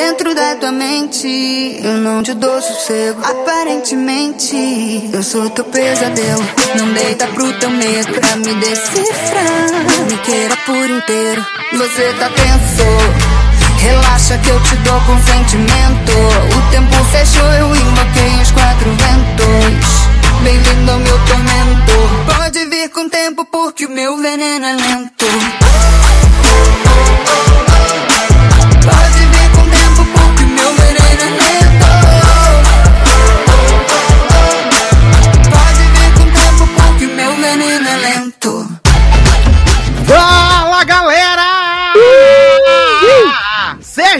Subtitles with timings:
[0.00, 3.20] Dentro da tua mente, eu não te dou sossego.
[3.20, 6.44] Aparentemente, eu sou teu pesadelo.
[6.76, 10.06] Não deita pro teu medo pra me decifrar.
[10.08, 11.44] Me queira por inteiro.
[11.72, 12.84] Você tá tenso.
[13.80, 16.12] Relaxa que eu te dou consentimento.
[16.56, 19.88] O tempo fechou, eu invoquei os quatro ventos.
[20.44, 22.36] Bem-vindo ao meu tormento.
[22.36, 25.26] Pode vir com tempo, porque o meu veneno é lento.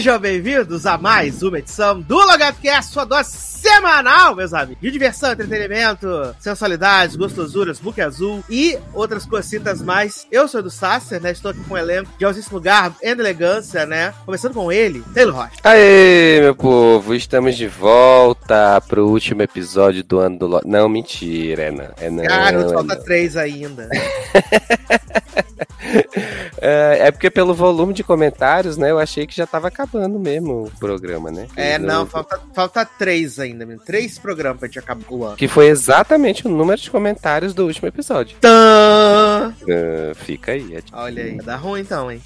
[0.09, 5.33] Sejam bem-vindos a mais uma edição do LogadoCast, sua dose semanal, meus amigos, de diversão,
[5.33, 10.25] entretenimento, sensualidades, gostosuras, book azul e outras cositas mais.
[10.31, 11.29] Eu sou do Sasser, né?
[11.29, 14.11] Estou aqui com um elenco de altíssimo garbo e elegância, né?
[14.25, 15.57] Começando com ele, Taylor Rocha.
[15.63, 20.61] Aê, meu povo, estamos de volta pro último episódio do ano do Lo...
[20.65, 21.93] Não, mentira, é não.
[21.97, 23.03] É não, Cara, é falta não.
[23.03, 23.87] três ainda.
[26.61, 30.63] É, é porque pelo volume de comentários, né, eu achei que já tava acabando mesmo
[30.65, 31.47] o programa, né?
[31.55, 33.81] É, não, Eu- falta, falta três ainda, menino.
[33.85, 35.37] Três programas pra gente acabar o ano.
[35.37, 38.35] Que foi exatamente o número de comentários do último episódio.
[38.41, 39.53] Tã!
[39.69, 40.75] Ah, fica aí.
[40.75, 42.21] é- Olha aí, dá ruim então, hein?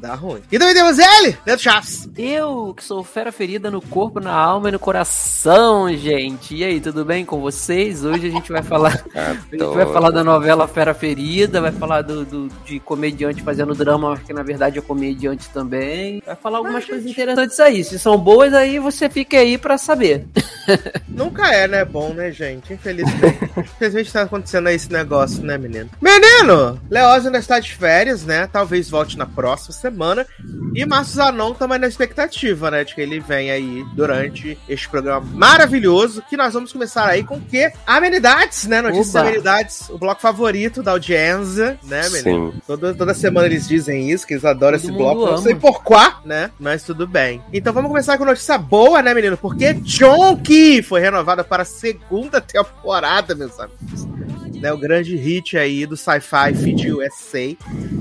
[0.00, 0.40] Dá ruim.
[0.50, 2.08] E também temos ele, Neto Chaves.
[2.16, 6.54] Eu, que sou fera ferida no corpo, na alma e no coração, gente.
[6.56, 8.04] E aí, tudo bem com vocês?
[8.06, 9.04] Hoje a gente vai falar.
[9.14, 13.74] A gente vai falar da novela Fera Ferida, vai falar do, do- de comediante fazendo
[13.74, 16.22] drama, mas que na verdade é comediante também.
[16.24, 17.84] Vai falar algumas coisas interessantes aí.
[17.84, 20.26] Se são boas, aí você fica aí pra saber.
[21.08, 21.84] Nunca é, né?
[21.84, 22.72] Bom, né, gente?
[22.72, 23.50] Infelizmente.
[23.58, 25.90] Infelizmente tá acontecendo aí esse negócio, né, menino?
[26.00, 26.80] Menino!
[26.90, 28.46] Leoz ainda está de férias, né?
[28.46, 30.26] Talvez volte na próxima semana.
[30.74, 32.84] E Márcio Zanon também na expectativa, né?
[32.84, 36.22] De que ele venha aí durante este programa maravilhoso.
[36.28, 37.72] Que nós vamos começar aí com o quê?
[37.86, 38.80] Amenidades, né?
[38.80, 39.20] Notícias Oba.
[39.20, 39.88] amenidades.
[39.90, 42.52] O bloco favorito da audiência, né, menino?
[42.52, 42.62] Sim.
[42.70, 45.22] Toda, toda semana eles dizem isso, que eles adoram Todo esse bloco.
[45.22, 45.42] Não ama.
[45.42, 46.52] sei por quá, né?
[46.56, 47.42] Mas tudo bem.
[47.52, 49.36] Então vamos começar com notícia boa, né, menino?
[49.36, 54.06] Porque Jonky foi renovada para a segunda temporada, meus amigos.
[54.54, 57.56] Né, o grande hit aí do Sci-Fi Feed USA.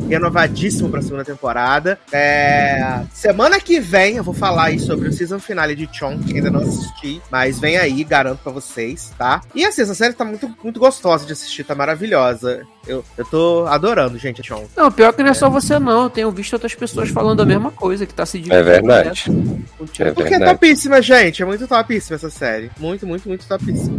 [0.08, 1.98] Renovadíssimo para a segunda temporada.
[2.12, 6.36] É, Semana que vem eu vou falar aí sobre o season finale de Chon, que
[6.36, 7.20] ainda não assisti.
[7.32, 9.42] Mas vem aí, garanto pra vocês, tá?
[9.56, 12.68] E assim, essa série tá muito, muito gostosa de assistir, tá maravilhosa.
[12.90, 14.66] Eu, eu tô adorando, gente, a Chon.
[14.76, 16.04] Não, pior que não é só você, não.
[16.04, 19.26] Eu tenho visto outras pessoas falando a mesma coisa, que tá se É verdade.
[19.78, 20.10] Contigo.
[20.10, 20.52] É Porque é verdade.
[20.54, 21.42] topíssima, gente.
[21.42, 22.72] É muito topíssima essa série.
[22.80, 23.98] Muito, muito, muito topíssima.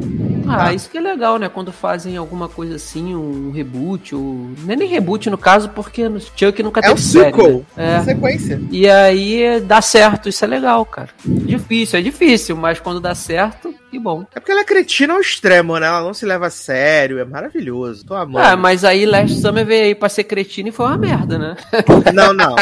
[0.53, 1.49] Ah, isso que é legal, né?
[1.49, 4.51] Quando fazem alguma coisa assim, um reboot, ou.
[4.65, 7.65] Não é nem reboot no caso, porque no Chuck nunca É teve um série, sequel.
[7.77, 7.97] né?
[7.99, 8.03] É.
[8.03, 8.61] Sequência.
[8.71, 11.11] E aí dá certo, isso é legal, cara.
[11.25, 14.25] Difícil, é difícil, mas quando dá certo, que bom.
[14.35, 15.87] É porque ela é cretina ao extremo, né?
[15.87, 17.19] Ela não se leva a sério.
[17.19, 18.05] É maravilhoso.
[18.07, 18.47] Tô amando.
[18.47, 21.57] Ah, mas aí Last Summer veio aí pra ser cretina e foi uma merda, né?
[22.15, 22.57] Não, não.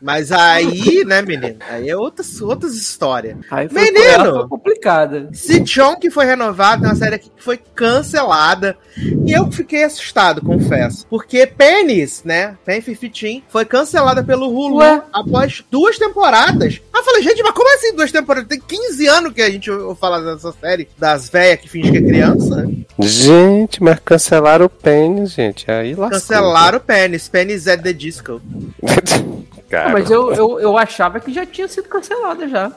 [0.00, 1.58] Mas aí, né, menino?
[1.68, 3.36] Aí é outras, outras histórias.
[3.50, 4.34] Aí foi, Menino!
[4.34, 5.28] foi complicada.
[5.32, 8.76] Se Chon que foi renovado, é uma série aqui que foi cancelada.
[9.26, 11.06] E eu fiquei assustado, confesso.
[11.08, 12.56] Porque Penis, né?
[12.64, 15.02] Pen 15 foi cancelada pelo Hulu Ué?
[15.12, 16.80] após duas temporadas.
[16.92, 18.48] Aí eu falei, gente, mas como assim duas temporadas?
[18.48, 21.98] Tem 15 anos que a gente ouve falar dessa série das velhas que finge que
[21.98, 22.68] é criança.
[22.98, 25.70] Gente, mas cancelaram o pênis, gente.
[25.70, 26.18] Aí lascou.
[26.18, 27.28] Cancelaram o Penis.
[27.28, 28.40] Penis é The Disco.
[29.68, 32.72] Cara, Ah, mas eu, eu, eu achava que já tinha sido cancelada já.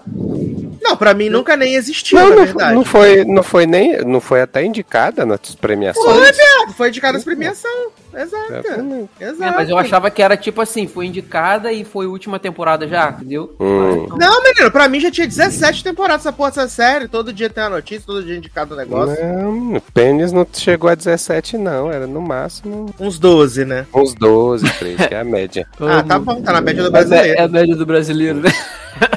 [0.82, 2.74] Não, pra mim nunca nem existiu, não, na não, verdade.
[2.76, 6.06] não foi, não foi nem, não foi até indicada nas premiações.
[6.06, 6.74] Foi, viado.
[6.76, 7.92] Foi indicada as premiação.
[8.14, 8.54] Exato.
[8.54, 9.10] Exatamente.
[9.20, 9.44] Exato.
[9.44, 13.10] É, mas eu achava que era tipo assim, foi indicada e foi última temporada já,
[13.12, 13.56] entendeu?
[13.60, 14.04] Hum.
[14.06, 17.08] Então- Não, menino, pra mim já tinha 17 temporadas essa porra dessa série.
[17.08, 19.18] Todo dia tem uma notícia, todo dia indicado um negócio.
[19.26, 21.92] Não, o pênis não chegou a 17, não.
[21.92, 23.86] Era no máximo Uns 12, né?
[23.94, 25.68] uns 12, 13, que é a média.
[25.92, 27.42] Ah, tá bom, tá na média do é, é brasileiro.
[27.44, 28.50] a média do brasileiro, né?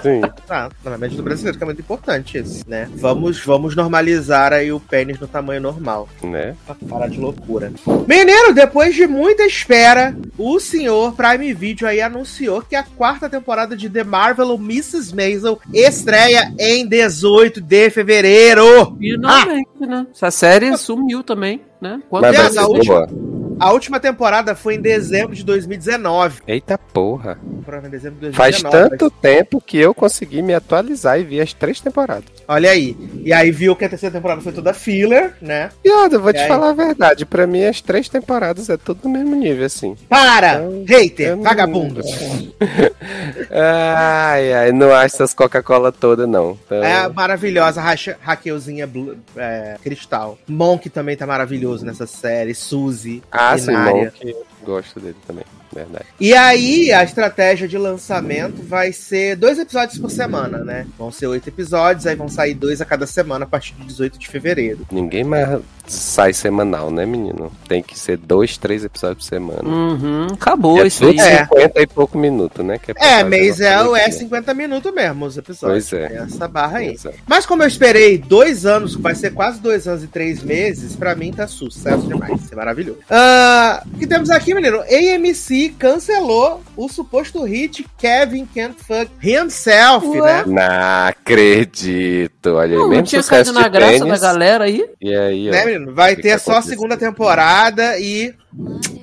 [0.02, 0.20] Sim.
[0.46, 2.88] Tá, tá na média do brasileiro, que é muito importante isso, né?
[2.96, 6.08] Vamos, vamos normalizar aí o pênis no tamanho normal.
[6.22, 6.56] Né?
[6.66, 7.72] Pra parar de loucura.
[8.08, 13.76] Menino, depois de muita espera, o senhor Prime Video aí anunciou que a quarta temporada
[13.76, 15.14] de The Marvel Mrs.
[15.14, 18.96] Maisel estreia em 18 de fevereiro.
[18.98, 20.06] Finalmente, né?
[20.12, 22.02] Essa série sumiu também, né?
[22.10, 23.33] Quanto Mas ser a última- boa.
[23.64, 26.42] A última temporada foi em dezembro de 2019.
[26.46, 27.38] Eita porra.
[27.82, 28.90] em dezembro de Faz 2019.
[28.98, 32.24] tanto tempo que eu consegui me atualizar e vi as três temporadas.
[32.46, 32.94] Olha aí.
[33.24, 35.70] E aí viu que a terceira temporada foi toda filler, né?
[35.82, 36.48] E olha, eu vou E te aí?
[36.48, 37.24] falar a verdade.
[37.24, 39.96] Pra mim, as três temporadas é tudo no mesmo nível, assim.
[40.10, 40.56] Para!
[40.58, 41.34] Eu- hater!
[41.38, 42.02] Vagabundo!
[43.50, 46.58] Ai, ai, não acho essas Coca-Cola todas, não.
[46.66, 48.88] Então, É a maravilhosa Racha- Raquelzinha
[49.36, 50.38] é, Cristal.
[50.48, 52.54] Monk também tá maravilhoso nessa série.
[52.54, 53.22] Suzy.
[53.30, 53.92] ah, sim, Binária.
[53.92, 56.06] bom que gosto dele também, verdade.
[56.20, 60.86] E aí, a estratégia de lançamento vai ser dois episódios por semana, né?
[60.98, 64.18] Vão ser oito episódios, aí vão sair dois a cada semana a partir de 18
[64.18, 64.86] de fevereiro.
[64.90, 67.52] Ninguém mais sai semanal, né, menino?
[67.68, 69.68] Tem que ser dois, três episódios por semana.
[69.68, 71.10] Uhum, acabou é isso aí.
[71.10, 71.38] tudo É.
[71.44, 72.78] 50 e pouco minutos, né?
[72.96, 74.18] É, fazer mês é, uma é coisa.
[74.18, 75.90] 50 minutos mesmo os episódios.
[75.90, 76.08] Pois é.
[76.08, 76.92] Tem essa barra aí.
[76.92, 77.16] Exato.
[77.26, 81.14] Mas como eu esperei dois anos, vai ser quase dois anos e três meses, pra
[81.14, 82.40] mim tá sucesso demais.
[82.40, 82.98] Isso é maravilhoso.
[83.10, 84.80] Ah, o que temos aqui, menino?
[84.80, 90.44] AMC cancelou o suposto hit Kevin Can't Fuck Himself, Ué?
[90.44, 90.44] né?
[90.46, 92.50] Não acredito.
[92.50, 94.84] Olha aí, Não, não mesmo tinha sucesso caído na graça tênis, da galera aí.
[95.00, 95.52] E aí, ó.
[95.52, 95.94] Né, menino?
[95.94, 98.34] Vai que ter que só a segunda temporada e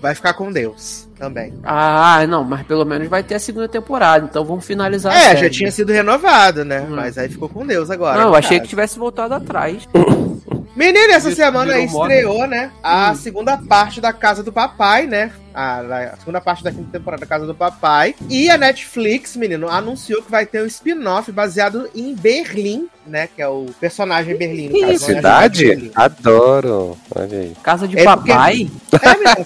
[0.02, 1.54] vai ficar com Deus também.
[1.64, 5.22] Ah, não, mas pelo menos vai ter a segunda temporada, então vamos finalizar a É,
[5.30, 5.40] série.
[5.42, 6.82] já tinha sido renovado, né?
[6.82, 6.96] Hum.
[6.96, 8.20] Mas aí ficou com Deus agora.
[8.20, 8.70] Não, eu achei que caso.
[8.70, 9.88] tivesse voltado atrás.
[10.82, 12.72] Menino, essa semana estreou, né?
[12.82, 13.16] A Hum.
[13.16, 15.32] segunda parte da Casa do Papai, né?
[15.54, 15.80] A,
[16.14, 18.16] a segunda parte da quinta temporada da Casa do Papai.
[18.28, 23.28] E a Netflix, menino, anunciou que vai ter um spin-off baseado em Berlim, né?
[23.28, 24.70] Que é o personagem Berlim.
[24.70, 25.04] no Que caso, isso?
[25.10, 25.66] não é Cidade?
[25.68, 25.92] Berlim.
[25.94, 26.98] Adoro.
[27.16, 27.54] Olha aí.
[27.62, 28.70] Casa de É porque- papai?
[29.04, 29.46] É, menino,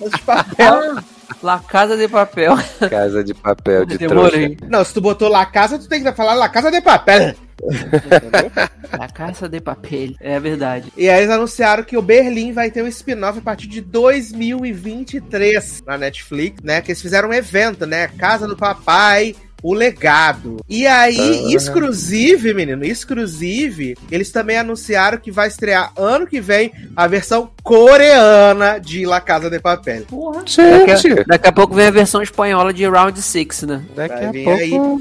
[0.00, 0.96] só- de papel.
[1.42, 2.56] La Casa de Papel.
[2.90, 4.56] Casa de papel de Demorei.
[4.68, 7.34] Não, se tu botou La Casa, tu tem que falar La Casa de Papel.
[7.62, 8.50] Entendeu?
[8.98, 10.14] La Casa de Papel.
[10.20, 10.92] É verdade.
[10.96, 15.82] E aí eles anunciaram que o Berlim vai ter um spin-off a partir de 2023
[15.86, 16.80] na Netflix, né?
[16.80, 18.08] Que eles fizeram um evento, né?
[18.08, 20.56] Casa do Papai, o legado.
[20.68, 27.06] E aí, exclusive, menino, exclusive, eles também anunciaram que vai estrear ano que vem a
[27.06, 30.02] versão coreana de La Casa de Papel.
[30.06, 30.42] Porra.
[30.46, 33.82] Gente, Daqui a, daqui a pouco vem a versão espanhola de Round 6, né?
[33.94, 34.70] daqui a pouco aí.
[34.70, 34.96] E um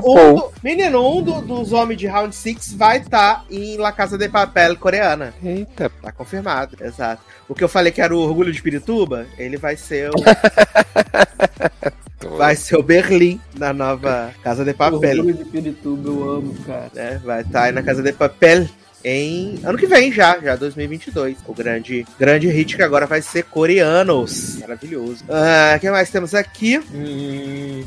[0.00, 4.28] do- menino, um do- dos homens de Round 6 vai estar em La Casa de
[4.28, 5.32] Papel coreana.
[5.42, 7.22] Eita, Tá confirmado, exato.
[7.48, 10.12] O que eu falei que era o Orgulho de Pirituba, ele vai ser o,
[12.40, 15.18] vai ser o Berlim na nova Casa de Papel.
[15.18, 16.90] Orgulho de Pirituba, eu amo, cara.
[16.94, 17.20] Né?
[17.22, 18.66] Vai estar aí na Casa de Papel
[19.04, 21.36] em ano que vem já, já 2022.
[21.46, 24.56] O grande, grande hit que agora vai ser coreanos.
[24.58, 25.22] Maravilhoso.
[25.28, 26.78] Ah, O que mais temos aqui?
[26.94, 27.84] Hum,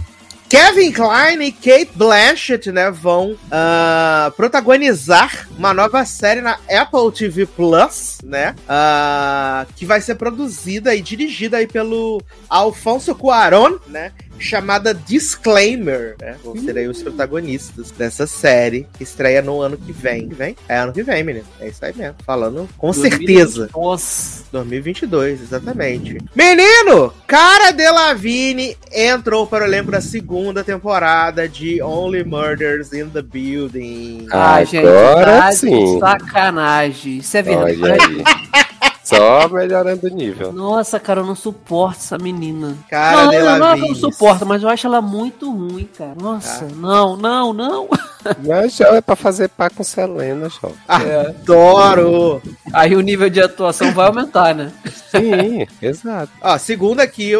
[0.53, 7.47] Kevin Klein e Kate Blanchett, né, vão ah, protagonizar uma nova série na Apple TV
[7.47, 14.93] Plus, né, ah, que vai ser produzida e dirigida aí pelo Alfonso Cuarón, né, chamada
[14.93, 20.27] Disclaimer, né, vão ser aí os protagonistas dessa série que estreia no ano que vem.
[20.29, 20.55] Vem?
[20.67, 21.45] É ano que vem, menino.
[21.59, 22.15] É isso aí mesmo.
[22.25, 23.69] Falando com certeza.
[23.73, 24.43] Nossa.
[24.53, 26.17] 2022, exatamente.
[26.35, 33.21] Menino, Cara Delevingne entrou para o elenco da segunda temporada de Only Murders in the
[33.23, 34.27] Building.
[34.31, 35.99] Ai, gente, Agora tá de sim.
[35.99, 37.17] sacanagem.
[37.17, 38.23] Isso é verdade.
[39.03, 40.53] Só melhorando o nível.
[40.53, 42.77] Nossa, cara, eu não suporto essa menina.
[42.89, 45.87] Cara não, não, não é que eu não suporto, mas eu acho ela muito ruim,
[45.97, 46.15] cara.
[46.15, 47.89] Nossa, não, não, não.
[48.45, 50.77] Mas já é pra fazer pá com Selena, jovem.
[50.87, 52.41] Adoro!
[52.71, 54.71] Aí o nível de atuação vai aumentar, né?
[55.11, 56.31] Sim, exato.
[56.41, 57.33] Ó, segundo aqui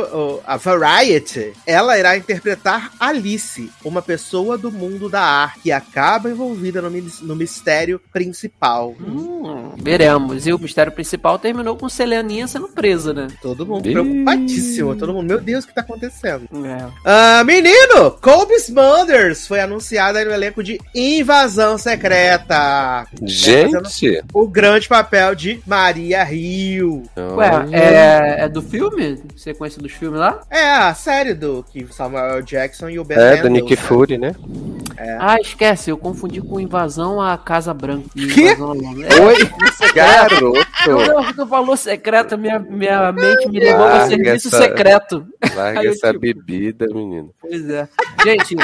[0.46, 6.82] a Variety, ela irá interpretar Alice, uma pessoa do mundo da arte que acaba envolvida
[6.82, 8.96] no, no mistério principal.
[9.00, 10.46] Hum, veremos.
[10.46, 13.28] E o mistério principal terminou com Seleninha sendo presa, né?
[13.42, 13.94] Todo mundo Ih.
[13.94, 16.48] preocupadíssimo, todo mundo, meu Deus, o que tá acontecendo?
[16.66, 16.88] É.
[17.06, 23.06] Ah, menino, Colby Smulders foi anunciado aí no elenco de Invasão Secreta.
[23.22, 24.24] Gente!
[24.34, 27.04] O grande papel de Maria Hill.
[27.18, 29.22] Ué, é, é do filme?
[29.36, 30.42] Sequência dos filmes lá?
[30.50, 33.52] É a série do que Samuel Jackson e o Ben É, do Mendelsohn.
[33.70, 34.36] Nick Fury, né?
[35.20, 38.08] Ah, esquece, eu confundi com Invasão à Casa Branca.
[38.60, 39.04] Longo.
[39.04, 39.36] É, Oi,
[39.94, 40.54] garoto!
[40.88, 45.26] não, tu falou secreto, minha, minha mente me levou ao serviço essa- secreto.
[45.56, 47.32] Larga essa tipo- bebida, menino.
[47.42, 47.88] Pois é.
[48.24, 48.56] Gente,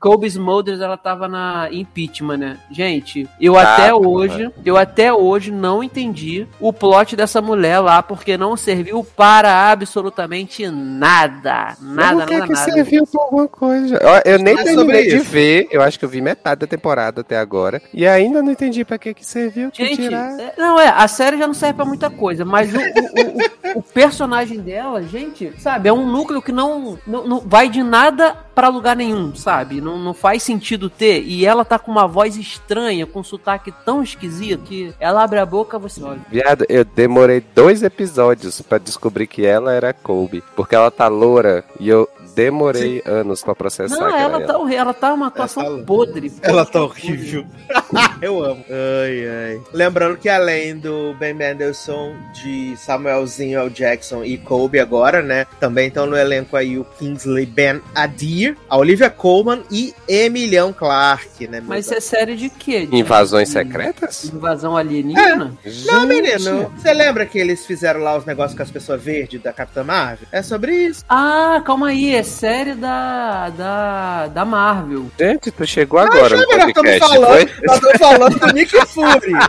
[0.00, 2.56] Colby Smulders, ela tava na impeachment, né?
[2.70, 7.78] Gente, eu Tá, até tá, hoje, eu até hoje não entendi o plot dessa mulher
[7.80, 11.76] lá, porque não serviu para absolutamente nada.
[11.80, 12.72] Nada, Por que nada, que nada.
[12.72, 13.98] serviu pra alguma coisa?
[14.02, 17.20] Ó, Eu nem É terminei de ver, eu acho que eu vi metade da temporada
[17.20, 20.38] até agora, e ainda não entendi pra que que serviu, Gente, tirar.
[20.38, 23.78] é- não é, a série já não serve pra muita coisa, mas o, o, o,
[23.78, 28.34] o personagem dela, gente, sabe, é um núcleo que não, não, não vai de nada
[28.54, 29.80] pra lugar nenhum, sabe?
[29.80, 31.22] Não, não faz sentido ter.
[31.26, 35.38] E ela tá com uma voz estranha, com um sotaque tão esquisito que ela abre
[35.38, 36.20] a boca você olha.
[36.30, 40.42] Viado, eu demorei dois episódios pra descobrir que ela era Colby.
[40.54, 43.96] Porque ela tá loura e eu demorei anos pra processar.
[43.98, 46.32] Não, ela tá, ela tá uma atuação Ela tá- podre.
[46.42, 47.44] Ela tá horrível.
[48.20, 48.64] Eu amo.
[48.70, 49.60] Ai, ai.
[49.72, 53.70] Lembrando que além do Ben Mendelsohn, de Samuelzinho L.
[53.70, 55.46] Jackson e Kobe agora, né?
[55.58, 61.46] Também estão no elenco aí o Kingsley Ben Adir, a Olivia Colman e Emilião Clark,
[61.48, 61.62] né?
[61.66, 62.86] Mas é série de quê?
[62.86, 64.24] De- Invasões de- secretas?
[64.24, 65.36] Invasão alienígena?
[65.46, 66.06] Não, Gente.
[66.06, 69.82] menino, você lembra que eles fizeram lá os negócios com as pessoas verdes da Capitã
[69.84, 70.26] Marvel?
[70.30, 71.04] É sobre isso.
[71.08, 75.06] Ah, calma aí, é série da, da, da Marvel.
[75.18, 77.50] Gente, tu chegou agora no Ah, nós estamos falando, foi?
[77.66, 79.32] nós estamos falando do Nick Fury.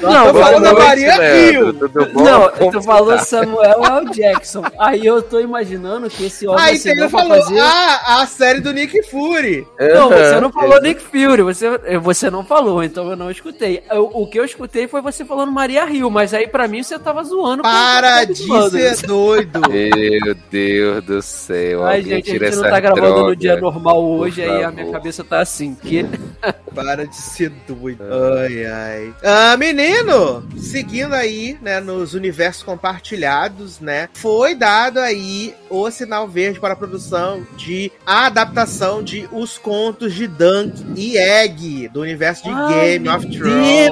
[0.00, 2.14] Não, estamos Boa falando da noite, Maria Leandro, Hill.
[2.24, 3.18] Não, Como tu que falou tá?
[3.24, 4.10] Samuel L.
[4.12, 4.62] Jackson.
[4.78, 7.58] Aí eu tô imaginando que esse homem Aí ele pra falou, fazer.
[7.58, 9.66] ah, a série do Nick Fury.
[9.92, 11.66] Não, você não falou Nick Fury, você,
[12.00, 13.82] você não falou, então eu não escutei.
[13.90, 16.96] Eu- o que eu escutei foi você falando Maria Hill, mas aí pra mim você
[16.98, 17.62] tava zoando.
[17.62, 19.60] Para de tô ser doido.
[19.68, 21.83] Meu Deus do céu.
[21.86, 23.36] Ai, alguém gente, a tira gente não tá gravando no droga.
[23.36, 25.74] dia normal hoje, aí a minha cabeça tá assim.
[25.74, 26.04] Que...
[26.74, 28.02] Para de ser doido.
[28.36, 29.14] Ai, ai.
[29.22, 36.58] Ah, menino, seguindo aí, né, nos universos compartilhados, né, foi dado aí o sinal verde
[36.58, 42.42] para a produção de a adaptação de Os Contos de Dunk e Egg, do universo
[42.42, 43.24] de Ai, Game of.
[43.24, 43.90] Thrones.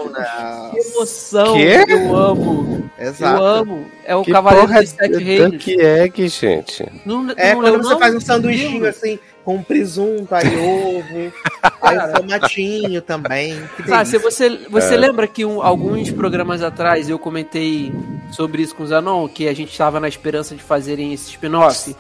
[0.73, 1.85] Que emoção, Quê?
[1.89, 2.91] eu amo.
[2.99, 3.37] Exato.
[3.41, 3.87] Eu amo.
[4.05, 5.51] É o Que Cavaleiro porra dos Sete de Reinos.
[5.53, 6.85] Dunk Egg, gente?
[7.05, 11.33] Não, É não quando leu, você faz um sanduichinho assim, com presunto, aí ovo,
[11.83, 13.61] aí um tomatinho também.
[13.77, 14.97] Que Tá, se você, você É.
[14.97, 17.93] lembra que um- alguns programas atrás eu comentei
[18.31, 21.95] sobre isso com o Zanon, que a gente estava na esperança de fazerem esse spin-off?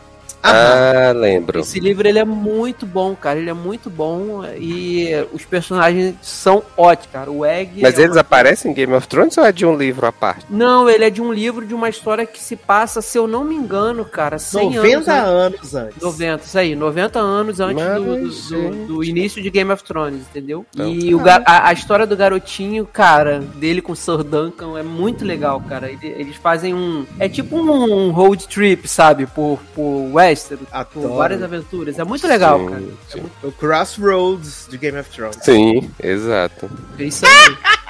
[0.44, 1.08] Aham.
[1.08, 1.60] Ah, lembro.
[1.60, 3.38] Esse livro ele é muito bom, cara.
[3.38, 7.30] Ele é muito bom e os personagens são ótimos, cara.
[7.30, 7.80] O Egg.
[7.80, 10.12] Mas é eles uma- aparecem em Game of Thrones ou é de um livro à
[10.12, 10.44] parte?
[10.50, 13.44] Não, ele é de um livro de uma história que se passa, se eu não
[13.44, 15.74] me engano, cara, 100 90 anos.
[15.74, 16.02] anos antes.
[16.02, 19.84] 90, isso aí, 90 anos antes Mas, do, do- do- do início de Game of
[19.84, 20.66] Thrones, entendeu?
[20.74, 24.82] Então, e o a, a história do garotinho, cara, dele com o Sir Duncan é
[24.82, 25.90] muito legal, cara.
[25.90, 27.06] Ele- eles fazem um.
[27.18, 29.26] É tipo um road trip, sabe?
[29.26, 31.14] Por, por Westeros, Adoro.
[31.16, 31.98] várias aventuras.
[31.98, 32.82] É muito legal, Sim, cara.
[33.10, 33.22] sim.
[33.42, 35.36] O Crossroads de Game of Thrones.
[35.42, 36.70] Sim, exato.
[36.98, 37.56] É isso aí.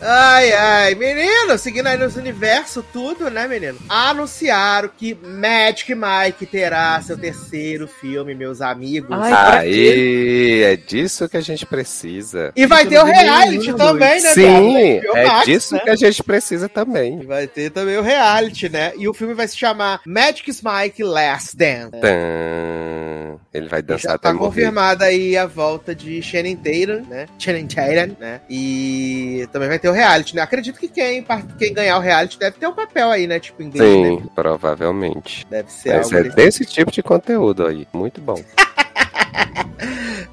[0.00, 3.76] Ai, ai, menino, seguindo aí nos universos, tudo, né, menino?
[3.88, 9.10] Anunciaram que Magic Mike terá seu terceiro filme, meus amigos.
[9.10, 12.52] Ai, Aí, é disso que a gente precisa.
[12.54, 14.76] e vai eu ter o reality também, né, Sim,
[15.14, 15.80] é Max, disso né?
[15.80, 17.20] que a gente precisa também.
[17.22, 18.92] E Vai ter também o reality, né?
[18.96, 21.90] E o filme vai se chamar Magic Mike Last Dance.
[22.00, 23.38] Tã.
[23.52, 24.46] Ele vai E dançar já até tá morrer.
[24.48, 27.26] confirmada aí a volta de Shannon Tatum, né?
[27.38, 28.40] Shannon Tatum, né?
[28.48, 30.42] E também vai ter o reality, né?
[30.42, 31.24] Acredito que quem,
[31.58, 33.40] quem ganhar o reality deve ter um papel aí, né?
[33.40, 34.08] Tipo inglês, né?
[34.10, 35.46] Sim, provavelmente.
[35.48, 37.86] Deve ser Mas algo é desse desse tipo de conteúdo aí.
[37.92, 38.42] Muito bom.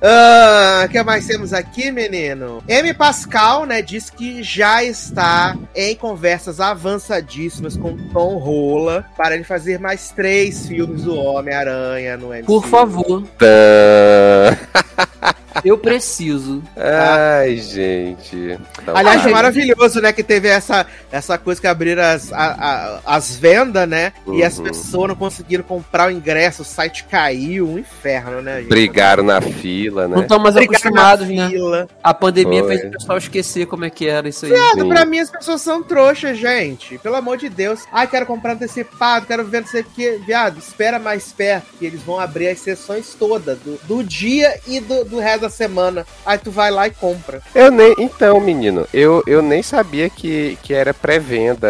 [0.02, 2.62] Ah, o que mais temos aqui, menino?
[2.68, 2.94] M.
[2.94, 9.80] Pascal, né, diz que já está em conversas avançadíssimas com Tom Rola para ele fazer
[9.80, 12.46] mais três filmes do Homem-Aranha no MCU.
[12.46, 13.48] Por favor, Tã.
[15.64, 16.62] eu preciso.
[16.76, 18.60] Ai, gente.
[18.82, 19.32] Então Aliás, vai.
[19.32, 20.12] maravilhoso, né?
[20.12, 24.14] Que teve essa, essa coisa que abriram as, a- a- as vendas, né?
[24.28, 24.66] E as Uhum.
[24.66, 28.60] pessoas não conseguiram comprar o ingresso, o site caiu, um inferno, né?
[28.60, 28.70] gente?
[28.70, 30.22] Brigaram na fila, Não né?
[30.24, 31.50] estão mais Brigaram acostumados, na né?
[31.50, 31.88] fila.
[32.04, 32.78] A pandemia Foi.
[32.78, 34.52] fez o pessoal esquecer como é que era isso aí.
[34.52, 34.90] Viado, Sim.
[34.90, 36.98] pra mim as pessoas são trouxas, gente.
[37.00, 37.82] Pelo amor de Deus.
[37.92, 40.12] Ai, quero comprar antecipado, quero ver não sei o que.
[40.26, 44.80] Viado, espera mais perto, que eles vão abrir as sessões todas, do, do dia e
[44.80, 46.06] do, do resto da semana.
[46.26, 47.42] Aí tu vai lá e compra.
[47.54, 47.96] Eu nem.
[47.98, 51.68] Então, menino, eu, eu nem sabia que, que era pré-venda,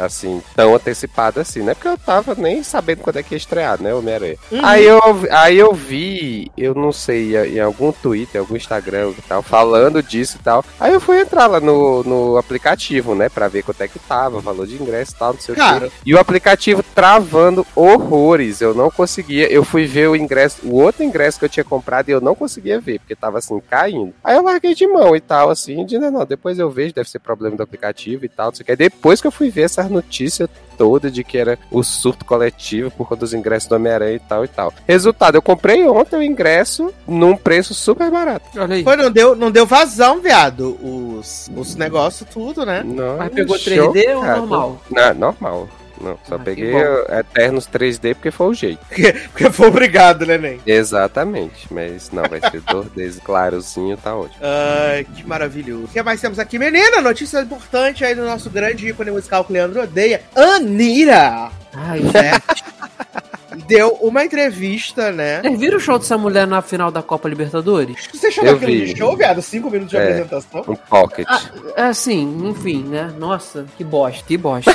[0.00, 1.74] assim, tão antecipada assim, né?
[1.74, 4.36] Porque eu tava nem sabendo quando é que ia estrear, né, Homem-Aranha.
[4.50, 4.60] Uhum.
[4.64, 9.42] Aí, eu, aí eu vi, eu não sei, em algum Twitter, algum Instagram e tal,
[9.42, 10.64] falando disso e tal.
[10.78, 14.40] Aí eu fui entrar lá no, no aplicativo, né, pra ver quanto é que tava,
[14.40, 15.88] valor de ingresso e tal, não sei o Cara.
[15.88, 15.92] quê.
[16.06, 19.50] E o aplicativo travando horrores, eu não conseguia.
[19.50, 22.34] Eu fui ver o ingresso, o outro ingresso que eu tinha comprado e eu não
[22.34, 24.14] conseguia ver, porque tava assim, caindo.
[24.22, 27.08] Aí eu larguei de mão e tal, assim, de não, não, depois eu vejo, deve
[27.08, 28.72] ser problema do aplicativo e tal, não sei o que.
[28.72, 32.90] Aí Depois que eu fui ver essa notícia toda de que era o surto coletivo
[32.90, 34.72] por conta dos ingressos do Homem-Aranha e tal e tal.
[34.86, 38.46] Resultado, eu comprei ontem o ingresso num preço super barato.
[38.56, 38.82] Olha aí.
[38.82, 40.76] Foi, não deu, não deu vazão, viado.
[40.82, 42.82] Os, os negócios, tudo, né?
[42.84, 44.36] Não, Mas pegou show, 3D ou cara.
[44.38, 44.82] normal?
[44.90, 45.68] Não, normal.
[46.02, 46.72] Não, só Ah, peguei.
[47.18, 48.80] Eternos 3D porque foi o jeito.
[49.32, 50.60] Porque, foi obrigado, né, Nen?
[50.66, 54.40] Exatamente, mas não, vai ser 2D clarozinho, tá ótimo.
[54.42, 55.84] Ai, que maravilhoso.
[55.84, 57.00] O que mais temos aqui, menina?
[57.00, 60.22] Notícia importante aí do nosso grande ícone musical que o Leandro odeia.
[60.34, 61.50] Anira!
[61.72, 62.32] Ai, Né?
[63.68, 65.42] Deu uma entrevista, né?
[65.42, 68.08] Vocês viram o show dessa mulher na final da Copa Libertadores?
[68.12, 68.86] Você chamou Eu aquilo vi.
[68.94, 69.42] de show, viado?
[69.42, 70.02] Cinco minutos de É.
[70.02, 70.64] apresentação?
[70.66, 71.28] Um pocket.
[71.76, 73.12] É assim, enfim, né?
[73.18, 74.72] Nossa, que bosta, que bosta.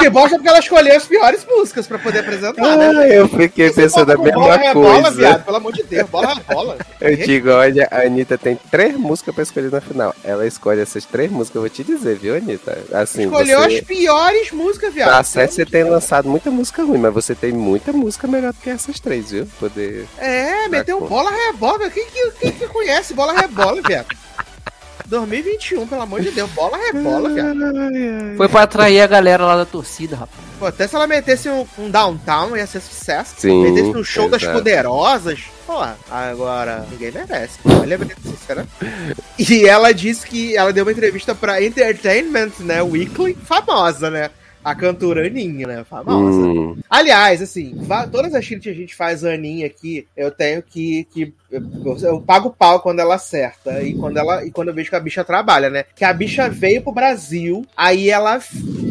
[0.00, 2.88] Que bosta porque ela escolheu as piores músicas pra poder apresentar, né?
[2.96, 5.10] Ah, eu fiquei pensando a Bola mesma rebola, coisa.
[5.16, 6.78] viado, pelo amor de Deus, bola rebola.
[7.00, 10.14] Eu digo, olha, a Anitta tem três músicas pra escolher na final.
[10.22, 12.78] Ela escolhe essas três músicas, eu vou te dizer, viu, Anitta?
[12.92, 13.78] Assim, Escolheu você...
[13.78, 15.08] as piores músicas, viado.
[15.08, 18.58] Tá certo, você tem lançado muita música ruim, mas você tem muita música melhor do
[18.60, 19.46] que essas três, viu?
[19.58, 20.06] Poder.
[20.18, 21.88] É, meteu um bola rebola.
[21.88, 24.08] Quem que, quem que conhece bola rebola, viado?
[25.10, 27.58] 2021, pelo amor de Deus, bola rebola, viado.
[28.36, 30.50] Foi pra atrair a galera lá da torcida, rapaz.
[30.58, 33.34] Pô, até se ela metesse um, um downtown ia ser sucesso.
[33.38, 34.58] Sim, Metesse um show das exato.
[34.58, 35.40] poderosas.
[35.66, 35.78] Pô,
[36.10, 37.58] agora ninguém merece.
[37.64, 38.66] Olha sincera.
[39.38, 42.82] E ela disse que ela deu uma entrevista pra Entertainment, né?
[42.82, 44.30] Weekly, famosa, né?
[44.62, 45.84] A cantora Aninha, né?
[45.88, 46.38] Famosa.
[46.38, 47.74] Hum, Aliás, assim,
[48.12, 51.04] todas as tiras que a gente faz a Aninha aqui, eu tenho que.
[51.10, 53.82] que eu, eu pago pau quando ela acerta.
[53.82, 55.84] E quando ela e quando eu vejo que a bicha trabalha, né?
[55.94, 58.40] Que a bicha veio pro Brasil, aí ela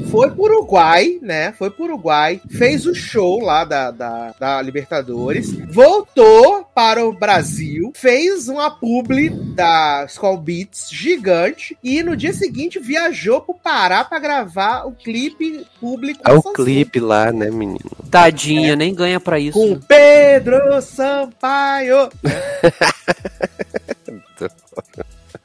[0.10, 1.54] foi pro Uruguai, né?
[1.54, 7.92] Foi pro Uruguai, fez o show lá da, da, da Libertadores, voltou para o Brasil,
[7.96, 14.20] fez uma publi da Skull Beats gigante, e no dia seguinte viajou pro Pará pra
[14.20, 16.22] gravar o clipe público.
[16.26, 17.80] é o clipe lá, né, menino?
[18.10, 19.54] Tadinha, nem ganha pra isso.
[19.54, 22.10] Com Pedro Sampaio.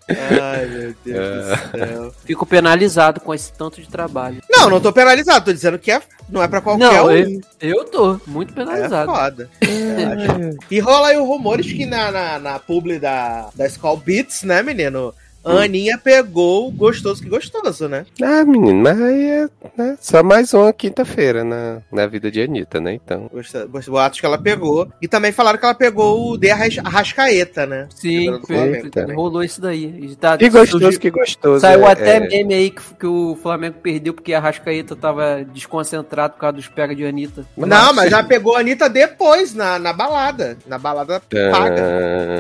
[0.07, 2.15] Ai, meu Deus do céu.
[2.25, 4.43] Fico penalizado com esse tanto de trabalho.
[4.51, 7.11] Não, não tô penalizado, tô dizendo que é, não é pra qualquer Não, um.
[7.11, 9.11] eu, eu tô muito É penalizado.
[9.11, 9.49] foda.
[10.71, 14.63] e rola aí o rumores que na, na, na publi da, da Skull Beats, né,
[14.63, 15.15] menino?
[15.45, 18.07] A Aninha pegou o gostoso que gostoso, né?
[18.23, 22.81] Ah, menino, mas aí é né, só mais uma quinta-feira na, na vida de Anitta,
[22.81, 22.95] né?
[22.95, 23.31] Então.
[23.33, 24.89] Os boatos que ela pegou.
[25.03, 27.89] E também falaram que ela pegou o De Arras- Arrascaeta, né?
[27.95, 28.57] Sim, foi,
[28.91, 29.85] Flamengo rolou isso daí.
[30.03, 31.61] E tá- Que gostoso, surgiu- que gostoso.
[31.61, 35.45] Saiu é- até é- meme aí que, que o Flamengo perdeu porque a Rascaeta tava
[35.53, 37.45] desconcentrado por causa dos pega de Anitta.
[37.57, 40.57] Não, mas já pegou a Anitta depois, na, na balada.
[40.67, 41.83] Na balada paga.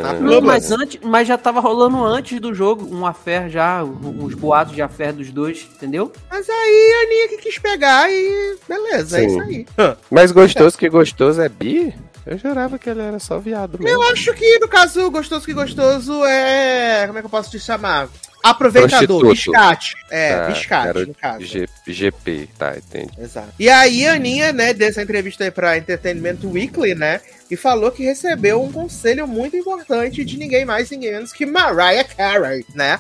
[0.04, 3.82] Ah, Na Não, mas antes, mas já tava rolando antes do jogo, um affair já,
[3.84, 6.12] uns boatos de affair dos dois, entendeu?
[6.30, 9.26] Mas aí a Aninha que quis pegar e beleza, é Sim.
[9.26, 9.66] isso aí.
[10.10, 11.94] Mas gostoso que gostoso é bi?
[12.26, 13.88] Eu jurava que ele era só viado mesmo.
[13.88, 17.06] Eu acho que no caso gostoso que gostoso é.
[17.06, 18.08] Como é que eu posso te chamar?
[18.50, 19.52] Aproveitador, Prostituto.
[19.52, 19.94] biscate.
[20.10, 21.44] É, Tá, biscate, no caso.
[21.44, 23.10] G- GP, tá, entendi.
[23.18, 23.48] Exato.
[23.58, 27.20] E aí a Aninha, né, dessa entrevista aí pra Entertainment Weekly, né?
[27.50, 32.04] E falou que recebeu um conselho muito importante de ninguém mais, ninguém menos que Mariah
[32.04, 32.98] Carey, né?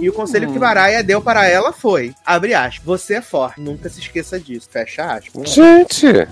[0.00, 3.88] E o conselho que Mariah deu para ela foi: abre aspas, você é forte, nunca
[3.88, 4.68] se esqueça disso.
[4.70, 5.50] Fecha aspas.
[5.50, 6.06] Gente!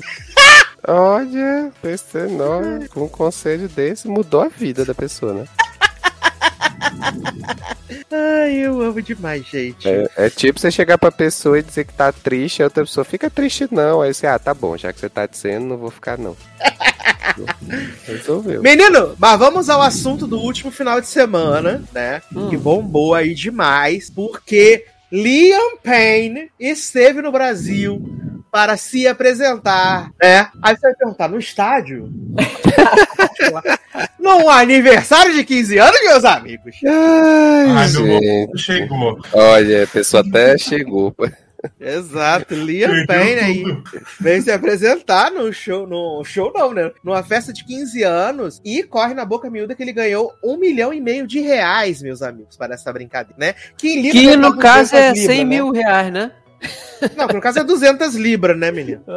[0.87, 5.45] Olha, esse nome, com um conselho desse mudou a vida da pessoa, né?
[8.11, 9.89] Ai, eu amo demais, gente.
[9.89, 13.05] É, é tipo você chegar pra pessoa e dizer que tá triste, a outra pessoa
[13.05, 14.03] fica triste não.
[14.03, 16.37] Aí você, ah, tá bom, já que você tá dizendo, não vou ficar não.
[18.05, 18.63] Resolveu.
[18.63, 22.21] Menino, mas vamos ao assunto do último final de semana, né?
[22.35, 22.49] Hum.
[22.49, 28.03] Que bombou aí demais, porque Liam Payne esteve no Brasil
[28.51, 30.49] para se apresentar, né?
[30.63, 32.11] Aí você vai perguntar, no estádio?
[34.19, 36.77] Num aniversário de 15 anos, meus amigos?
[36.85, 38.59] Ai, Ai, meu gente.
[38.59, 39.19] chegou.
[39.33, 41.15] Olha, a pessoa até chegou.
[41.81, 43.65] Exato, Liam Perdeu Payne aí
[44.21, 46.93] veio se apresentar no show, no show não, né?
[47.03, 50.95] Numa festa de 15 anos e corre na boca miúda que ele ganhou um milhão
[50.95, 53.55] e meio de reais, meus amigos, para essa brincadeira, né?
[53.77, 55.45] Que, Que dá no 200 caso é libras, 100 né?
[55.45, 56.31] mil reais, né?
[57.17, 59.03] Não, no caso é 200 libras, né, menino?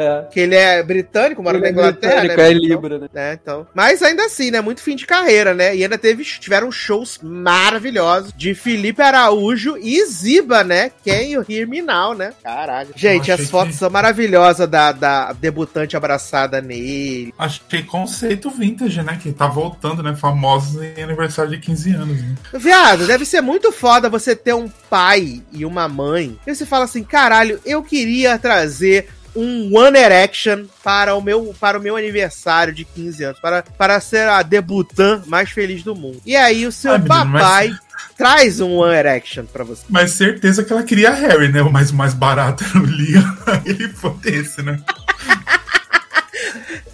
[0.00, 2.48] É, Que ele é britânico, mora Ele na é Inglaterra, britânico, né?
[2.48, 3.08] é Libra, né?
[3.12, 3.66] né, então.
[3.74, 4.60] Mas ainda assim, né?
[4.60, 5.76] Muito fim de carreira, né?
[5.76, 10.90] E ainda teve, tiveram shows maravilhosos de Felipe Araújo e Ziba, né?
[11.04, 12.32] Can you hear me now, né?
[12.42, 12.90] Caralho.
[12.96, 17.34] Gente, as fotos que- são maravilhosas da, da debutante abraçada nele.
[17.38, 19.18] Achei conceito vintage, né?
[19.22, 20.16] Que tá voltando, né?
[20.16, 22.20] Famosos em aniversário de 15 anos.
[22.22, 22.34] Né?
[22.54, 26.38] Viado, deve ser muito foda você ter um pai e uma mãe.
[26.46, 31.78] E você fala assim, caralho, eu queria trazer um One Erection para o meu para
[31.78, 36.20] o meu aniversário de 15 anos, para, para ser a debutante mais feliz do mundo.
[36.26, 37.70] E aí o seu Ai, menino, mas- papai
[38.18, 39.84] traz um One Erection pra você.
[39.88, 41.62] Mas certeza que ela queria Harry, né?
[41.62, 43.38] O mais, mais barato era o Liam.
[43.64, 44.78] Ele foi esse, né?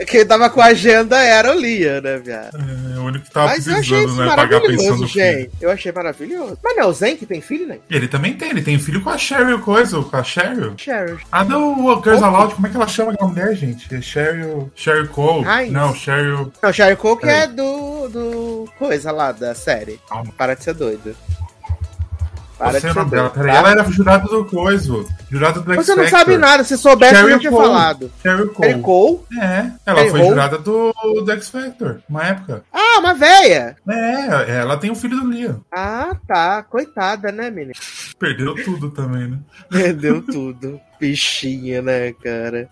[0.07, 2.57] Quem tava com a agenda era o Liam, né, viado?
[2.57, 4.27] É, o único que tava Mas precisando, né?
[4.35, 5.25] Pagar a pensão maravilhoso, do filho.
[5.39, 5.51] gente.
[5.61, 6.59] Eu achei maravilhoso.
[6.63, 7.79] Mas não é o Zen que tem filho, né?
[7.91, 10.75] Ele também tem, ele tem filho com a Cheryl Coisa, com a Cheryl.
[10.77, 11.19] Cheryl.
[11.31, 13.95] Ah, não, o Girls Aloud, como é que ela chama aquela mulher, gente?
[13.95, 14.71] É Cheryl.
[14.75, 15.47] Cheryl Cole.
[15.47, 15.73] Heinz.
[15.73, 16.53] Não, Cheryl.
[16.63, 17.43] Não, Cheryl Cole que Peraí.
[17.43, 18.69] é do, do.
[18.79, 20.01] coisa lá da série.
[20.09, 20.33] Calma.
[20.37, 21.17] Para de ser doido.
[22.59, 23.31] Para ser peraí.
[23.31, 23.49] tá?
[23.49, 25.07] Ela era jurada do Coiso.
[25.31, 27.65] Jurada do X Você não sabe nada, se soubesse eu Cheryl já tinha Cole.
[27.67, 28.11] falado.
[28.23, 28.69] Cheryl Cole.
[28.69, 29.19] Cheryl Cole?
[29.41, 30.29] É, ela foi Cole?
[30.29, 30.93] jurada do,
[31.25, 32.63] do X Factor, uma época.
[32.73, 33.77] Ah, uma véia!
[33.89, 35.61] É, ela tem o filho do Liam.
[35.71, 36.63] Ah, tá.
[36.63, 37.73] Coitada, né, menina?
[38.19, 39.39] Perdeu tudo também, né?
[39.71, 40.81] Perdeu tudo.
[40.99, 42.69] Bichinha, né, cara?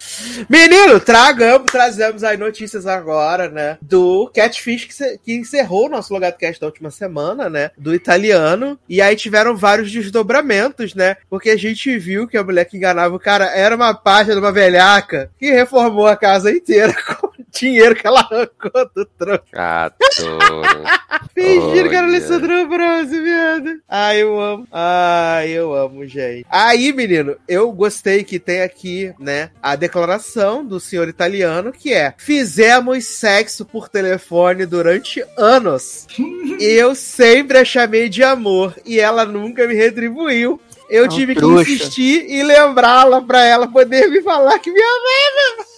[0.49, 3.79] Menino, tragamos, trazemos aí notícias agora, né?
[3.81, 7.71] Do Catfish que, que encerrou o nosso Logado Cast da última semana, né?
[7.77, 8.79] Do italiano.
[8.89, 11.17] E aí tiveram vários desdobramentos, né?
[11.29, 14.41] Porque a gente viu que a mulher que enganava o cara era uma página de
[14.41, 17.34] uma velhaca que reformou a casa inteira com
[17.65, 19.45] dinheiro que ela arrancou do tronco.
[19.55, 20.85] Adoro.
[21.35, 22.07] Fingindo que era.
[22.07, 23.81] Alessandro Ambrosio, viado.
[23.89, 24.69] Ai, eu amo.
[24.71, 26.47] Ai, eu amo, gente.
[26.51, 32.15] Aí, menino, eu gostei que tem aqui, né, a declaração do senhor italiano, que é:
[32.19, 36.07] Fizemos sexo por telefone durante anos.
[36.61, 40.61] eu sempre a chamei de amor e ela nunca me retribuiu.
[40.89, 45.74] Eu É tive que insistir e lembrá-la pra ela poder me falar que me ama.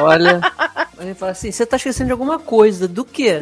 [0.00, 0.40] Olha.
[1.00, 2.88] Ele fala assim: você tá esquecendo de alguma coisa.
[2.88, 3.40] Do quê?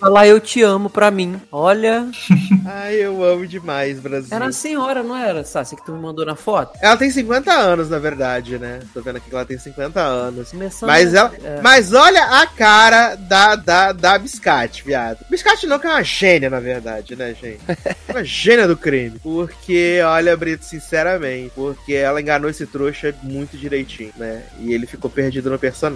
[0.00, 1.40] Falar eu te amo pra mim.
[1.50, 2.08] Olha.
[2.64, 4.34] Ai, eu amo demais, Brasil.
[4.34, 6.78] Era a senhora, não era, Sassi, que tu me mandou na foto?
[6.80, 8.80] Ela tem 50 anos, na verdade, né?
[8.94, 10.50] Tô vendo aqui que ela tem 50 anos.
[10.50, 10.88] Começando.
[10.88, 11.32] Mas ela.
[11.42, 11.60] É.
[11.60, 15.18] Mas olha a cara da, da, da Biscate, viado.
[15.28, 17.60] Biscate não, que é uma gênia, na verdade, né, gente?
[18.08, 19.18] Uma gênia do crime.
[19.22, 24.42] Porque, olha, Brito, sinceramente, porque ela enganou esse trouxa muito direitinho, né?
[24.58, 25.91] E ele ficou perdido no personagem.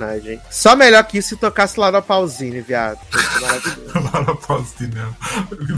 [0.51, 2.99] Só melhor que isso se tocasse lá na Pausine, viado.
[3.41, 4.11] Maravilhoso.
[4.13, 5.17] Lá na Faustina.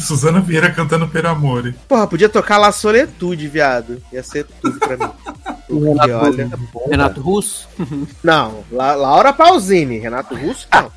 [0.01, 1.75] Suzana Vieira cantando Per Amore.
[1.87, 4.03] Porra, podia tocar lá Soletude, viado.
[4.13, 5.13] Ia ser tudo pra mim.
[5.69, 6.51] Porque, Renato, olha.
[6.91, 7.69] Renato Russo?
[8.25, 10.91] Não, La- Laura Pausini, Renato Russo, não.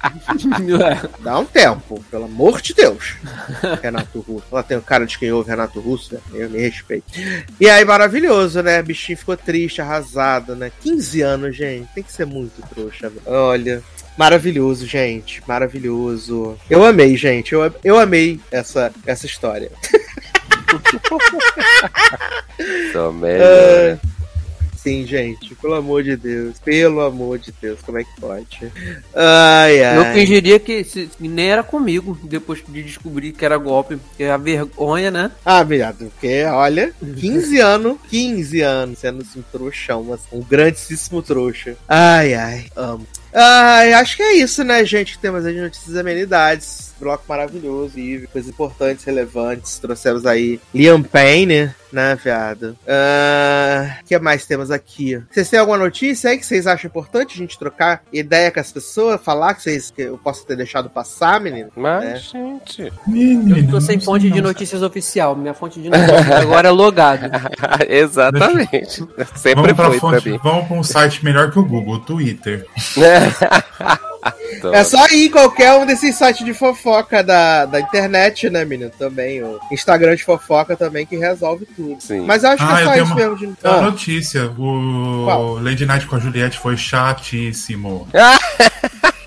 [1.19, 3.15] Dá um tempo, pelo amor de Deus.
[3.81, 4.45] Renato Russo.
[4.51, 6.21] Ela tem o cara de quem ouve Renato Russo, né?
[6.33, 7.03] Eu me respeito.
[7.59, 8.81] E aí, maravilhoso, né?
[8.81, 10.71] Bichinho ficou triste, arrasado, né?
[10.81, 11.87] 15 anos, gente.
[11.93, 13.11] Tem que ser muito trouxa.
[13.25, 13.83] Olha.
[14.17, 15.41] Maravilhoso, gente.
[15.47, 16.57] Maravilhoso.
[16.69, 17.53] Eu amei, gente.
[17.53, 19.69] Eu, eu amei essa, essa história.
[22.93, 23.97] Só melhor.
[24.81, 25.53] Sim, gente.
[25.55, 26.57] Pelo amor de Deus.
[26.59, 27.79] Pelo amor de Deus.
[27.85, 28.71] Como é que pode?
[29.13, 29.97] Ai, ai.
[29.97, 33.97] Eu fingiria que se- nem era comigo, depois de descobrir que era golpe.
[33.97, 35.31] Porque a vergonha, né?
[35.45, 41.21] Ah, viado, porque, olha, 15 anos, 15 anos sendo assim, um trouxão, assim, um grandíssimo
[41.21, 41.75] trouxa.
[41.87, 43.05] Ai, ai, amo.
[43.33, 45.17] Ai, acho que é isso, né, gente?
[45.19, 46.90] Temos aí de notícias e amenidades.
[47.01, 49.79] Bloco maravilhoso e coisas importantes, relevantes.
[49.79, 52.77] Trouxemos aí Liam Payne, né, viado?
[54.01, 55.21] O que mais temos aqui?
[55.31, 58.71] Vocês têm alguma notícia aí que vocês acham importante a gente trocar ideia com as
[58.71, 59.19] pessoas?
[59.21, 61.69] Falar que, vocês, que eu posso ter deixado passar, menino?
[61.75, 62.15] Mas, É.
[62.17, 62.93] gente.
[63.07, 64.49] Menino, Eu tô sem não fonte sei de não.
[64.49, 65.35] notícias oficial.
[65.35, 67.29] Minha fonte de notícias agora é logado.
[67.89, 69.03] Exatamente.
[69.35, 70.39] Sempre Vamos pra, foi pra fonte, mim.
[70.43, 72.65] vamos pra um site melhor que o Google, o Twitter.
[74.53, 78.63] Então, É só ir em qualquer um desses sites de fofoca da, da internet, né,
[78.63, 78.91] menino?
[78.91, 79.41] Também.
[79.43, 81.99] O Instagram de fofoca também que resolve tudo.
[81.99, 82.21] Sim.
[82.21, 83.35] Mas eu acho que Ah, é só isso uma- mesmo.
[83.37, 83.45] De...
[83.45, 85.53] Uma Ah, notícia, o Qual?
[85.63, 88.07] Lady Night com a Juliette foi chatíssimo.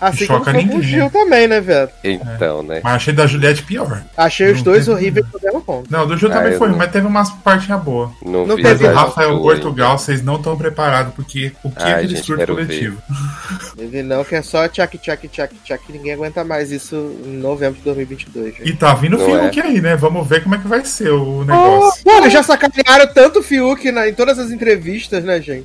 [0.00, 1.10] assim choca como com o ninguém, Gil né?
[1.10, 1.90] também, né, velho?
[2.04, 2.80] então, né?
[2.82, 4.02] Mas achei da Juliette pior.
[4.16, 5.90] Achei os Não dois teve- horríveis do mesmo ponto.
[5.90, 8.10] Não, do Gil Ah, também foi, não- mas teve umas partes boas.
[8.24, 11.82] Não, Não teve Mas o essa Rafael Portugal, vocês não estão preparados, porque o que
[11.82, 13.02] é Ai, aquele gente, surto coletivo?
[13.76, 15.82] Teve não, que é só tchac, tchac, tchac, tchac.
[15.92, 16.94] Ninguém aguenta mais isso
[17.24, 18.68] em novembro de 2022, gente.
[18.68, 19.96] E tá vindo o Fiuk aí, né?
[19.96, 22.02] Vamos ver como é que vai ser o negócio.
[22.06, 25.64] Mano, já sacanearam tanto o Fiuk na, em todas as entrevistas, né, gente?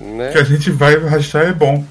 [0.00, 0.30] Né?
[0.32, 1.84] que a gente vai achar é bom.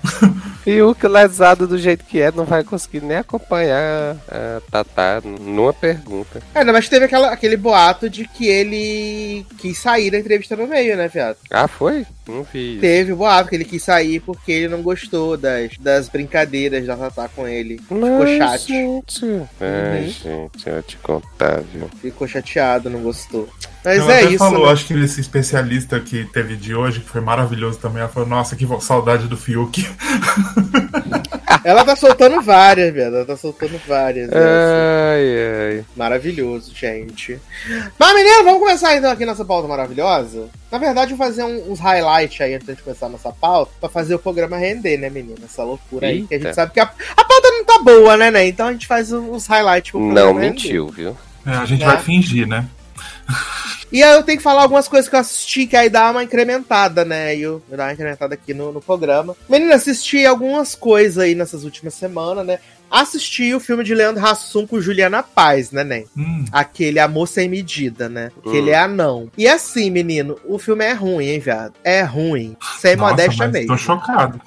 [0.64, 6.42] Que lesado do jeito que é não vai conseguir nem acompanhar a Tatá numa pergunta.
[6.56, 10.96] Ainda mais teve aquela, aquele boato de que ele quis sair da entrevista no meio,
[10.98, 11.38] né, viado?
[11.52, 12.06] Ah, foi?
[12.28, 12.78] Não vi.
[12.82, 16.96] Teve o boato que ele quis sair porque ele não gostou das, das brincadeiras da
[16.98, 17.78] Tatá com ele.
[17.78, 18.68] Ficou Mas, chato.
[18.68, 19.26] gente.
[19.62, 20.10] Ai, Uhum.
[20.10, 21.90] gente, eu vou te contar, viu?
[22.02, 23.48] Ficou chateado, não gostou.
[23.84, 24.38] Mas Ela é até isso.
[24.40, 24.72] falou, né?
[24.74, 28.56] acho que esse especialista que teve de hoje, que foi maravilhoso também, ela falou, nossa,
[28.56, 29.88] que saudade do Fiuk.
[31.64, 33.16] Ela tá soltando várias, velho.
[33.16, 34.30] Ela tá soltando várias.
[34.32, 35.86] Ai, ai.
[35.96, 37.40] Maravilhoso, gente.
[37.98, 40.48] Mas, menino, vamos começar então aqui nessa pauta maravilhosa?
[40.72, 43.72] Na verdade, eu vou fazer um- uns highlights aí antes de começar a nossa pauta,
[43.80, 45.40] pra fazer o programa render, né, menina?
[45.46, 46.54] Essa loucura aí, que a gente Eita.
[46.56, 48.48] sabe que a, a pauta não tá boa, né, né?
[48.48, 50.50] Então a gente faz uns highlights pro Não programa render.
[50.54, 51.18] mentiu, viu?
[51.46, 51.86] É, a gente É.
[51.86, 52.66] vai fingir, né?
[53.92, 56.24] E aí eu tenho que falar algumas coisas que eu assisti, que aí dá uma
[56.24, 57.36] incrementada, né?
[57.36, 59.36] E eu vou dar uma incrementada aqui no, no programa.
[59.50, 62.60] Menina, assisti algumas coisas aí nessas últimas semanas, né?
[62.90, 66.06] Assisti o filme de Leandro Hassum com Juliana Paz, né, Nen?
[66.18, 68.32] Hum, Aquele Amor Sem Medida, né?
[68.44, 68.56] Que Hum.
[68.56, 69.30] ele é anão.
[69.38, 71.74] E assim, menino, o filme é ruim, hein, viado?
[71.84, 72.56] É ruim.
[72.80, 73.68] Sem nossa, modéstia mas mesmo.
[73.68, 74.42] tô chocado.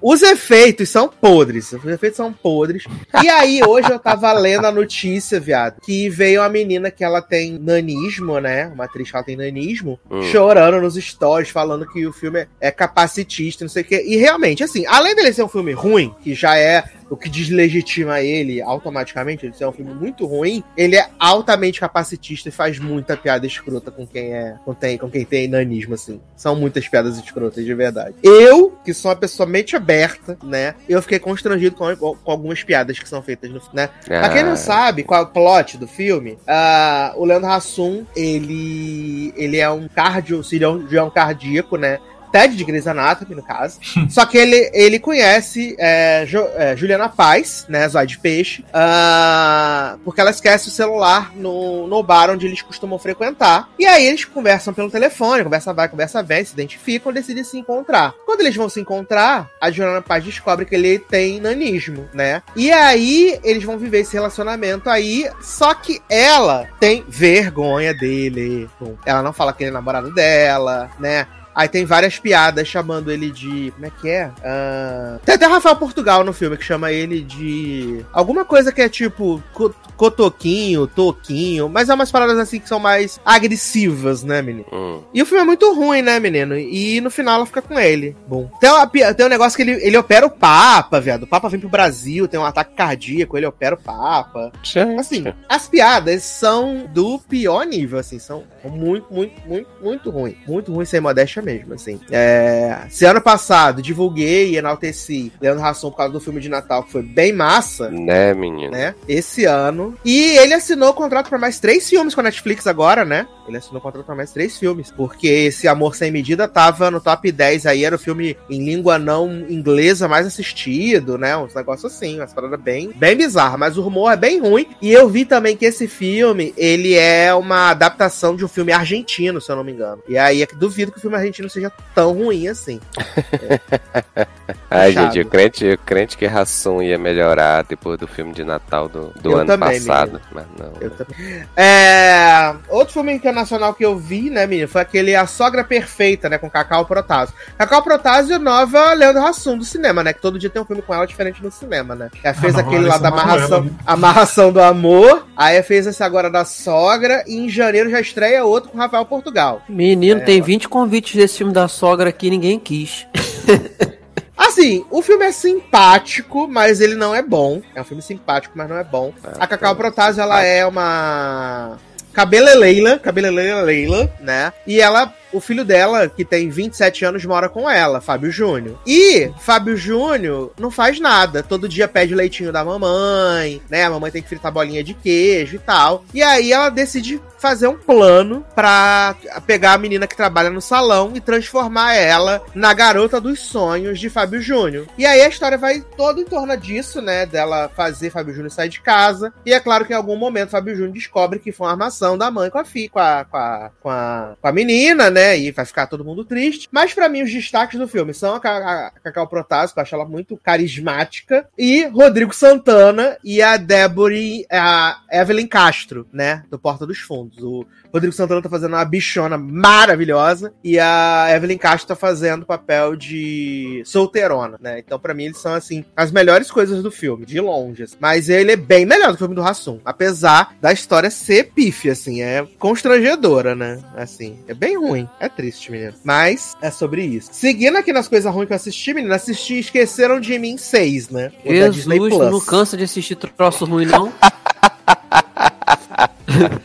[0.00, 1.72] Os efeitos são podres.
[1.72, 2.84] Os efeitos são podres.
[3.22, 7.20] E aí, hoje eu tava lendo a notícia, viado, que veio uma menina que ela
[7.22, 8.66] tem nanismo, né?
[8.68, 10.22] Uma atriz que ela tem nanismo, Hum.
[10.22, 14.02] chorando nos stories, falando que o filme é- é capacitista, não sei o quê.
[14.06, 18.20] E realmente, assim, além dele ser um filme ruim, que já é o que deslegitima
[18.20, 23.16] ele automaticamente, ele ser um filme muito ruim, ele é altamente capacitista e faz muita
[23.16, 26.20] piada escrota com quem é, com, tem, com quem tem nanismo, assim.
[26.34, 28.16] São muitas piadas escrotas, de verdade.
[28.24, 32.98] Eu, que sou uma pessoa mente aberta, né, eu fiquei constrangido com, com algumas piadas
[32.98, 33.88] que são feitas no né?
[34.04, 38.04] Pra quem não Ah, sabe qual é o plot do filme, ah, o Leandro Hassum,
[38.16, 41.98] ele, ele é um cardio, cirurgião cardíaco, né?
[42.30, 43.78] Ted de Grey's Anatomy, no caso.
[44.10, 47.88] Só que ele, ele conhece é, Jo- é, Juliana Paz, né?
[47.88, 52.98] Zóia de Peixe, ah, porque ela esquece o celular no, no bar onde eles costumam
[52.98, 53.68] frequentar.
[53.78, 58.14] E aí eles conversam pelo telefone, conversa vai, conversa vem, se identificam, decidem se encontrar.
[58.24, 62.42] Quando eles vão se encontrar, a Juliana Paz descobre que ele tem nanismo, né?
[62.54, 68.68] E aí eles vão viver esse relacionamento aí, só que ela tem vergonha dele.
[69.04, 71.26] Ela não fala que ele é namorado dela, né?
[71.56, 73.72] Aí tem várias piadas chamando ele de.
[73.72, 74.30] Como é que é?
[74.44, 78.04] Ah, Tem até Rafael Portugal no filme que chama ele de.
[78.12, 79.42] Alguma coisa que é tipo.
[79.54, 81.68] co- Cotoquinho, toquinho.
[81.70, 84.66] Mas é umas paradas assim que são mais agressivas, né, menino?
[84.72, 85.02] hum.
[85.12, 86.56] E o filme é muito ruim, né, menino?
[86.56, 88.16] E no final ela fica com ele.
[88.28, 88.50] Bom.
[88.60, 91.22] Tem, uma tem um negócio que ele, ele opera o Papa, viado.
[91.22, 94.52] O Papa vem pro Brasil, tem um ataque cardíaco, ele opera o Papa.
[94.62, 95.00] Gente.
[95.00, 100.36] Assim, as piadas são do pior nível, assim, são muito, muito, muito, muito ruim.
[100.46, 102.00] Muito ruim sem modéstia mesmo, assim.
[102.10, 106.82] É, se ano passado divulguei e enalteci Leandro Hassum por causa do filme de Natal,
[106.82, 108.72] que foi bem massa, Né, menino?
[108.72, 108.94] né?
[109.08, 109.94] Esse ano.
[110.04, 113.26] E ele assinou o contrato pra mais três filmes com a Netflix agora, né?
[113.46, 114.90] Ele assinou o contrato mais três filmes.
[114.90, 118.98] Porque esse Amor Sem Medida tava no top 10 aí, era o filme em língua
[118.98, 121.36] não inglesa mais assistido, né?
[121.36, 123.58] Uns negócios assim, umas paradas bem, bem bizarras.
[123.58, 124.66] Mas o rumor é bem ruim.
[124.80, 129.40] E eu vi também que esse filme, ele é uma adaptação de um filme argentino,
[129.40, 130.02] se eu não me engano.
[130.08, 132.80] E aí é que duvido que o filme argentino seja tão ruim assim.
[134.70, 139.12] Ai, gente, o crente, crente que Rassum ia melhorar depois do filme de Natal do,
[139.20, 140.20] do Eu ano também, passado.
[140.32, 140.72] Mas não.
[140.80, 141.46] Eu também.
[141.56, 146.38] É, outro filme internacional que eu vi, né, menino, foi aquele A Sogra Perfeita, né,
[146.38, 147.34] com Cacau Protásio.
[147.58, 150.94] Cacau Protásio, nova Leandro Hassum do cinema, né, que todo dia tem um filme com
[150.94, 152.08] ela diferente no cinema, né.
[152.22, 153.70] Ela fez nova aquele lá da amarração, Manoela, né?
[153.84, 158.70] amarração do Amor, aí fez esse agora da Sogra, e em janeiro já estreia outro
[158.70, 159.60] com Rafael Portugal.
[159.68, 163.06] Menino, É, tem 20 convites desse filme da sogra aqui, ninguém quis.
[164.36, 167.62] Assim, o filme é simpático, mas ele não é bom.
[167.74, 169.12] É um filme simpático, mas não é bom.
[169.38, 171.78] A Cacau Protásio, ela é uma
[172.16, 174.50] cabeleleila, cabeleleila Leila, né?
[174.66, 178.78] E ela, o filho dela, que tem 27 anos, mora com ela, Fábio Júnior.
[178.86, 181.42] E Fábio Júnior não faz nada.
[181.42, 183.84] Todo dia pede leitinho da mamãe, né?
[183.84, 186.04] A mamãe tem que fritar bolinha de queijo e tal.
[186.14, 189.14] E aí ela decide fazer um plano pra
[189.46, 194.08] pegar a menina que trabalha no salão e transformar ela na garota dos sonhos de
[194.08, 194.86] Fábio Júnior.
[194.96, 197.26] E aí a história vai toda em torno disso, né?
[197.26, 199.32] Dela fazer Fábio Júnior sair de casa.
[199.44, 202.30] E é claro que em algum momento Fábio Júnior descobre que foi uma armação da
[202.30, 205.25] mãe com a filha, com a, com a, com a, com a menina, né?
[205.34, 206.68] E vai ficar todo mundo triste.
[206.70, 209.82] Mas pra mim, os destaques do filme são a, Ca- a Cacau Protásio, que eu
[209.82, 214.14] acho ela muito carismática, e Rodrigo Santana e a Débora,
[214.50, 216.42] a Evelyn Castro, né?
[216.50, 217.38] Do Porta dos Fundos.
[217.42, 222.46] O Rodrigo Santana tá fazendo uma bichona maravilhosa e a Evelyn Castro tá fazendo o
[222.46, 224.78] papel de solteirona, né?
[224.78, 227.84] Então, pra mim, eles são, assim, as melhores coisas do filme, de longe.
[227.84, 227.96] assim.
[227.98, 231.52] Mas ele é bem melhor do que o filme do Rassum, apesar da história ser
[231.54, 233.82] pífia, assim, é constrangedora, né?
[233.96, 235.08] Assim, é bem ruim.
[235.18, 235.94] É triste, menino.
[236.04, 237.30] Mas é sobre isso.
[237.32, 241.32] Seguindo aqui nas coisas ruins que eu assisti, menino, assisti Esqueceram de Mim 6, né?
[241.44, 244.12] O da Disney Jesus, não cansa de assistir troço ruim, não?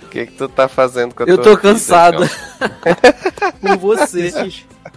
[0.03, 2.25] O que, que tu tá fazendo com a Eu tua tô vida, cansado.
[2.25, 2.31] John?
[3.61, 4.33] Com você.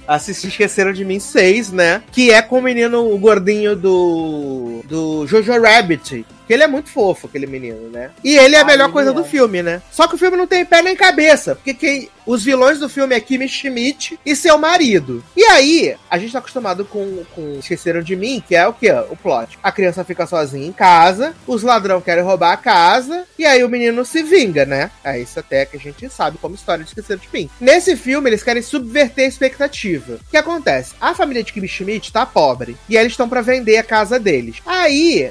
[0.07, 2.03] Assisti, Esqueceram de Mim 6, né?
[2.11, 4.83] Que é com o menino, o gordinho do.
[4.87, 6.27] do Jojo Rabbit.
[6.47, 8.11] Que ele é muito fofo, aquele menino, né?
[8.23, 9.13] E ele é a Ah, melhor ele coisa é.
[9.15, 9.83] do filme, né?
[9.91, 11.55] Só que o filme não tem pé nem cabeça.
[11.55, 12.09] Porque quem.
[12.27, 15.23] Os vilões do filme é Kimi Schmidt e seu marido.
[15.37, 18.91] E aí, a gente tá acostumado com, com Esqueceram de Mim, que é o quê?
[19.11, 19.59] O plot.
[19.63, 23.69] A criança fica sozinha em casa, os ladrões querem roubar a casa, e aí o
[23.69, 24.91] menino se vinga, né?
[25.05, 27.51] É isso até que a gente sabe como história de Esqueceram de Mim.
[27.61, 30.15] Nesse filme, eles querem subverter a expectativa.
[30.15, 30.95] O que acontece?
[30.99, 34.57] A família de Kimi Schmidt tá pobre, e eles estão pra vender a casa deles.
[34.65, 35.31] Aí,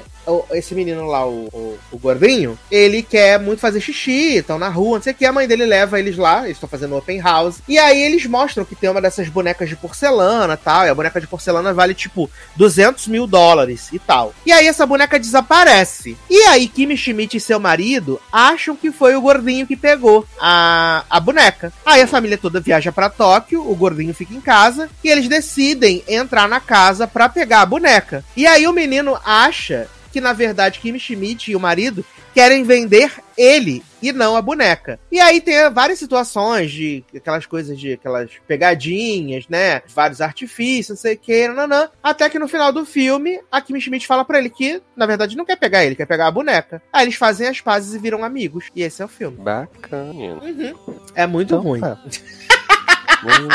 [0.52, 4.98] esse menino lá, o, o, o gordinho, ele quer muito fazer xixi, estão na rua,
[4.98, 5.24] não sei o que.
[5.24, 7.60] A mãe dele leva eles lá, eles estão fazendo open house.
[7.68, 10.86] E aí eles mostram que tem uma dessas bonecas de porcelana tal.
[10.86, 14.34] E a boneca de porcelana vale tipo 200 mil dólares e tal.
[14.44, 16.16] E aí essa boneca desaparece.
[16.28, 21.04] E aí Kimi Schmidt e seu marido acham que foi o gordinho que pegou a,
[21.08, 21.72] a boneca.
[21.84, 26.02] Aí a família toda viaja pra Tóquio, o gordinho fica em casa e eles decidem
[26.08, 28.24] entrar na casa pra pegar a boneca.
[28.36, 33.10] E aí o menino acha que na verdade Kimi Schmidt e o marido querem vender
[33.36, 34.98] ele e não a boneca.
[35.10, 39.82] E aí tem várias situações de aquelas coisas de aquelas pegadinhas, né?
[39.88, 41.88] Vários artifícios, não sei o que, nananã.
[42.02, 45.36] Até que no final do filme, a Kimi Schmidt fala pra ele que, na verdade,
[45.36, 46.80] não quer pegar ele, quer pegar a boneca.
[46.92, 48.66] Aí eles fazem as pazes e viram amigos.
[48.74, 49.38] E esse é o filme.
[49.38, 50.12] Bacana.
[50.12, 50.74] Uhum.
[51.14, 51.80] É muito Então ruim.
[51.80, 51.98] tá.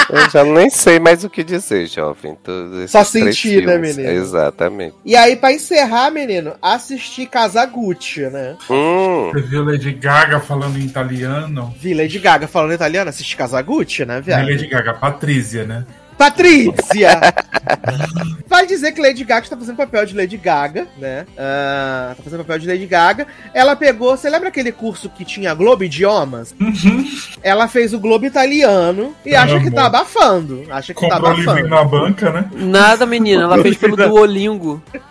[0.09, 2.35] Eu já nem sei mais o que dizer, jovem.
[2.43, 3.95] Todos esses Só três sentir, né, filmes.
[3.97, 4.13] menino?
[4.13, 4.95] Exatamente.
[5.05, 8.55] E aí, pra encerrar, menino, assistir Casagutti, né?
[8.69, 11.73] Hum, Você viu Lady Gaga falando em italiano?
[11.79, 14.45] Vi Lady Gaga falando italiano, assistir Casagutti, né, Não viado?
[14.47, 15.85] Lady Gaga, Patrícia, né?
[16.19, 17.17] Patrícia!
[18.45, 21.25] Vale dizer que Lady Gaga está fazendo papel de Lady Gaga, né?
[21.37, 23.25] Ah, tá fazendo papel de Lady Gaga.
[23.53, 24.17] Ela pegou.
[24.17, 26.53] Você lembra aquele curso que tinha Globo Idiomas?
[27.41, 29.63] Ela fez o Globo Italiano e acha Amo.
[29.63, 30.65] que tá abafando.
[30.69, 31.69] Acha que tá Comprou livrinho abafando.
[31.69, 32.49] na banca, né?
[32.53, 33.43] Nada, menina.
[33.43, 34.81] Ela fez pelo Duolingo.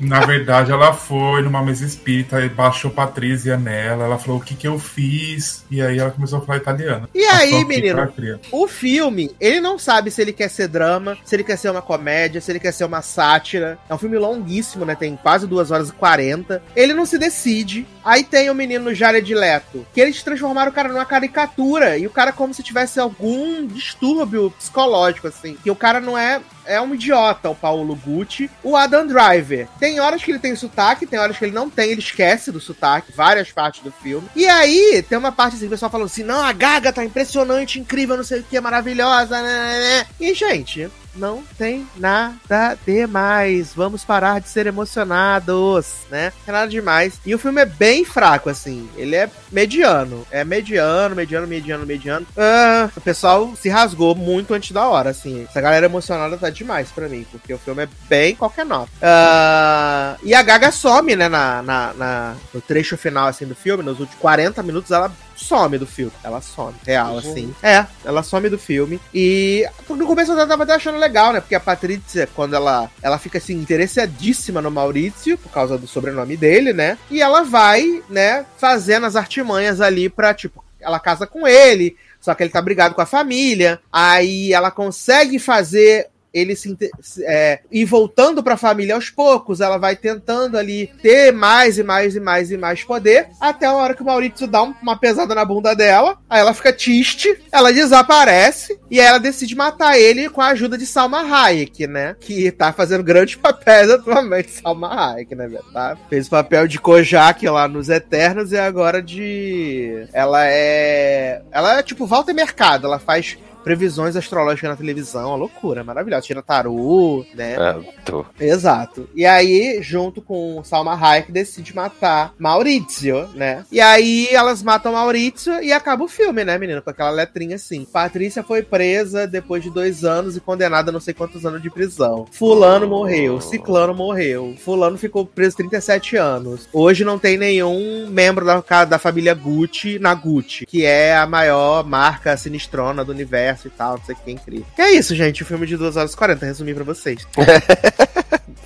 [0.00, 4.04] Na verdade, ela foi numa mesa espírita e baixou Patrícia nela.
[4.04, 5.64] Ela falou o que que eu fiz.
[5.70, 7.08] E aí ela começou a falar italiano.
[7.14, 8.06] E aí, menino?
[8.12, 8.42] criança.
[8.50, 11.82] O filme, ele não sabe se ele quer ser drama, se ele quer ser uma
[11.82, 13.78] comédia, se ele quer ser uma sátira.
[13.88, 14.94] É um filme longuíssimo, né?
[14.94, 16.62] Tem quase 2 horas e 40.
[16.74, 17.86] Ele não se decide.
[18.04, 21.96] Aí tem o menino Jared Leto, que eles transformaram o cara numa caricatura.
[21.96, 25.56] E o cara como se tivesse algum distúrbio psicológico, assim.
[25.62, 26.40] Que o cara não é...
[26.66, 28.50] É um idiota, o Paulo Gucci.
[28.62, 29.68] O Adam Driver.
[29.78, 32.60] Tem horas que ele tem sotaque, tem horas que ele não tem, ele esquece do
[32.60, 34.28] sotaque, várias partes do filme.
[34.34, 37.78] E aí, tem uma parte assim, o pessoal falando assim: não, a Gaga tá impressionante,
[37.78, 40.06] incrível, não sei o que, maravilhosa, né, né, né.
[40.20, 43.72] E, gente, não tem nada demais.
[43.74, 46.32] Vamos parar de ser emocionados, né?
[46.36, 47.20] Não tem nada demais.
[47.24, 48.88] E o filme é bem fraco, assim.
[48.96, 50.26] Ele é mediano.
[50.30, 52.26] É mediano, mediano, mediano, mediano.
[52.36, 55.44] Ah, o pessoal se rasgou muito antes da hora, assim.
[55.44, 58.90] Essa galera emocionada tá demais pra mim, porque o filme é bem qualquer nota.
[59.02, 63.84] Ah, e a Gaga some, né, na, na, na- no trecho final, assim, do filme.
[63.84, 66.10] Nos últimos 40 minutos, ela some do filme.
[66.24, 67.54] Ela some, real, assim.
[67.62, 69.00] É, ela some do filme.
[69.14, 71.40] E no começo eu tava até achando legal, né?
[71.40, 76.36] Porque a Patrícia, quando ela, ela fica assim, interessadíssima no Maurício, por causa do sobrenome
[76.36, 76.98] dele, né?
[77.08, 82.34] E ela vai, né, fazendo as artimanhas ali pra, tipo, ela casa com ele, só
[82.34, 83.80] que ele tá brigado com a família.
[83.92, 86.76] Aí ela consegue fazer ele se,
[87.22, 92.16] é, ir voltando pra família aos poucos, ela vai tentando ali ter mais e mais
[92.16, 95.34] e mais e mais poder, até a hora que o Maurício dá um- uma pesada
[95.34, 100.28] na bunda dela, aí ela fica triste, ela desaparece, e aí ela decide matar ele
[100.28, 102.16] com a ajuda de Salma Hayek, né?
[102.18, 105.48] Que tá fazendo grandes papéis atualmente, Salma Hayek, né?
[105.72, 105.96] Tá?
[106.10, 110.06] Fez o papel de Kojak lá nos Eternos e agora de...
[110.12, 111.42] Ela é...
[111.52, 116.26] Ela é tipo Walter Mercado, ela faz previsões astrológicas na televisão, uma loucura, maravilhosa.
[116.26, 117.56] Tira tarô, né?
[117.56, 118.24] ah, tô.
[118.38, 119.08] Exato.
[119.14, 123.64] E aí, junto com Salma Hayek, decide matar Maurício, né?
[123.72, 126.82] E aí elas matam Maurício e acaba o filme, né, menino?
[126.82, 127.84] Com aquela letrinha assim.
[127.84, 131.70] Patrícia foi presa depois de dois anos e condenada a não sei quantos anos de
[131.70, 132.26] prisão.
[132.30, 134.54] Fulano morreu, Ciclano morreu.
[134.62, 136.68] Fulano ficou preso 37 anos.
[136.72, 141.84] Hoje não tem nenhum membro da, da família Gucci na Gucci, que é a maior
[141.84, 144.66] marca sinistrona do universo e tal, não sei o que, incrível.
[144.74, 145.42] Que é isso, gente.
[145.42, 147.26] O filme de 2 horas e 40, resumi pra vocês.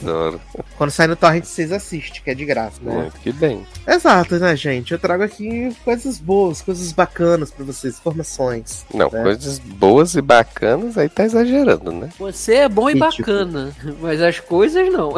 [0.00, 0.40] Adoro.
[0.76, 2.92] Quando sai no Torrent, vocês assistem, que é de graça, né?
[2.92, 3.66] Muito que bem.
[3.86, 4.92] Exato, né, gente?
[4.92, 8.86] Eu trago aqui coisas boas, coisas bacanas pra vocês, informações.
[8.94, 9.22] Não, É.
[9.22, 12.10] coisas boas e bacanas, aí tá exagerando, né?
[12.18, 15.14] Você é bom e E, tipo- bacana, mas as coisas não.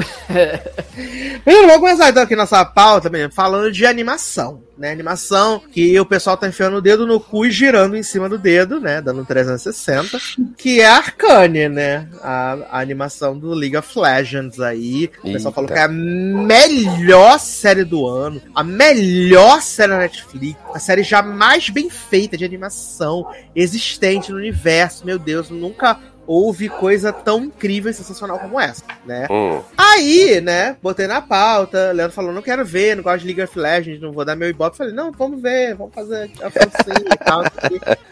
[1.47, 4.91] Menino, vamos começar então aqui nossa pauta, menino, falando de animação, né?
[4.91, 8.39] Animação que o pessoal tá enfiando o dedo no cu e girando em cima do
[8.39, 9.03] dedo, né?
[9.03, 10.19] Dando um 360.
[10.57, 12.09] Que é a Arcane, né?
[12.23, 15.11] A, a animação do League of Legends aí.
[15.19, 15.53] O pessoal Eita.
[15.53, 21.03] falou que é a melhor série do ano, a melhor série da Netflix, a série
[21.03, 25.05] jamais bem feita de animação existente no universo.
[25.05, 26.01] Meu Deus, nunca
[26.33, 29.27] houve coisa tão incrível e sensacional como essa, né?
[29.29, 29.61] Hum.
[29.77, 33.59] Aí, né, botei na pauta, Leandro falou, não quero ver, não gosto de League of
[33.59, 34.77] Legends, não vou dar meu ibope.
[34.77, 37.43] Falei, não, vamos ver, vamos fazer a fancinha e tal,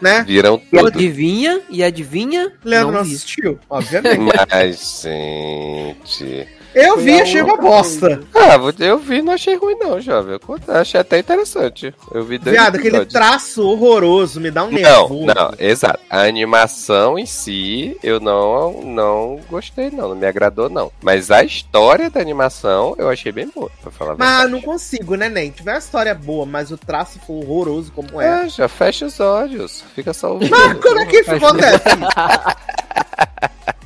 [0.01, 0.23] né?
[0.23, 0.87] Viram E tudo.
[0.89, 2.51] adivinha, e adivinha?
[2.61, 3.11] Leandro não, vi.
[3.15, 4.19] assistiu, obviamente.
[4.51, 6.58] Mas, gente.
[6.73, 8.21] Eu Foi vi, a achei uma bosta.
[8.35, 10.33] Ah, eu vi, não achei ruim, não, jovem.
[10.47, 11.93] Eu achei até interessante.
[12.11, 15.25] Eu vi dois Viado, aquele traço horroroso, me dá um Não, nervoso.
[15.25, 15.99] não, exato.
[16.09, 20.09] A animação em si, eu não, não gostei, não.
[20.09, 20.91] Não me agradou, não.
[21.01, 24.51] Mas a história da animação, eu achei bem boa, pra falar a Mas verdade.
[24.51, 25.49] não consigo, né, Nem?
[25.51, 28.45] Tiver uma história boa, mas o traço for horroroso como é.
[28.45, 29.83] É, já fecha os olhos.
[29.95, 30.51] Fica só ouvindo.
[30.51, 31.83] Mas como é que isso acontece?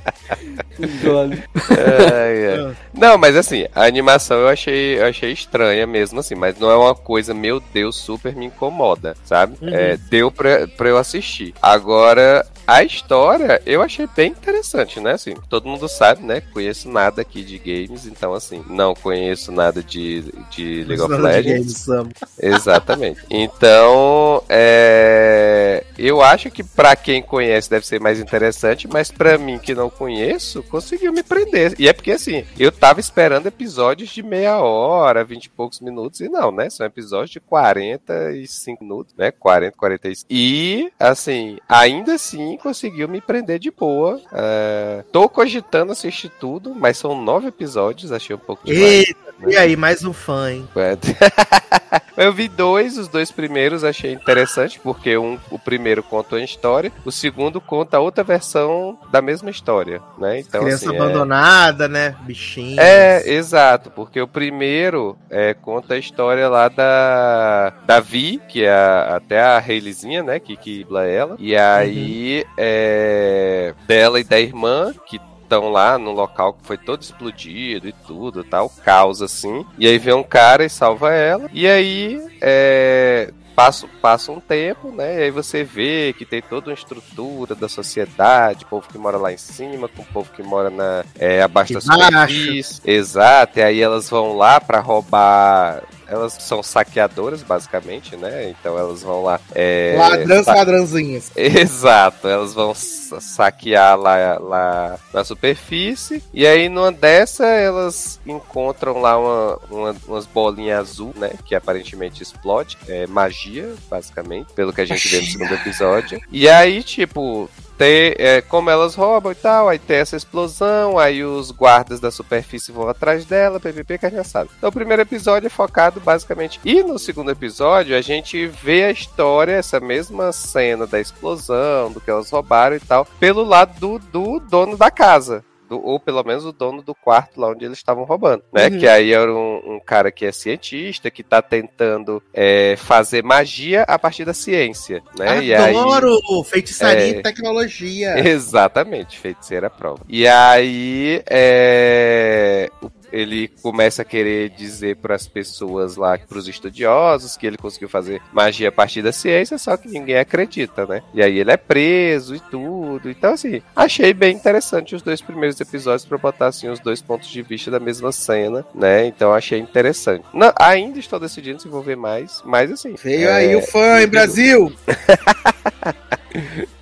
[2.93, 6.75] Não, mas assim, a animação eu achei, eu achei estranha mesmo, assim, mas não é
[6.75, 9.57] uma coisa, meu Deus, super me incomoda, sabe?
[9.61, 9.69] Uhum.
[9.69, 11.53] É, deu pra, pra eu assistir.
[11.61, 15.13] Agora, a história eu achei bem interessante, né?
[15.13, 16.41] Assim, todo mundo sabe, né?
[16.53, 21.85] Conheço nada aqui de games, então, assim, não conheço nada de, de League of Legends.
[21.85, 22.13] games.
[22.39, 23.21] Exatamente.
[23.29, 29.59] Então, é, eu acho que pra quem conhece deve ser mais interessante, mas pra mim
[29.59, 30.22] que não conheço,
[30.69, 31.75] conseguiu me prender.
[31.79, 36.19] E é porque assim, eu tava esperando episódios de meia hora, vinte e poucos minutos,
[36.19, 36.69] e não, né?
[36.69, 39.31] São episódios de 45 minutos, né?
[39.31, 40.27] 40, 45.
[40.29, 44.21] E, assim, ainda assim conseguiu me prender de boa.
[44.31, 48.83] É, tô cogitando assistir tudo, mas são nove episódios, achei um pouco demais.
[48.83, 50.67] Eita, e aí, mais um fã, hein?
[52.15, 56.91] Eu vi dois, os dois primeiros achei interessante, porque um, o primeiro conta uma história,
[57.03, 60.39] o segundo conta outra versão da mesma história, né?
[60.39, 62.15] Então, Criança assim, é- abandonada, né?
[62.21, 62.79] Bichinho.
[62.79, 68.71] é, exato, porque o primeiro é, conta a história lá da, da Vi, que é
[68.71, 74.93] a- até a Hayleyzinha, né, que, que ela, e aí é, dela e da irmã,
[75.07, 75.19] que
[75.53, 79.97] estão lá no local que foi todo explodido e tudo, tal, caos assim, e aí
[79.97, 85.19] vem um cara e salva ela, e aí é, Passa, passa um tempo, né?
[85.19, 89.31] E aí você vê que tem toda uma estrutura da sociedade, povo que mora lá
[89.31, 92.81] em cima, com o povo que mora na, é, abaixo da superfície.
[92.83, 95.83] Exato, e aí elas vão lá pra roubar.
[96.07, 98.49] Elas são saqueadoras, basicamente, né?
[98.49, 99.39] Então elas vão lá.
[99.53, 101.31] É, Ladrãs, sa- ladrãzinhas.
[101.35, 106.23] Exato, elas vão sa- saquear lá, lá na superfície.
[106.33, 111.31] E aí, numa dessa, elas encontram lá uma, uma- umas bolinhas azul, né?
[111.45, 112.77] Que aparentemente explode.
[112.87, 116.19] É magia, basicamente, pelo que a gente vê no segundo episódio.
[116.31, 117.49] E aí, tipo.
[117.77, 122.11] Tem, é, como elas roubam e tal, aí tem essa explosão, aí os guardas da
[122.11, 124.49] superfície vão atrás dela, PVP que.
[124.57, 126.59] Então o primeiro episódio é focado basicamente.
[126.63, 131.99] E no segundo episódio a gente vê a história, essa mesma cena da explosão, do
[131.99, 135.43] que elas roubaram e tal, pelo lado do, do dono da casa.
[135.73, 138.67] Do- ou pelo menos o dono do quarto lá onde eles estavam roubando, né?
[138.67, 138.79] Uhum.
[138.79, 143.83] Que aí era um, um cara que é cientista, que tá tentando é, fazer magia
[143.87, 145.43] a partir da ciência, né?
[145.43, 147.09] E aí- Adoro feitiçaria É.
[147.09, 148.19] e tecnologia.
[148.27, 150.01] Exatamente, feiticeira à prova.
[150.07, 156.47] E aí, é, o- ele começa a querer dizer para as pessoas lá, para os
[156.47, 161.03] estudiosos, que ele conseguiu fazer magia a partir da ciência, só que ninguém acredita, né?
[161.13, 163.09] E aí ele é preso e tudo.
[163.09, 167.29] Então, assim, achei bem interessante os dois primeiros episódios para botar assim os dois pontos
[167.29, 169.05] de vista da mesma cena, né?
[169.05, 170.25] Então achei interessante.
[170.33, 172.95] Não, ainda estou decidindo se vou ver mais, mas assim.
[172.95, 174.73] Veio é, aí o fã, me Brasil?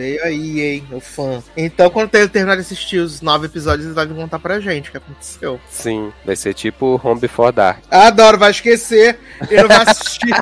[0.00, 1.42] Veio aí, hein, o fã.
[1.54, 4.92] Então, quando ele terminar de assistir os nove episódios, ele vai contar pra gente o
[4.92, 5.60] que aconteceu.
[5.68, 7.80] Sim, vai ser tipo Home Before Dark.
[7.90, 9.18] Adoro, vai esquecer.
[9.50, 10.30] Não vai assistir.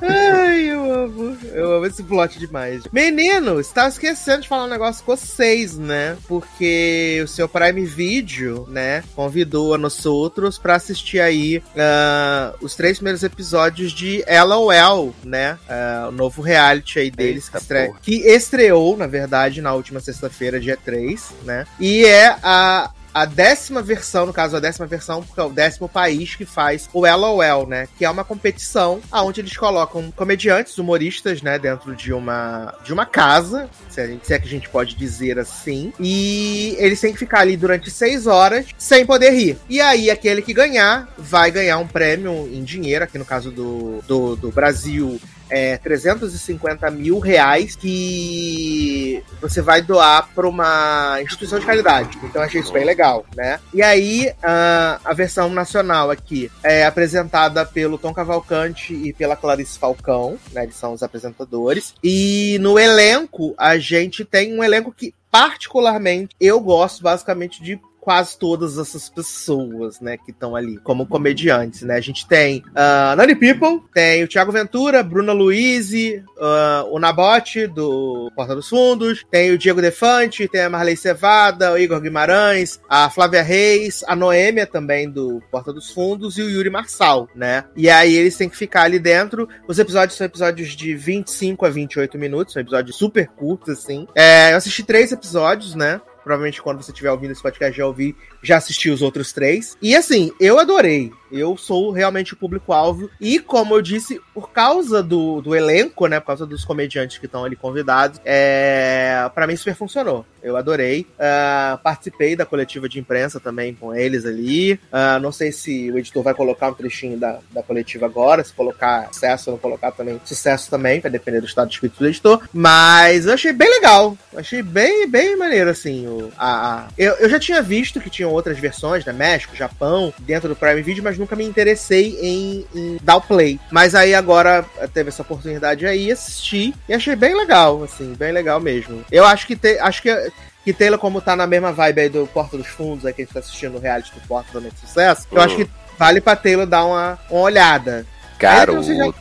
[0.00, 1.36] Ai, eu amo.
[1.52, 2.84] Eu amo esse plot demais.
[2.92, 6.16] Menino, você tava esquecendo de falar um negócio com vocês, né?
[6.28, 12.74] Porque o seu Prime Video, né, convidou a nós outros pra assistir aí ah, os
[12.74, 15.58] três primeiros episódios de LOL, né?
[15.68, 20.00] Ah, o novo reality aí deles Eita que, estre- que estreou, na verdade, na última
[20.00, 21.66] sexta-feira, dia 3, né?
[21.80, 25.88] E é a a décima versão, no caso, a décima versão, porque é o décimo
[25.88, 27.88] país que faz o LOL, né?
[27.98, 33.04] Que é uma competição onde eles colocam comediantes, humoristas, né, dentro de uma, de uma
[33.06, 37.12] casa, se, a gente, se é que a gente pode dizer assim, e eles têm
[37.12, 39.58] que ficar ali durante seis horas sem poder rir.
[39.68, 44.00] E aí, aquele que ganhar vai ganhar um prêmio em dinheiro, aqui no caso do,
[44.06, 45.18] do, do Brasil
[45.50, 52.18] é, 350 mil reais que você vai doar para uma instituição de caridade.
[52.22, 53.60] Então achei isso bem legal, né?
[53.72, 59.78] E aí a, a versão nacional aqui é apresentada pelo Tom Cavalcante e pela Clarice
[59.78, 60.64] Falcão, né?
[60.64, 61.94] Eles são os apresentadores.
[62.02, 68.38] E no elenco a gente tem um elenco que particularmente eu gosto basicamente de quase
[68.38, 71.96] todas essas pessoas, né, que estão ali como comediantes, né?
[71.96, 77.66] A gente tem uh, Nani People, tem o Thiago Ventura, Bruna Luiz, uh, o Nabote,
[77.66, 82.80] do Porta dos Fundos, tem o Diego Defante, tem a Marley Cevada, o Igor Guimarães,
[82.88, 87.64] a Flávia Reis, a Noêmia também, do Porta dos Fundos, e o Yuri Marçal, né?
[87.76, 89.48] E aí eles têm que ficar ali dentro.
[89.66, 94.06] Os episódios são episódios de 25 a 28 minutos, são episódios super curtos, assim.
[94.14, 96.00] É, eu assisti três episódios, né?
[96.28, 99.78] Provavelmente quando você estiver ouvindo esse podcast já ouvi, já assisti os outros três.
[99.80, 101.10] E assim, eu adorei.
[101.30, 103.10] Eu sou realmente o público-alvo.
[103.20, 106.20] E, como eu disse, por causa do, do elenco, né?
[106.20, 110.24] Por causa dos comediantes que estão ali convidados, é, para mim super funcionou.
[110.42, 111.06] Eu adorei.
[111.18, 114.74] Uh, participei da coletiva de imprensa também com eles ali.
[114.74, 118.44] Uh, não sei se o editor vai colocar um trechinho da, da coletiva agora.
[118.44, 121.98] Se colocar sucesso ou não colocar também sucesso também, vai depender do estado de espírito
[121.98, 122.48] do editor.
[122.52, 124.16] Mas eu achei bem legal.
[124.36, 126.06] Achei bem, bem maneiro, assim.
[126.06, 126.88] O, a, a...
[126.96, 129.12] Eu, eu já tinha visto que tinham outras versões, né?
[129.12, 133.58] México, Japão, dentro do Prime Video, mas nunca me interessei em, em dar o play.
[133.70, 138.60] Mas aí agora teve essa oportunidade aí, assisti e achei bem legal, assim, bem legal
[138.60, 139.04] mesmo.
[139.10, 140.32] Eu acho que te, acho que
[140.64, 143.24] que Taylor, como tá na mesma vibe aí do Porta dos Fundos, aí que a
[143.24, 145.66] gente tá assistindo o reality do Porta também de sucesso, eu acho que
[145.96, 148.04] vale pra Taylor dar uma, uma olhada.
[148.38, 148.82] Garoto.
[148.82, 149.12] Já...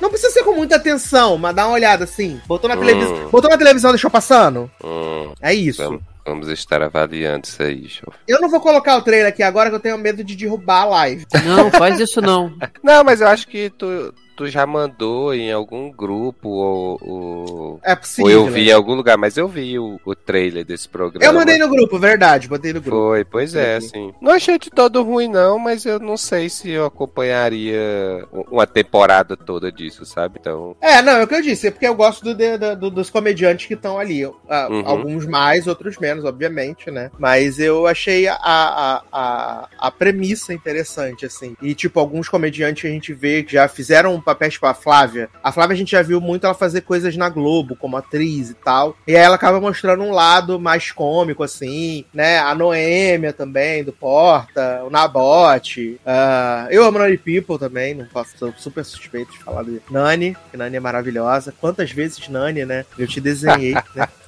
[0.00, 2.40] Não precisa ser com muita atenção, mas dá uma olhada assim.
[2.46, 2.80] Botou na, hum.
[2.80, 4.70] televisão, botou na televisão, deixou passando?
[4.84, 5.32] Hum.
[5.40, 6.00] É isso.
[6.24, 8.12] Vamos, estar avaliando isso aí, show.
[8.26, 10.86] Eu não vou colocar o trailer aqui agora que eu tenho medo de derrubar a
[10.86, 11.26] live.
[11.44, 12.56] Não, faz isso não.
[12.82, 17.94] não, mas eu acho que tu, tu já mandou em algum grupo ou, ou, é
[17.94, 18.70] possível, ou eu vi né?
[18.70, 21.24] em algum lugar, mas eu vi o, o trailer desse programa.
[21.24, 22.96] Eu mandei no grupo, verdade, mandei no grupo.
[22.96, 24.12] Foi, pois é, assim.
[24.20, 29.36] Não achei de todo ruim não, mas eu não sei se eu acompanharia uma temporada
[29.36, 30.38] toda disso, sabe?
[30.40, 30.76] Então.
[30.80, 33.66] É, não, é o que eu disse, é porque eu gosto do, do, dos comediantes
[33.66, 34.24] que estão ali.
[34.24, 34.32] Uh,
[34.70, 34.82] uhum.
[34.86, 37.10] Alguns mais, outros menos, obviamente, né?
[37.18, 41.56] Mas eu achei a, a, a, a premissa interessante, assim.
[41.60, 45.28] E, tipo, alguns comediantes a gente vê que já fizeram papéis tipo a Flávia.
[45.42, 48.54] A Flávia a gente já viu muito ela fazer coisas na Globo, como atriz e
[48.54, 48.96] tal.
[49.06, 52.38] E aí ela acaba mostrando um lado mais cômico, assim, né?
[52.38, 56.00] A Noêmia também, do Porta, o Nabote.
[56.04, 60.36] Uh, eu amo Nani People também, não posso, sou super suspeito de falar de Nani,
[60.50, 61.54] que Nani é maravilhosa.
[61.60, 62.84] Quantas vezes Nani, né?
[62.98, 64.08] Eu te desenhei, né?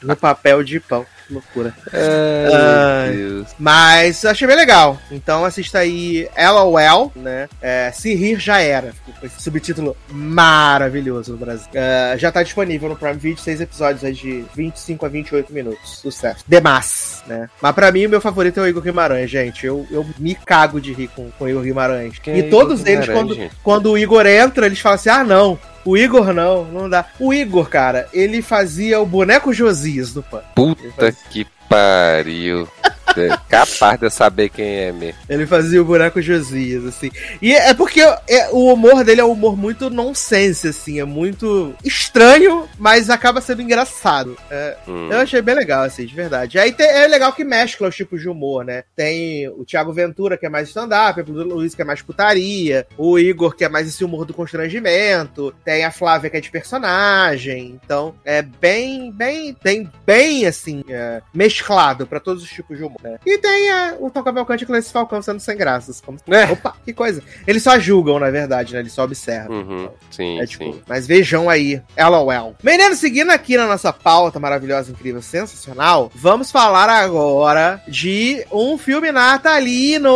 [0.00, 1.74] No papel de pão loucura.
[1.92, 4.98] Ai, mas achei bem legal.
[5.10, 7.48] Então assista aí LOL, né?
[7.60, 8.92] É, Se Rir Já Era.
[9.22, 11.66] Esse subtítulo maravilhoso no Brasil.
[11.70, 15.98] Uh, já tá disponível no Prime Video, seis episódios aí de 25 a 28 minutos.
[15.98, 16.44] Sucesso.
[16.46, 17.48] Demais, né?
[17.60, 19.66] Mas pra mim, o meu favorito é o Igor Guimarães, gente.
[19.66, 22.18] Eu, eu me cago de rir com, com o Igor Guimarães.
[22.18, 25.24] Quem e é todos Igor eles, quando, quando o Igor entra, eles falam assim: ah,
[25.24, 25.58] não.
[25.84, 27.06] O Igor não, não dá.
[27.18, 30.42] O Igor, cara, ele fazia o boneco Josias do Pan.
[30.54, 32.68] Puta que pariu.
[33.16, 35.20] É capaz de eu saber quem é mesmo.
[35.28, 37.10] Ele fazia o boneco Josias, assim.
[37.40, 41.00] E é porque é, o humor dele é um humor muito nonsense, assim.
[41.00, 44.36] É muito estranho, mas acaba sendo engraçado.
[44.50, 45.08] É, hum.
[45.10, 46.58] Eu achei bem legal, assim, de verdade.
[46.58, 48.84] Aí tem, é legal que mescla os tipos de humor, né?
[48.96, 53.18] Tem o Thiago Ventura, que é mais stand-up, o Luiz, que é mais putaria, o
[53.18, 57.78] Igor, que é mais esse humor do constrangimento, tem a Flávia, que é de personagem.
[57.84, 62.93] Então, é bem, bem, bem, bem, assim, é, mesclado para todos os tipos de humor.
[63.02, 63.18] Né?
[63.24, 66.00] E tem a, o Tom Cavalcante e Clarice Falcão sendo sem graças.
[66.00, 66.18] Como...
[66.28, 66.44] É.
[66.50, 67.22] Opa, que coisa.
[67.46, 68.80] Eles só julgam, na verdade, né?
[68.80, 69.56] Eles só observam.
[69.56, 69.84] Uhum.
[69.84, 70.82] Então, sim, é, tipo, sim.
[70.86, 72.56] Mas vejam aí, LOL.
[72.62, 79.10] Menino, seguindo aqui na nossa pauta maravilhosa, incrível, sensacional, vamos falar agora de um filme
[79.12, 80.12] natalino.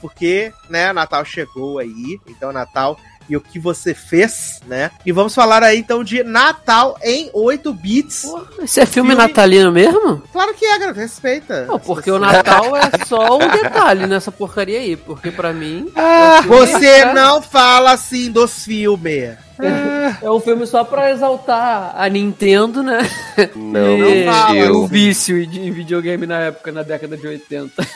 [0.00, 2.18] Porque, né, Natal chegou aí.
[2.28, 4.90] Então, Natal e o que você fez, né?
[5.04, 8.26] E vamos falar aí então de Natal em 8 bits.
[8.62, 9.14] Esse é filme, filme...
[9.14, 10.22] natalino mesmo?
[10.32, 11.66] Claro que é, cara, respeita.
[11.66, 15.90] Não, porque o Natal é só um detalhe nessa porcaria aí, porque para mim.
[15.96, 19.43] Ah, você não fala assim dos filmes.
[20.22, 22.98] É um filme só pra exaltar a Nintendo, né?
[23.54, 24.86] Não, E- não fala, o eu.
[24.86, 27.86] vício de videogame na época, na década de 80.